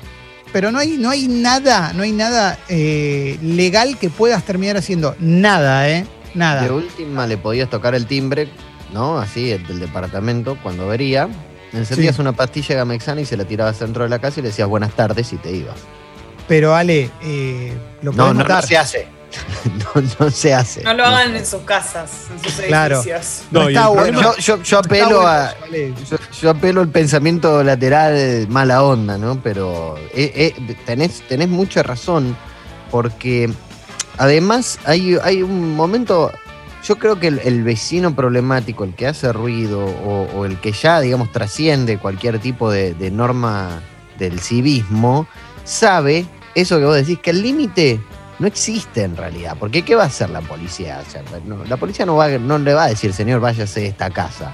Pero 0.52 0.70
no 0.70 0.78
hay, 0.78 0.98
no 0.98 1.08
hay 1.08 1.28
nada, 1.28 1.92
no 1.94 2.02
hay 2.02 2.12
nada 2.12 2.58
eh, 2.68 3.38
legal 3.42 3.98
que 3.98 4.10
puedas 4.10 4.44
terminar 4.44 4.76
haciendo. 4.76 5.16
Nada, 5.18 5.88
¿eh? 5.88 6.06
Nada. 6.34 6.62
De 6.62 6.70
última 6.70 7.26
le 7.26 7.36
podías 7.36 7.68
tocar 7.70 7.94
el 7.94 8.06
timbre, 8.06 8.48
¿no? 8.92 9.18
Así, 9.18 9.50
el 9.52 9.66
del 9.66 9.80
departamento, 9.80 10.56
cuando 10.62 10.86
vería. 10.88 11.28
Encendías 11.72 12.16
Sí. 12.16 12.20
una 12.20 12.32
pastilla 12.32 12.68
de 12.68 12.74
Gamexana 12.76 13.20
y 13.22 13.24
se 13.26 13.36
la 13.36 13.44
tirabas 13.44 13.78
dentro 13.80 14.02
de 14.04 14.10
la 14.10 14.18
casa 14.18 14.40
y 14.40 14.42
le 14.42 14.48
decías 14.50 14.68
buenas 14.68 14.92
tardes 14.92 15.32
y 15.32 15.36
te 15.36 15.50
ibas. 15.52 15.76
Pero 16.48 16.74
Ale, 16.74 17.10
eh, 17.22 17.72
lo 18.02 18.12
No, 18.12 18.34
no, 18.34 18.62
se 18.62 18.76
hace. 18.76 19.06
no, 19.94 20.02
no 20.20 20.30
se 20.30 20.52
hace. 20.52 20.82
No 20.82 20.92
lo 20.92 21.06
hagan 21.06 21.34
en 21.34 21.46
sus 21.46 21.62
casas, 21.62 22.26
en 22.30 22.42
sus 22.42 22.60
Claro. 22.66 22.96
edificios. 22.96 23.44
No, 23.50 23.68
está 23.68 23.88
bueno. 23.88 24.20
Yo, 24.20 24.36
yo, 24.36 24.56
yo 24.62 24.62
Está 24.62 24.78
apelo 24.80 25.20
bueno 25.22 25.26
a. 25.26 25.54
Yo, 26.10 26.16
yo 26.42 26.50
apelo 26.50 26.80
al 26.82 26.88
pensamiento 26.88 27.62
lateral 27.64 28.46
mala 28.48 28.82
onda, 28.82 29.16
¿no? 29.16 29.40
Pero 29.42 29.96
eh, 30.14 30.54
eh, 30.58 30.76
tenés, 30.84 31.22
tenés 31.28 31.48
mucha 31.48 31.82
razón, 31.82 32.36
porque 32.90 33.50
además 34.18 34.78
hay, 34.84 35.16
hay 35.22 35.42
un 35.42 35.74
momento, 35.74 36.30
yo 36.86 36.96
creo 36.96 37.18
que 37.18 37.28
el, 37.28 37.40
el 37.44 37.62
vecino 37.62 38.14
problemático, 38.14 38.84
el 38.84 38.94
que 38.94 39.06
hace 39.06 39.32
ruido 39.32 39.84
o, 39.84 40.28
o 40.34 40.44
el 40.44 40.58
que 40.60 40.72
ya, 40.72 41.00
digamos, 41.00 41.30
trasciende 41.32 41.98
cualquier 41.98 42.38
tipo 42.38 42.70
de, 42.70 42.94
de 42.94 43.10
norma 43.10 43.80
del 44.18 44.40
civismo, 44.40 45.26
sabe 45.64 46.26
eso 46.54 46.78
que 46.78 46.84
vos 46.84 46.96
decís, 46.96 47.18
que 47.18 47.30
el 47.30 47.42
límite 47.42 48.00
no 48.38 48.46
existe 48.46 49.02
en 49.04 49.16
realidad, 49.16 49.56
porque 49.58 49.82
¿qué 49.82 49.94
va 49.94 50.02
a 50.04 50.06
hacer 50.06 50.28
la 50.30 50.40
policía? 50.40 51.00
O 51.06 51.10
sea, 51.10 51.22
no, 51.46 51.64
la 51.64 51.76
policía 51.76 52.04
no, 52.06 52.16
va, 52.16 52.28
no 52.28 52.58
le 52.58 52.74
va 52.74 52.84
a 52.84 52.88
decir, 52.88 53.12
señor, 53.12 53.40
váyase 53.40 53.80
de 53.80 53.86
esta 53.86 54.10
casa. 54.10 54.52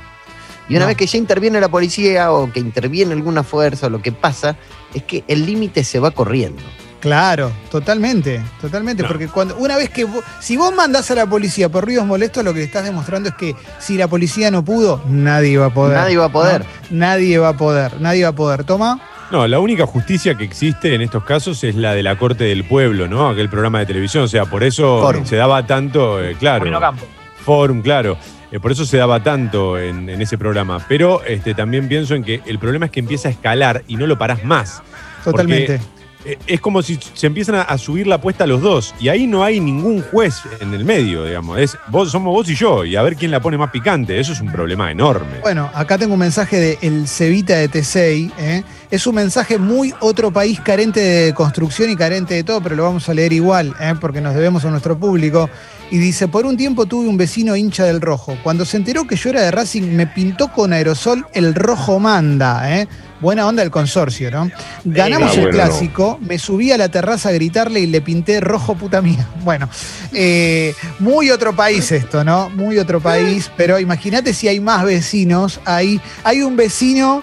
Y 0.68 0.72
una 0.74 0.80
No. 0.80 0.88
vez 0.88 0.96
que 0.98 1.06
ya 1.06 1.16
interviene 1.16 1.58
la 1.60 1.68
policía 1.70 2.30
o 2.30 2.52
que 2.52 2.60
interviene 2.60 3.14
alguna 3.14 3.42
fuerza 3.42 3.86
o 3.86 3.90
lo 3.90 4.02
que 4.02 4.12
pasa, 4.12 4.56
es 4.92 5.02
que 5.04 5.24
el 5.26 5.46
límite 5.46 5.82
se 5.82 5.98
va 5.98 6.10
corriendo. 6.10 6.62
Claro, 7.00 7.52
totalmente, 7.70 8.40
totalmente. 8.60 9.02
No. 9.02 9.08
Porque 9.08 9.28
cuando 9.28 9.56
una 9.56 9.76
vez 9.76 9.88
que 9.90 10.04
vos- 10.04 10.24
si 10.40 10.56
vos 10.56 10.74
mandás 10.74 11.10
a 11.10 11.14
la 11.14 11.26
policía 11.26 11.68
por 11.68 11.84
ruidos 11.84 12.04
molestos, 12.06 12.42
lo 12.44 12.52
que 12.52 12.64
estás 12.64 12.82
demostrando 12.84 13.28
es 13.28 13.34
que 13.36 13.54
si 13.78 13.96
la 13.96 14.08
policía 14.08 14.50
no 14.50 14.64
pudo, 14.64 15.02
nadie 15.08 15.58
va 15.58 15.66
a 15.66 15.70
poder. 15.74 15.96
Nadie 15.96 16.16
va 16.16 16.24
a 16.26 16.32
poder. 16.32 16.62
¿no? 16.90 16.98
Nadie 16.98 17.38
va 17.38 17.48
a 17.50 17.56
poder, 17.56 18.00
nadie 18.00 18.24
va 18.24 18.30
a 18.30 18.34
poder. 18.34 18.64
Toma. 18.64 19.00
No, 19.30 19.46
la 19.46 19.60
única 19.60 19.86
justicia 19.86 20.34
que 20.36 20.42
existe 20.44 20.94
en 20.94 21.02
estos 21.02 21.22
casos 21.22 21.62
es 21.62 21.74
la 21.76 21.92
de 21.94 22.02
la 22.02 22.16
Corte 22.16 22.44
del 22.44 22.64
Pueblo, 22.64 23.06
¿no? 23.08 23.28
Aquel 23.28 23.48
programa 23.50 23.78
de 23.80 23.86
televisión. 23.86 24.24
O 24.24 24.28
sea, 24.28 24.46
por 24.46 24.64
eso 24.64 25.02
Forum. 25.02 25.24
se 25.26 25.36
daba 25.36 25.66
tanto, 25.66 26.20
eh, 26.24 26.34
claro. 26.38 26.64
Campo. 26.80 27.04
Forum, 27.44 27.82
claro. 27.82 28.16
Eh, 28.50 28.58
por 28.58 28.72
eso 28.72 28.86
se 28.86 28.96
daba 28.96 29.22
tanto 29.22 29.78
en, 29.78 30.08
en 30.08 30.22
ese 30.22 30.38
programa. 30.38 30.84
Pero 30.88 31.22
este, 31.24 31.54
también 31.54 31.86
pienso 31.88 32.14
en 32.14 32.24
que 32.24 32.40
el 32.46 32.58
problema 32.58 32.86
es 32.86 32.90
que 32.92 33.00
empieza 33.00 33.28
a 33.28 33.30
escalar 33.30 33.84
y 33.86 33.96
no 33.96 34.06
lo 34.06 34.16
parás 34.18 34.42
más. 34.44 34.82
Totalmente. 35.22 35.78
Eh, 36.24 36.36
es 36.46 36.60
como 36.60 36.82
si 36.82 36.98
se 37.14 37.26
empiezan 37.26 37.54
a, 37.56 37.78
subir 37.78 38.06
la 38.06 38.16
apuesta 38.16 38.46
los 38.46 38.60
dos. 38.60 38.94
Y 39.00 39.08
ahí 39.08 39.26
no 39.26 39.44
hay 39.44 39.60
ningún 39.60 40.02
juez 40.02 40.40
en 40.60 40.74
el 40.74 40.84
medio, 40.84 41.24
digamos. 41.24 41.58
Es, 41.58 41.76
vos, 41.88 42.10
somos 42.10 42.32
vos 42.32 42.48
y 42.50 42.54
yo. 42.54 42.84
Y 42.84 42.96
a 42.96 43.02
ver 43.02 43.16
quién 43.16 43.30
la 43.30 43.40
pone 43.40 43.56
más 43.56 43.70
picante. 43.70 44.18
Eso 44.18 44.32
es 44.32 44.40
un 44.40 44.50
problema 44.50 44.90
enorme. 44.90 45.40
Bueno, 45.42 45.70
acá 45.74 45.96
tengo 45.98 46.14
un 46.14 46.20
mensaje 46.20 46.58
de 46.58 46.78
El 46.82 47.06
Cevita 47.06 47.56
de 47.56 47.68
Tesei. 47.68 48.32
¿eh? 48.38 48.62
Es 48.90 49.06
un 49.06 49.14
mensaje 49.14 49.58
muy 49.58 49.94
otro 50.00 50.30
país 50.30 50.60
carente 50.60 51.00
de 51.00 51.34
construcción 51.34 51.90
y 51.90 51.96
carente 51.96 52.34
de 52.34 52.44
todo, 52.44 52.60
pero 52.60 52.74
lo 52.74 52.84
vamos 52.84 53.08
a 53.08 53.14
leer 53.14 53.32
igual, 53.32 53.74
¿eh? 53.80 53.94
porque 54.00 54.20
nos 54.20 54.34
debemos 54.34 54.64
a 54.64 54.70
nuestro 54.70 54.98
público. 54.98 55.48
Y 55.90 55.98
dice, 55.98 56.28
por 56.28 56.44
un 56.44 56.56
tiempo 56.56 56.86
tuve 56.86 57.08
un 57.08 57.16
vecino 57.16 57.56
hincha 57.56 57.84
del 57.84 58.00
rojo. 58.00 58.36
Cuando 58.42 58.64
se 58.64 58.76
enteró 58.76 59.06
que 59.06 59.16
yo 59.16 59.30
era 59.30 59.42
de 59.42 59.50
Racing, 59.50 59.94
me 59.94 60.06
pintó 60.06 60.48
con 60.52 60.72
aerosol 60.72 61.26
el 61.32 61.54
rojo 61.54 61.98
manda. 61.98 62.78
¿eh? 62.78 62.88
Buena 63.20 63.46
onda 63.46 63.62
del 63.62 63.70
consorcio, 63.72 64.30
¿no? 64.30 64.48
Ganamos 64.84 65.30
Ah, 65.30 65.34
el 65.34 65.40
bueno, 65.40 65.56
clásico, 65.56 66.18
me 66.20 66.38
subí 66.38 66.70
a 66.70 66.78
la 66.78 66.88
terraza 66.88 67.30
a 67.30 67.32
gritarle 67.32 67.80
y 67.80 67.86
le 67.86 68.00
pinté 68.00 68.40
rojo 68.40 68.74
puta 68.74 69.02
mía. 69.02 69.26
Bueno, 69.44 69.68
eh, 70.12 70.74
muy 70.98 71.30
otro 71.30 71.54
país 71.56 71.90
esto, 71.90 72.22
¿no? 72.22 72.50
Muy 72.50 72.78
otro 72.78 73.00
país, 73.00 73.50
pero 73.56 73.78
imagínate 73.78 74.34
si 74.34 74.46
hay 74.46 74.60
más 74.60 74.84
vecinos 74.84 75.60
ahí. 75.64 76.00
Hay 76.22 76.42
un 76.42 76.54
vecino 76.54 77.22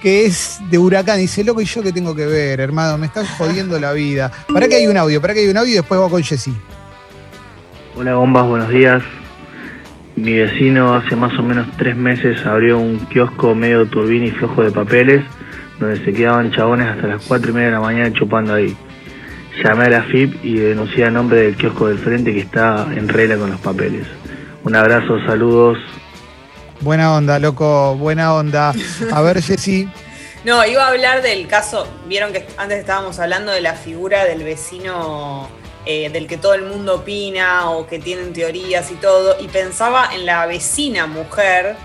que 0.00 0.24
es 0.26 0.58
de 0.70 0.78
huracán. 0.78 1.18
Dice, 1.18 1.44
loco, 1.44 1.60
¿y 1.60 1.66
yo 1.66 1.82
qué 1.82 1.92
tengo 1.92 2.14
que 2.14 2.24
ver, 2.26 2.60
hermano? 2.60 2.96
Me 2.96 3.06
están 3.06 3.26
jodiendo 3.26 3.78
la 3.78 3.92
vida. 3.92 4.32
¿Para 4.52 4.68
que 4.68 4.76
hay 4.76 4.86
un 4.86 4.96
audio? 4.96 5.20
¿Para 5.20 5.34
que 5.34 5.40
hay 5.40 5.48
un 5.48 5.56
audio? 5.56 5.72
Y 5.72 5.76
después 5.76 6.00
voy 6.00 6.10
con 6.10 6.22
Jessy. 6.22 6.54
Hola 7.94 8.14
bombas, 8.14 8.46
buenos 8.46 8.68
días. 8.70 9.02
Mi 10.16 10.32
vecino 10.32 10.94
hace 10.94 11.14
más 11.14 11.38
o 11.38 11.42
menos 11.42 11.66
tres 11.76 11.94
meses 11.94 12.44
abrió 12.46 12.78
un 12.78 12.98
kiosco 13.06 13.54
medio 13.54 13.86
turbín 13.86 14.24
y 14.24 14.30
flojo 14.30 14.62
de 14.62 14.70
papeles 14.70 15.22
donde 15.78 16.02
se 16.04 16.12
quedaban 16.12 16.50
chabones 16.52 16.88
hasta 16.88 17.06
las 17.06 17.22
4 17.26 17.50
y 17.50 17.52
media 17.52 17.66
de 17.66 17.72
la 17.74 17.80
mañana 17.80 18.12
chupando 18.12 18.54
ahí. 18.54 18.74
Llamé 19.62 19.84
a 19.84 19.90
la 19.90 20.02
FIP 20.04 20.44
y 20.44 20.54
denuncié 20.54 21.04
a 21.04 21.10
nombre 21.10 21.42
del 21.42 21.56
kiosco 21.56 21.88
del 21.88 21.98
frente 21.98 22.32
que 22.32 22.40
está 22.40 22.86
en 22.94 23.08
regla 23.08 23.36
con 23.36 23.50
los 23.50 23.60
papeles. 23.60 24.06
Un 24.64 24.74
abrazo, 24.74 25.18
saludos. 25.26 25.78
Buena 26.80 27.14
onda, 27.14 27.38
loco, 27.38 27.94
buena 27.96 28.34
onda. 28.34 28.72
A 29.12 29.22
ver, 29.22 29.42
Jessy. 29.42 29.88
No, 30.44 30.64
iba 30.64 30.84
a 30.84 30.90
hablar 30.90 31.22
del 31.22 31.48
caso, 31.48 31.88
vieron 32.06 32.32
que 32.32 32.46
antes 32.56 32.78
estábamos 32.78 33.18
hablando 33.18 33.50
de 33.50 33.60
la 33.60 33.72
figura 33.72 34.24
del 34.24 34.44
vecino 34.44 35.48
eh, 35.86 36.10
del 36.10 36.26
que 36.26 36.36
todo 36.36 36.54
el 36.54 36.62
mundo 36.64 36.96
opina 36.96 37.70
o 37.70 37.86
que 37.86 37.98
tienen 37.98 38.32
teorías 38.32 38.90
y 38.90 38.94
todo, 38.96 39.36
y 39.40 39.48
pensaba 39.48 40.10
en 40.12 40.26
la 40.26 40.44
vecina 40.46 41.06
mujer 41.06 41.76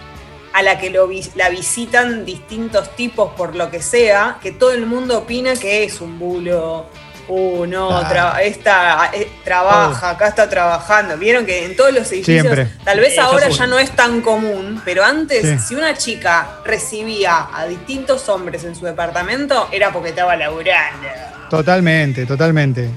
a 0.54 0.62
la 0.64 0.78
que 0.80 0.90
lo, 0.90 1.10
la 1.36 1.50
visitan 1.50 2.26
distintos 2.26 2.94
tipos 2.98 3.32
por 3.38 3.56
lo 3.56 3.72
que 3.72 3.82
sea, 3.82 4.38
que 4.42 4.52
todo 4.52 4.72
el 4.74 4.86
mundo 4.86 5.20
opina 5.20 5.54
que 5.56 5.84
es 5.86 6.02
un 6.02 6.20
bulo. 6.20 6.88
Uh, 7.28 7.66
no, 7.66 8.02
tra- 8.02 8.42
esta, 8.42 9.10
eh, 9.14 9.32
trabaja, 9.46 10.10
acá 10.10 10.28
está 10.28 10.50
trabajando. 10.50 11.16
Vieron 11.18 11.46
que 11.46 11.64
en 11.64 11.78
todos 11.78 11.94
los 11.94 12.12
edificios, 12.12 12.42
Siempre. 12.42 12.68
tal 12.84 13.00
vez 13.00 13.18
ahora 13.18 13.48
ya 13.48 13.68
no 13.68 13.80
es 13.80 13.92
tan 13.92 14.20
común, 14.22 14.82
pero 14.84 15.06
antes, 15.06 15.42
Sí. 15.48 15.60
si 15.60 15.76
una 15.76 15.96
chica 15.96 16.58
recibía 16.66 17.48
a 17.54 17.68
distintos 17.68 18.28
hombres 18.28 18.66
en 18.66 18.76
su 18.76 18.84
departamento, 18.86 19.70
era 19.72 19.94
porque 19.94 20.10
estaba 20.10 20.36
laburando. 20.36 21.08
Totalmente, 21.50 22.26
totalmente. 22.26 22.90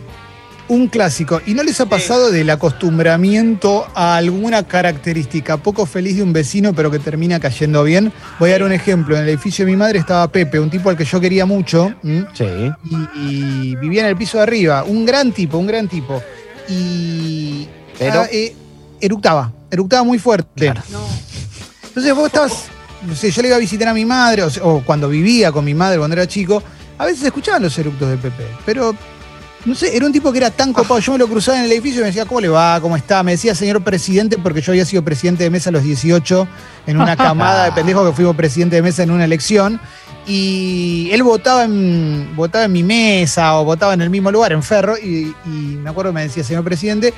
Un 0.66 0.88
clásico. 0.88 1.42
¿Y 1.46 1.52
no 1.52 1.62
les 1.62 1.78
ha 1.80 1.86
pasado 1.86 2.30
del 2.30 2.48
acostumbramiento 2.48 3.86
a 3.94 4.16
alguna 4.16 4.62
característica 4.62 5.58
poco 5.58 5.84
feliz 5.84 6.16
de 6.16 6.22
un 6.22 6.32
vecino, 6.32 6.72
pero 6.72 6.90
que 6.90 6.98
termina 6.98 7.38
cayendo 7.38 7.82
bien? 7.84 8.10
Voy 8.38 8.48
a 8.48 8.52
dar 8.54 8.62
un 8.62 8.72
ejemplo. 8.72 9.14
En 9.16 9.24
el 9.24 9.28
edificio 9.28 9.66
de 9.66 9.70
mi 9.72 9.76
madre 9.76 9.98
estaba 9.98 10.26
Pepe, 10.28 10.58
un 10.58 10.70
tipo 10.70 10.88
al 10.88 10.96
que 10.96 11.04
yo 11.04 11.20
quería 11.20 11.44
mucho. 11.44 11.92
Sí. 12.32 12.46
y, 13.14 13.18
y 13.70 13.76
vivía 13.76 14.00
en 14.02 14.06
el 14.08 14.16
piso 14.16 14.38
de 14.38 14.44
arriba. 14.44 14.84
Un 14.84 15.04
gran 15.04 15.32
tipo, 15.32 15.58
un 15.58 15.66
gran 15.66 15.86
tipo. 15.86 16.22
Y. 16.68 17.68
Pero- 17.98 18.22
ah, 18.22 18.28
eh, 18.32 18.54
eructaba, 19.00 19.52
eructaba 19.70 20.02
muy 20.02 20.18
fuerte. 20.18 20.72
Entonces 21.88 22.14
vos 22.14 22.26
estabas. 22.26 22.64
No 23.06 23.14
sé, 23.14 23.30
yo 23.30 23.42
le 23.42 23.48
iba 23.48 23.56
a 23.58 23.60
visitar 23.60 23.88
a 23.88 23.92
mi 23.92 24.06
madre, 24.06 24.42
o, 24.44 24.48
o 24.62 24.82
cuando 24.82 25.10
vivía 25.10 25.52
con 25.52 25.62
mi 25.62 25.74
madre 25.74 25.98
cuando 25.98 26.14
era 26.16 26.26
chico, 26.26 26.62
a 26.96 27.04
veces 27.04 27.22
escuchaban 27.24 27.62
los 27.62 27.76
eructos 27.78 28.08
de 28.08 28.16
Pepe. 28.16 28.44
Pero. 28.64 28.94
No 29.64 29.74
sé, 29.74 29.96
era 29.96 30.04
un 30.04 30.12
tipo 30.12 30.30
que 30.30 30.38
era 30.38 30.50
tan 30.50 30.72
copado. 30.72 31.00
Yo 31.00 31.12
me 31.12 31.18
lo 31.18 31.26
cruzaba 31.26 31.58
en 31.58 31.64
el 31.64 31.72
edificio 31.72 32.00
y 32.00 32.02
me 32.02 32.08
decía, 32.08 32.26
¿cómo 32.26 32.40
le 32.40 32.48
va? 32.48 32.78
¿Cómo 32.80 32.96
está? 32.96 33.22
Me 33.22 33.32
decía 33.32 33.54
señor 33.54 33.82
presidente 33.82 34.36
porque 34.36 34.60
yo 34.60 34.72
había 34.72 34.84
sido 34.84 35.02
presidente 35.02 35.42
de 35.44 35.50
mesa 35.50 35.70
a 35.70 35.72
los 35.72 35.82
18 35.82 36.48
en 36.86 37.00
una 37.00 37.16
camada 37.18 37.64
de 37.64 37.72
pendejos 37.72 38.06
que 38.08 38.14
fuimos 38.14 38.36
presidente 38.36 38.76
de 38.76 38.82
mesa 38.82 39.02
en 39.02 39.10
una 39.10 39.24
elección. 39.24 39.80
Y 40.26 41.08
él 41.12 41.22
votaba 41.22 41.64
en, 41.64 42.34
votaba 42.36 42.64
en 42.64 42.72
mi 42.72 42.82
mesa 42.82 43.58
o 43.58 43.64
votaba 43.64 43.94
en 43.94 44.02
el 44.02 44.10
mismo 44.10 44.30
lugar, 44.30 44.52
en 44.52 44.62
Ferro, 44.62 44.96
y, 44.96 45.34
y 45.44 45.48
me 45.48 45.90
acuerdo 45.90 46.12
que 46.12 46.14
me 46.14 46.22
decía, 46.22 46.42
señor 46.42 46.64
presidente, 46.64 47.12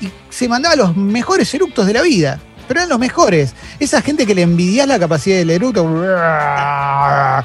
y 0.00 0.10
se 0.28 0.48
mandaba 0.48 0.76
los 0.76 0.96
mejores 0.96 1.52
eructos 1.54 1.86
de 1.86 1.92
la 1.92 2.02
vida. 2.02 2.40
Pero 2.66 2.80
eran 2.80 2.90
los 2.90 2.98
mejores. 2.98 3.54
Esa 3.80 4.02
gente 4.02 4.26
que 4.26 4.34
le 4.34 4.42
envidias 4.42 4.86
la 4.86 4.98
capacidad 4.98 5.36
del 5.38 5.50
eructo. 5.50 5.84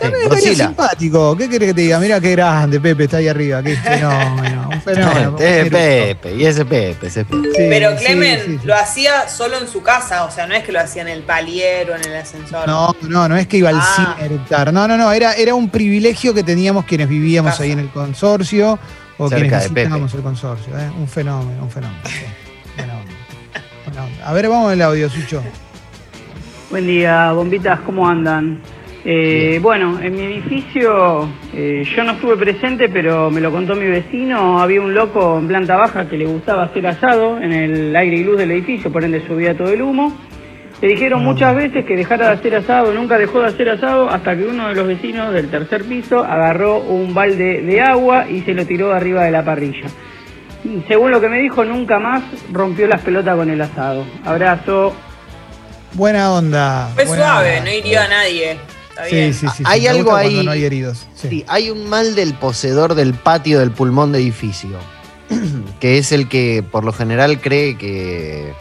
También 0.00 0.32
es 0.32 0.58
simpático. 0.58 1.36
¿Qué 1.36 1.48
querés 1.48 1.68
que 1.68 1.74
te 1.74 1.80
diga? 1.82 1.98
Mira 2.00 2.20
qué 2.20 2.30
grande, 2.32 2.80
Pepe 2.80 3.04
está 3.04 3.18
ahí 3.18 3.28
arriba. 3.28 3.62
Qué 3.62 3.76
fenómeno. 3.76 4.68
Un 4.72 4.82
fenómeno. 4.82 5.30
Un 5.36 5.42
eructo. 5.42 5.76
Pepe, 5.78 6.34
y 6.34 6.44
ese 6.46 6.64
Pepe, 6.64 7.06
ese 7.06 7.24
Pepe. 7.24 7.48
Sí, 7.54 7.66
Pero 7.68 7.96
Clemen 7.96 8.40
sí, 8.44 8.58
sí. 8.60 8.66
lo 8.66 8.74
hacía 8.74 9.28
solo 9.28 9.58
en 9.58 9.68
su 9.68 9.82
casa, 9.82 10.24
o 10.24 10.30
sea, 10.30 10.46
no 10.46 10.54
es 10.54 10.64
que 10.64 10.72
lo 10.72 10.80
hacía 10.80 11.02
en 11.02 11.08
el 11.08 11.22
palier 11.22 11.90
o 11.90 11.96
en 11.96 12.04
el 12.04 12.16
ascensor. 12.16 12.66
No, 12.66 12.94
no, 13.02 13.28
no 13.28 13.36
es 13.36 13.46
que 13.46 13.58
iba 13.58 13.68
al 13.68 13.78
Ah. 13.80 13.92
cine 13.96 14.08
a 14.18 14.24
eructar. 14.26 14.72
No, 14.72 14.88
no, 14.88 14.96
no. 14.96 15.12
Era, 15.12 15.34
era 15.34 15.54
un 15.54 15.68
privilegio 15.70 16.32
que 16.34 16.42
teníamos 16.42 16.84
quienes 16.84 17.08
vivíamos 17.08 17.52
Casa. 17.52 17.64
ahí 17.64 17.72
en 17.72 17.80
el 17.80 17.90
consorcio 17.90 18.78
o 19.18 19.28
Cerca 19.28 19.44
quienes 19.58 19.74
visitábamos 19.74 20.14
el 20.14 20.22
consorcio. 20.22 20.78
¿eh? 20.78 20.90
Un 20.98 21.06
fenómeno, 21.08 21.62
un 21.62 21.70
fenómeno. 21.70 22.00
onda. 23.86 24.26
A 24.28 24.32
ver, 24.32 24.48
vamos 24.48 24.72
al 24.72 24.80
audio, 24.82 25.08
Sucho. 25.10 25.42
Buen 26.70 26.86
día, 26.86 27.32
bombitas, 27.32 27.80
¿cómo 27.80 28.08
andan? 28.08 28.60
Eh, 29.04 29.58
bueno, 29.62 29.98
en 30.00 30.14
mi 30.14 30.22
edificio 30.24 31.26
eh, 31.54 31.84
yo 31.96 32.04
no 32.04 32.12
estuve 32.12 32.36
presente, 32.36 32.88
pero 32.88 33.30
me 33.30 33.40
lo 33.40 33.50
contó 33.50 33.74
mi 33.74 33.86
vecino. 33.86 34.60
Había 34.60 34.80
un 34.80 34.94
loco 34.94 35.38
en 35.38 35.48
planta 35.48 35.76
baja 35.76 36.08
que 36.08 36.18
le 36.18 36.26
gustaba 36.26 36.64
hacer 36.64 36.86
asado 36.86 37.38
en 37.38 37.52
el 37.52 37.96
aire 37.96 38.16
y 38.16 38.24
luz 38.24 38.36
del 38.38 38.50
edificio, 38.50 38.92
por 38.92 39.04
ende 39.04 39.26
subía 39.26 39.56
todo 39.56 39.72
el 39.72 39.82
humo. 39.82 40.14
Le 40.82 40.88
dijeron 40.88 41.22
muchas 41.22 41.54
veces 41.54 41.84
que 41.84 41.94
dejara 41.94 42.28
de 42.28 42.32
hacer 42.34 42.54
asado, 42.56 42.92
nunca 42.94 43.18
dejó 43.18 43.40
de 43.40 43.48
hacer 43.48 43.68
asado, 43.68 44.08
hasta 44.08 44.34
que 44.34 44.44
uno 44.44 44.68
de 44.68 44.74
los 44.74 44.86
vecinos 44.86 45.32
del 45.32 45.50
tercer 45.50 45.84
piso 45.84 46.24
agarró 46.24 46.78
un 46.78 47.12
balde 47.12 47.60
de 47.60 47.82
agua 47.82 48.26
y 48.30 48.40
se 48.42 48.54
lo 48.54 48.64
tiró 48.66 48.92
arriba 48.92 49.24
de 49.24 49.30
la 49.30 49.44
parrilla. 49.44 49.88
Según 50.88 51.10
lo 51.10 51.20
que 51.20 51.28
me 51.28 51.38
dijo, 51.38 51.64
nunca 51.64 51.98
más 51.98 52.22
rompió 52.50 52.86
las 52.86 53.02
pelotas 53.02 53.36
con 53.36 53.50
el 53.50 53.60
asado. 53.60 54.06
Abrazo. 54.24 54.94
Buena 55.92 56.32
onda. 56.32 56.88
Fue 56.94 57.04
buena 57.04 57.24
suave, 57.24 57.58
onda. 57.58 57.70
no 57.70 57.76
hirió 57.76 58.00
a 58.00 58.08
nadie. 58.08 58.56
Está 58.90 59.06
Sí, 59.06 59.14
bien. 59.16 59.34
sí, 59.34 59.46
sí. 59.48 59.54
sí. 59.58 59.62
Hay 59.66 59.86
algo 59.86 60.14
ahí- 60.14 60.44
no 60.44 60.50
hay 60.50 60.64
heridos. 60.64 61.06
Sí. 61.14 61.28
Sí, 61.28 61.44
hay 61.48 61.70
un 61.70 61.88
mal 61.88 62.14
del 62.14 62.34
poseedor 62.34 62.94
del 62.94 63.14
patio 63.14 63.58
del 63.60 63.70
pulmón 63.70 64.12
de 64.12 64.18
edificio, 64.18 64.78
que 65.80 65.98
es 65.98 66.12
el 66.12 66.28
que 66.28 66.62
por 66.68 66.84
lo 66.84 66.92
general 66.92 67.40
cree 67.40 67.76
que. 67.78 68.52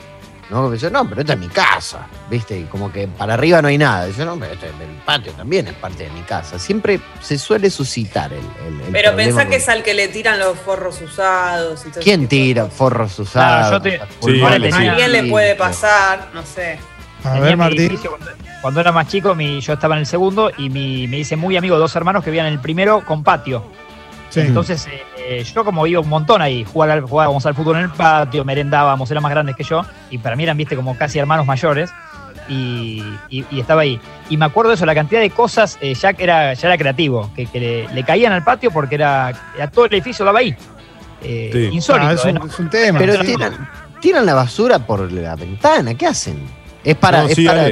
No, 0.49 0.71
dice, 0.71 0.89
no, 0.89 1.07
pero 1.07 1.21
esta 1.21 1.33
es 1.33 1.39
mi 1.39 1.47
casa, 1.47 2.07
¿viste? 2.27 2.57
Y 2.57 2.63
como 2.63 2.91
que 2.91 3.07
para 3.07 3.35
arriba 3.35 3.61
no 3.61 3.67
hay 3.67 3.77
nada. 3.77 4.07
Dice, 4.07 4.25
no, 4.25 4.35
pero 4.39 4.51
este, 4.53 4.65
el 4.65 4.95
patio 5.05 5.31
también 5.33 5.67
es 5.67 5.75
parte 5.75 6.05
de 6.05 6.09
mi 6.09 6.21
casa. 6.21 6.57
Siempre 6.57 6.99
se 7.21 7.37
suele 7.37 7.69
suscitar 7.69 8.33
el. 8.33 8.39
el- 8.67 8.81
el 8.81 8.91
Pero 8.91 9.15
pensá 9.15 9.47
que 9.47 9.57
es 9.57 9.69
al 9.69 9.83
que 9.83 9.93
le 9.93 10.07
tiran 10.07 10.39
los 10.39 10.57
forros 10.57 10.99
usados 11.03 11.85
y 11.85 11.89
todo 11.91 12.01
¿Quién 12.03 12.27
tira 12.27 12.65
forros 12.65 13.19
usados? 13.19 13.69
Claro, 13.69 13.77
yo 13.77 13.81
te- 14.07 14.15
pulmones 14.19 14.73
Sí, 14.73 14.79
A 14.79 14.81
sí. 14.81 14.87
alguien 14.87 15.11
le 15.11 15.23
puede 15.25 15.53
pasar, 15.55 16.29
no 16.33 16.43
sé. 16.43 16.79
A 17.23 17.33
Tenía 17.33 17.41
ver, 17.41 17.57
Martín. 17.57 17.97
Cuando, 17.97 18.27
cuando 18.61 18.79
era 18.81 18.91
más 18.91 19.07
chico, 19.07 19.35
mi- 19.35 19.59
yo 19.61 19.73
estaba 19.73 19.95
en 19.95 19.99
el 20.01 20.05
segundo 20.05 20.51
y 20.57 20.69
mi- 20.69 21.07
me 21.07 21.19
hice 21.19 21.35
muy 21.35 21.57
amigo 21.57 21.77
dos 21.77 21.95
hermanos 21.95 22.23
que 22.23 22.29
vivían 22.31 22.47
en 22.47 22.53
el 22.53 22.59
primero 22.59 23.03
con 23.05 23.23
patio. 23.23 23.63
Sí. 24.29 24.41
Entonces, 24.41 24.85
eh, 24.87 25.01
eh, 25.17 25.43
yo 25.43 25.65
como 25.65 25.87
iba 25.87 25.99
un 25.99 26.07
montón 26.09 26.41
ahí, 26.41 26.63
jugar 26.63 27.01
jugábamos 27.01 27.45
al 27.45 27.55
fútbol 27.55 27.77
en 27.77 27.83
el 27.83 27.89
patio, 27.89 28.45
merendábamos, 28.45 29.09
eran 29.09 29.23
más 29.23 29.31
grandes 29.31 29.55
que 29.55 29.63
yo, 29.63 29.83
y 30.11 30.17
para 30.19 30.35
mí 30.35 30.43
eran, 30.43 30.55
viste, 30.55 30.75
como 30.75 30.95
casi 30.97 31.17
hermanos 31.19 31.45
mayores, 31.47 31.91
y, 32.47 33.03
y- 33.29 33.45
y 33.51 33.59
estaba 33.59 33.81
ahí. 33.81 33.99
Y 34.29 34.37
me 34.37 34.45
acuerdo 34.45 34.69
de 34.69 34.75
eso, 34.75 34.85
la 34.85 34.95
cantidad 34.95 35.19
de 35.21 35.29
cosas, 35.29 35.77
eh, 35.81 35.93
ya, 35.95 36.13
que 36.13 36.23
era, 36.23 36.53
ya 36.53 36.67
era 36.67 36.77
creativo, 36.77 37.29
que, 37.35 37.45
que 37.47 37.59
le, 37.59 37.87
le 37.93 38.03
caían 38.03 38.33
al 38.33 38.43
patio 38.43 38.71
porque 38.71 38.95
era, 38.95 39.33
era 39.55 39.69
todo 39.69 39.85
el 39.85 39.93
edificio 39.93 40.23
daba 40.25 40.39
ahí. 40.39 40.55
Eh, 41.23 41.49
Sí. 41.51 41.69
Insólito, 41.75 42.07
Ah, 42.07 42.13
es, 42.13 42.25
¿eh? 42.25 42.29
un, 42.29 42.35
¿no? 42.35 42.45
es 42.45 42.59
un 42.59 42.69
tema. 42.69 42.97
Pero 42.99 43.13
sí. 43.21 43.25
tiran, 43.25 43.69
tiran 43.99 44.25
la 44.25 44.33
basura 44.35 44.79
por 44.79 45.11
la 45.11 45.35
ventana, 45.35 45.93
¿qué 45.95 46.07
hacen? 46.07 46.39
¿Es 46.83 46.95
para, 46.95 47.23
No, 47.23 47.27
es 47.27 47.35
sí, 47.35 47.45
para- 47.45 47.69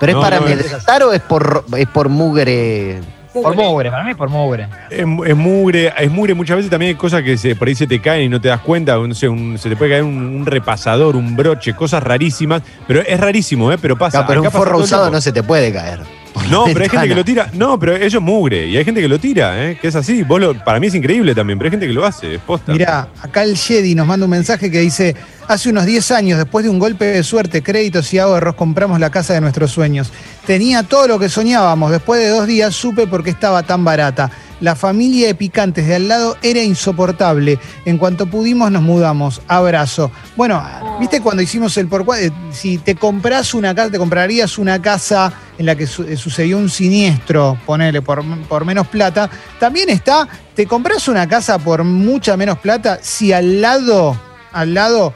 pero 0.00 0.12
es 0.12 0.16
No, 0.16 0.20
para 0.22 0.40
no, 0.40 0.46
es- 0.46 0.52
amedrentar 0.52 1.02
o 1.02 1.12
es 1.12 1.20
por 1.20 1.64
es 1.76 1.88
por 1.88 2.08
mugre? 2.08 3.00
Por 3.32 3.54
mugre, 3.54 3.90
para 3.90 4.02
mí 4.04 4.14
por 4.14 4.28
mugre. 4.30 4.66
Es, 4.90 5.00
es 5.00 5.36
mugre, 5.36 5.92
es 5.96 6.10
mugre. 6.10 6.34
Muchas 6.34 6.56
veces 6.56 6.70
también 6.70 6.90
hay 6.90 6.94
cosas 6.96 7.22
que 7.22 7.36
se, 7.36 7.54
por 7.54 7.68
ahí 7.68 7.74
se 7.74 7.86
te 7.86 8.00
caen 8.00 8.22
y 8.24 8.28
no 8.28 8.40
te 8.40 8.48
das 8.48 8.60
cuenta. 8.60 8.96
No 8.96 9.14
sé, 9.14 9.28
un- 9.28 9.58
se 9.58 9.68
te 9.68 9.76
puede 9.76 9.92
caer 9.92 10.02
un, 10.02 10.16
un 10.16 10.46
repasador, 10.46 11.14
un 11.14 11.36
broche, 11.36 11.74
cosas 11.74 12.02
rarísimas. 12.02 12.62
Pero 12.86 13.00
es 13.00 13.20
rarísimo, 13.20 13.70
¿eh? 13.70 13.78
Pero 13.80 13.96
pasa. 13.96 14.18
Claro, 14.24 14.26
pero 14.28 14.40
acá 14.40 14.48
un 14.48 14.52
pasa 14.52 14.64
forro 14.64 14.78
usado 14.78 15.10
no 15.10 15.20
se 15.20 15.30
te 15.32 15.42
puede 15.42 15.72
caer. 15.72 16.00
No, 16.50 16.64
pero 16.66 16.82
hay 16.82 16.88
gente 16.88 17.08
que 17.08 17.14
lo 17.14 17.24
tira. 17.24 17.50
No, 17.52 17.78
pero 17.78 17.96
es 17.96 18.18
mugre. 18.20 18.66
Y 18.66 18.76
hay 18.76 18.84
gente 18.84 19.00
que 19.00 19.08
lo 19.08 19.18
tira, 19.18 19.64
¿eh? 19.64 19.78
Que 19.80 19.88
es 19.88 19.94
así. 19.96 20.22
Vos 20.22 20.40
lo- 20.40 20.54
para 20.64 20.80
mí 20.80 20.86
es 20.86 20.94
increíble 20.94 21.34
también, 21.34 21.58
pero 21.58 21.68
hay 21.68 21.70
gente 21.72 21.86
que 21.86 21.92
lo 21.92 22.04
hace, 22.06 22.34
es 22.36 22.40
posta. 22.40 22.72
Mirá, 22.72 23.08
acá 23.20 23.42
el 23.42 23.56
Jedi 23.56 23.94
nos 23.94 24.06
manda 24.06 24.24
un 24.24 24.30
mensaje 24.30 24.70
que 24.70 24.80
dice: 24.80 25.14
Hace 25.46 25.70
unos 25.70 25.86
10 25.86 26.10
años, 26.10 26.38
después 26.38 26.64
de 26.64 26.70
un 26.70 26.78
golpe 26.78 27.06
de 27.06 27.22
suerte, 27.22 27.62
créditos 27.62 28.12
y 28.12 28.18
ahorros, 28.18 28.54
compramos 28.54 29.00
la 29.00 29.10
casa 29.10 29.34
de 29.34 29.40
nuestros 29.40 29.70
sueños. 29.70 30.10
Tenía 30.46 30.82
todo 30.82 31.08
lo 31.08 31.18
que 31.18 31.28
soñábamos. 31.28 31.90
Después 31.90 32.20
de 32.20 32.28
dos 32.28 32.46
días 32.46 32.74
supe 32.74 33.06
por 33.06 33.24
qué 33.24 33.30
estaba 33.30 33.62
tan 33.62 33.84
barata. 33.84 34.30
La 34.60 34.74
familia 34.74 35.28
de 35.28 35.34
picantes 35.34 35.86
de 35.86 35.94
al 35.94 36.08
lado 36.08 36.36
era 36.42 36.62
insoportable. 36.62 37.58
En 37.84 37.96
cuanto 37.96 38.26
pudimos, 38.26 38.70
nos 38.72 38.82
mudamos. 38.82 39.40
Abrazo. 39.46 40.10
Bueno, 40.36 40.62
¿viste 40.98 41.20
cuando 41.20 41.42
hicimos 41.42 41.76
el 41.76 41.86
por 41.86 42.04
eh, 42.18 42.30
Si 42.52 42.78
te 42.78 42.94
compras 42.96 43.54
una 43.54 43.74
casa, 43.74 43.90
te 43.92 43.98
comprarías 43.98 44.58
una 44.58 44.82
casa 44.82 45.32
en 45.58 45.66
la 45.66 45.74
que 45.74 45.86
su- 45.86 46.04
eh, 46.04 46.16
sucedió 46.16 46.56
un 46.56 46.70
siniestro, 46.70 47.58
ponele 47.66 48.00
por, 48.00 48.24
por 48.46 48.64
menos 48.64 48.86
plata. 48.86 49.28
También 49.58 49.90
está, 49.90 50.26
te 50.54 50.66
compras 50.66 51.08
una 51.08 51.28
casa 51.28 51.58
por 51.58 51.82
mucha 51.84 52.36
menos 52.36 52.58
plata 52.58 52.98
si 53.02 53.32
al 53.32 53.60
lado, 53.60 54.18
al 54.52 54.72
lado 54.74 55.12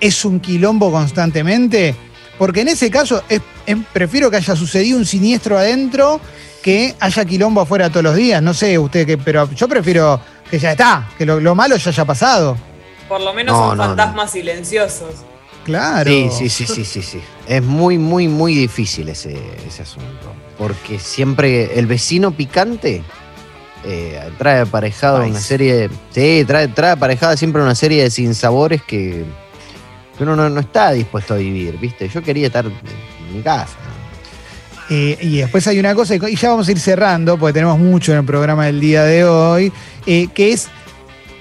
es 0.00 0.24
un 0.24 0.40
quilombo 0.40 0.90
constantemente. 0.90 1.94
Porque 2.38 2.62
en 2.62 2.68
ese 2.68 2.90
caso 2.90 3.22
es- 3.28 3.42
em- 3.66 3.84
prefiero 3.92 4.30
que 4.30 4.38
haya 4.38 4.56
sucedido 4.56 4.96
un 4.98 5.04
siniestro 5.04 5.58
adentro 5.58 6.20
que 6.62 6.94
haya 7.00 7.24
quilombo 7.24 7.60
afuera 7.60 7.90
todos 7.90 8.04
los 8.04 8.16
días. 8.16 8.42
No 8.42 8.54
sé 8.54 8.78
usted 8.78 9.06
qué, 9.06 9.18
pero 9.18 9.50
yo 9.52 9.68
prefiero 9.68 10.20
que 10.50 10.58
ya 10.58 10.72
está, 10.72 11.08
que 11.18 11.26
lo, 11.26 11.38
lo 11.38 11.54
malo 11.54 11.76
ya 11.76 11.90
haya 11.90 12.04
pasado. 12.06 12.56
Por 13.08 13.20
lo 13.20 13.34
menos 13.34 13.54
No, 13.58 13.68
son 13.68 13.76
no, 13.76 13.82
no. 13.82 13.88
fantasmas 13.90 14.30
silenciosos. 14.32 15.16
Claro. 15.64 16.10
Sí, 16.10 16.28
sí, 16.30 16.48
sí, 16.48 16.66
sí, 16.66 16.84
sí, 16.84 17.02
sí. 17.02 17.20
Es 17.46 17.62
muy, 17.62 17.98
muy, 17.98 18.28
muy 18.28 18.54
difícil 18.54 19.08
ese, 19.08 19.38
ese 19.66 19.82
asunto. 19.82 20.32
Porque 20.58 20.98
siempre 20.98 21.78
el 21.78 21.86
vecino 21.86 22.32
picante 22.32 23.02
eh, 23.84 24.30
trae 24.38 24.60
aparejado 24.60 25.24
una 25.24 25.40
serie 25.40 25.74
de. 25.74 25.90
Sí, 26.10 26.44
trae, 26.46 26.68
trae 26.68 26.92
aparejada 26.92 27.36
siempre 27.36 27.62
una 27.62 27.74
serie 27.74 28.02
de 28.02 28.10
sinsabores 28.10 28.82
que, 28.82 29.24
que 30.16 30.22
uno 30.22 30.36
no, 30.36 30.50
no 30.50 30.60
está 30.60 30.92
dispuesto 30.92 31.34
a 31.34 31.36
vivir, 31.38 31.78
¿viste? 31.78 32.08
Yo 32.08 32.22
quería 32.22 32.48
estar 32.48 32.66
en 32.66 33.36
mi 33.36 33.42
casa. 33.42 33.76
Eh, 34.90 35.16
y 35.20 35.38
después 35.38 35.64
hay 35.68 35.78
una 35.78 35.94
cosa, 35.94 36.16
y 36.16 36.34
ya 36.34 36.50
vamos 36.50 36.66
a 36.66 36.72
ir 36.72 36.80
cerrando, 36.80 37.38
porque 37.38 37.52
tenemos 37.52 37.78
mucho 37.78 38.10
en 38.10 38.18
el 38.18 38.24
programa 38.24 38.66
del 38.66 38.80
día 38.80 39.04
de 39.04 39.24
hoy, 39.24 39.72
eh, 40.04 40.26
que 40.34 40.52
es, 40.52 40.68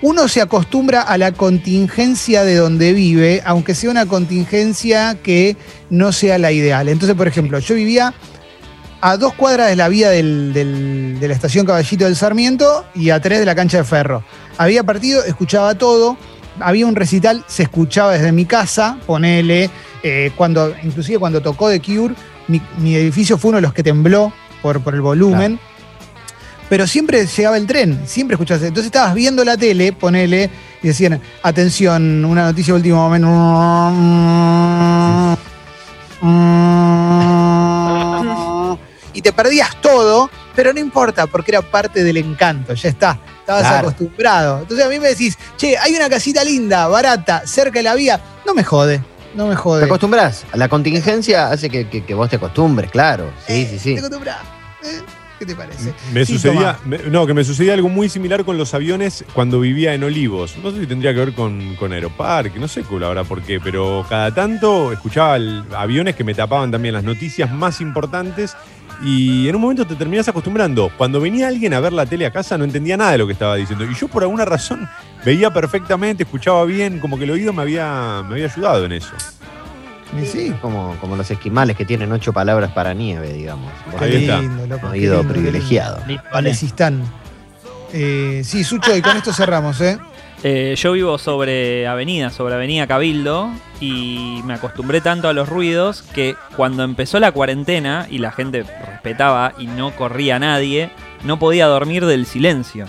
uno 0.01 0.27
se 0.27 0.41
acostumbra 0.41 1.01
a 1.01 1.17
la 1.17 1.31
contingencia 1.31 2.43
de 2.43 2.55
donde 2.55 2.93
vive, 2.93 3.41
aunque 3.45 3.75
sea 3.75 3.91
una 3.91 4.05
contingencia 4.05 5.17
que 5.21 5.57
no 5.89 6.11
sea 6.11 6.37
la 6.37 6.51
ideal. 6.51 6.87
Entonces, 6.87 7.17
por 7.17 7.27
ejemplo, 7.27 7.59
yo 7.59 7.75
vivía 7.75 8.13
a 9.01 9.17
dos 9.17 9.33
cuadras 9.33 9.69
de 9.69 9.75
la 9.75 9.87
vía 9.89 10.09
de 10.09 11.17
la 11.21 11.33
estación 11.33 11.65
Caballito 11.65 12.05
del 12.05 12.15
Sarmiento 12.15 12.85
y 12.95 13.09
a 13.09 13.21
tres 13.21 13.39
de 13.39 13.45
la 13.45 13.55
cancha 13.55 13.77
de 13.77 13.83
ferro. 13.83 14.23
Había 14.57 14.83
partido, 14.83 15.23
escuchaba 15.23 15.75
todo, 15.75 16.17
había 16.59 16.85
un 16.85 16.95
recital, 16.95 17.43
se 17.47 17.63
escuchaba 17.63 18.13
desde 18.13 18.31
mi 18.31 18.45
casa, 18.45 18.97
ponele, 19.05 19.69
eh, 20.03 20.31
cuando, 20.35 20.73
inclusive 20.83 21.19
cuando 21.19 21.41
tocó 21.41 21.69
The 21.69 21.81
Cure, 21.81 22.15
mi, 22.47 22.95
edificio 22.95 23.37
fue 23.37 23.49
uno 23.49 23.57
de 23.57 23.61
los 23.61 23.73
que 23.73 23.83
tembló 23.83 24.33
por 24.61 24.81
el 24.93 25.01
volumen. 25.01 25.59
Pero 26.69 26.85
siempre 26.87 27.25
llegaba 27.25 27.57
el 27.57 27.65
tren, 27.65 27.99
siempre 28.05 28.35
escuchabas. 28.35 28.63
Entonces 28.63 28.85
estabas 28.85 29.13
viendo 29.15 29.43
la 29.43 29.57
tele, 29.57 29.91
ponele, 29.91 30.49
y 30.83 30.87
decían, 30.87 31.19
atención, 31.43 32.23
una 32.25 32.43
noticia 32.45 32.73
de 32.73 32.77
último 32.77 32.97
momento. 33.09 33.27
Y 39.11 39.21
te 39.21 39.33
perdías 39.33 39.69
todo, 39.81 40.29
pero 40.55 40.71
no 40.71 40.79
importa, 40.79 41.27
porque 41.27 41.51
era 41.51 41.61
parte 41.61 42.03
del 42.03 42.17
encanto, 42.17 42.73
ya 42.73 42.89
está. 42.89 43.19
Estabas 43.39 43.63
Claro. 43.63 43.87
acostumbrado. 43.89 44.59
Entonces 44.59 44.85
a 44.85 44.89
mí 44.89 44.99
me 44.99 45.09
decís, 45.09 45.37
che, 45.57 45.77
hay 45.77 45.95
una 45.95 46.07
casita 46.09 46.43
linda, 46.43 46.87
barata, 46.87 47.41
cerca 47.45 47.79
de 47.79 47.83
la 47.83 47.95
vía. 47.95 48.21
No 48.45 48.53
me 48.53 48.63
jode, 48.63 49.01
no 49.33 49.45
me 49.47 49.55
¿Te 49.55 49.57
jode. 49.57 49.85
acostumbras? 49.85 50.45
La 50.53 50.69
contingencia 50.69 51.49
hace 51.49 51.69
que, 51.69 51.89
que- 51.89 52.05
que 52.05 52.13
vos 52.13 52.29
te 52.29 52.35
acostumbres, 52.35 52.91
claro. 52.91 53.31
Sí, 53.47 53.67
sí, 53.69 53.79
sí. 53.79 53.93
Te 53.95 53.99
acostumbras. 53.99 54.37
¿Eh? 54.83 55.01
¿Qué 55.39 55.45
te 55.45 55.55
parece? 55.55 55.93
Me 56.13 56.25
sucedía, 56.25 56.77
me- 56.85 56.97
no, 57.09 57.25
que 57.25 57.33
me 57.33 57.45
sucedía 57.45 57.73
algo 57.73 57.87
muy 57.87 58.09
similar 58.09 58.43
con 58.43 58.57
los 58.57 58.73
aviones 58.73 59.23
cuando 59.33 59.61
vivía 59.61 59.93
en 59.93 60.03
Olivos. 60.03 60.57
No 60.61 60.69
sé 60.71 60.81
si 60.81 60.85
tendría 60.87 61.13
que 61.13 61.19
ver 61.19 61.33
con, 61.33 61.75
con 61.77 61.93
Aeropark, 61.93 62.55
no 62.57 62.67
sé 62.67 62.83
verdad 63.07 63.25
por 63.25 63.41
qué, 63.41 63.59
pero 63.61 64.05
cada 64.09 64.33
tanto 64.33 64.91
escuchaba 64.91 65.37
el- 65.37 65.63
aviones 65.75 66.15
que 66.15 66.25
me 66.25 66.33
tapaban 66.33 66.71
también 66.71 66.93
las 66.93 67.05
noticias 67.05 67.49
más 67.51 67.79
importantes 67.79 68.53
y 69.01 69.47
en 69.47 69.55
un 69.55 69.61
momento 69.61 69.87
te 69.87 69.95
terminás 69.95 70.27
acostumbrando. 70.27 70.91
Cuando 70.97 71.21
venía 71.21 71.47
alguien 71.47 71.73
a 71.73 71.79
ver 71.79 71.93
la 71.93 72.05
tele 72.05 72.25
a 72.25 72.31
casa 72.31 72.57
no 72.57 72.65
entendía 72.65 72.97
nada 72.97 73.11
de 73.13 73.19
lo 73.19 73.25
que 73.27 73.31
estaba 73.33 73.55
diciendo 73.55 73.85
y 73.85 73.95
yo 73.95 74.09
por 74.09 74.23
alguna 74.23 74.43
razón 74.43 74.89
veía 75.23 75.53
perfectamente, 75.53 76.23
escuchaba 76.23 76.65
bien, 76.65 76.99
como 76.99 77.17
que 77.17 77.23
el 77.23 77.31
oído 77.31 77.53
me 77.53 77.61
había, 77.61 78.23
me 78.27 78.33
había 78.33 78.45
ayudado 78.47 78.83
en 78.85 78.91
eso. 78.91 79.13
Y 80.17 80.25
sí. 80.25 80.53
Como, 80.61 80.95
como 80.99 81.15
los 81.15 81.29
esquimales 81.29 81.75
que 81.75 81.85
tienen 81.85 82.11
ocho 82.11 82.33
palabras 82.33 82.71
para 82.71 82.93
nieve, 82.93 83.33
digamos. 83.33 83.71
Qué 83.99 84.21
está. 84.21 84.41
lindo, 84.41 84.65
loco, 84.67 84.87
Un 84.87 84.93
oído 84.93 85.17
lindo, 85.17 85.33
privilegiado. 85.33 85.99
Valecistán. 86.31 87.03
Eh, 87.93 88.41
sí, 88.43 88.63
Sucho, 88.63 88.95
y 88.95 89.01
con 89.01 89.17
esto 89.17 89.33
cerramos, 89.33 89.81
¿eh? 89.81 89.97
Eh, 90.43 90.75
yo 90.77 90.93
vivo 90.93 91.17
sobre 91.17 91.85
avenida, 91.85 92.29
sobre 92.29 92.55
avenida 92.55 92.87
Cabildo, 92.87 93.49
y 93.81 94.41
me 94.45 94.53
acostumbré 94.53 95.01
tanto 95.01 95.27
a 95.27 95.33
los 95.33 95.49
ruidos 95.49 96.01
que 96.01 96.35
cuando 96.55 96.83
empezó 96.83 97.19
la 97.19 97.31
cuarentena 97.33 98.07
y 98.09 98.19
la 98.19 98.31
gente 98.31 98.63
respetaba 98.63 99.53
y 99.57 99.67
no 99.67 99.91
corría 99.95 100.39
nadie, 100.39 100.91
no 101.25 101.39
podía 101.39 101.67
dormir 101.67 102.05
del 102.05 102.25
silencio. 102.25 102.85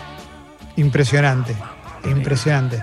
Impresionante. 0.77 1.57
Impresionante. 2.05 2.83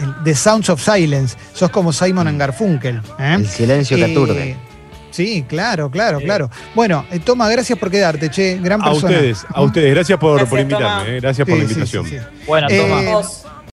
El- 0.00 0.24
The 0.24 0.34
Sounds 0.34 0.68
of 0.70 0.82
Silence. 0.82 1.36
Sos 1.52 1.70
como 1.70 1.92
Simon 1.92 2.28
and 2.28 2.38
Garfunkel. 2.38 3.00
¿eh? 3.18 3.34
El 3.38 3.48
silencio 3.48 3.96
que 3.96 4.04
Eh, 4.04 4.10
aturde. 4.12 4.56
Sí, 5.10 5.44
claro, 5.48 5.90
claro, 5.90 6.20
claro. 6.20 6.50
Bueno, 6.74 7.04
eh, 7.10 7.18
Toma, 7.18 7.48
gracias 7.48 7.76
por 7.78 7.90
quedarte, 7.90 8.28
che. 8.30 8.58
Gran 8.62 8.80
A 8.82 8.84
persona. 8.90 9.14
ustedes, 9.16 9.46
a 9.52 9.62
ustedes, 9.62 9.94
gracias 9.94 10.18
por, 10.18 10.32
Gracias, 10.36 10.50
por 10.50 10.60
invitarme, 10.60 11.16
eh, 11.16 11.20
gracias 11.20 11.48
por 11.48 11.56
la 11.56 11.62
invitación. 11.64 12.04
sí, 12.06 12.18
sí. 12.18 12.24
Bueno, 12.46 12.68
Eh, 12.70 12.78
toma. 12.80 13.22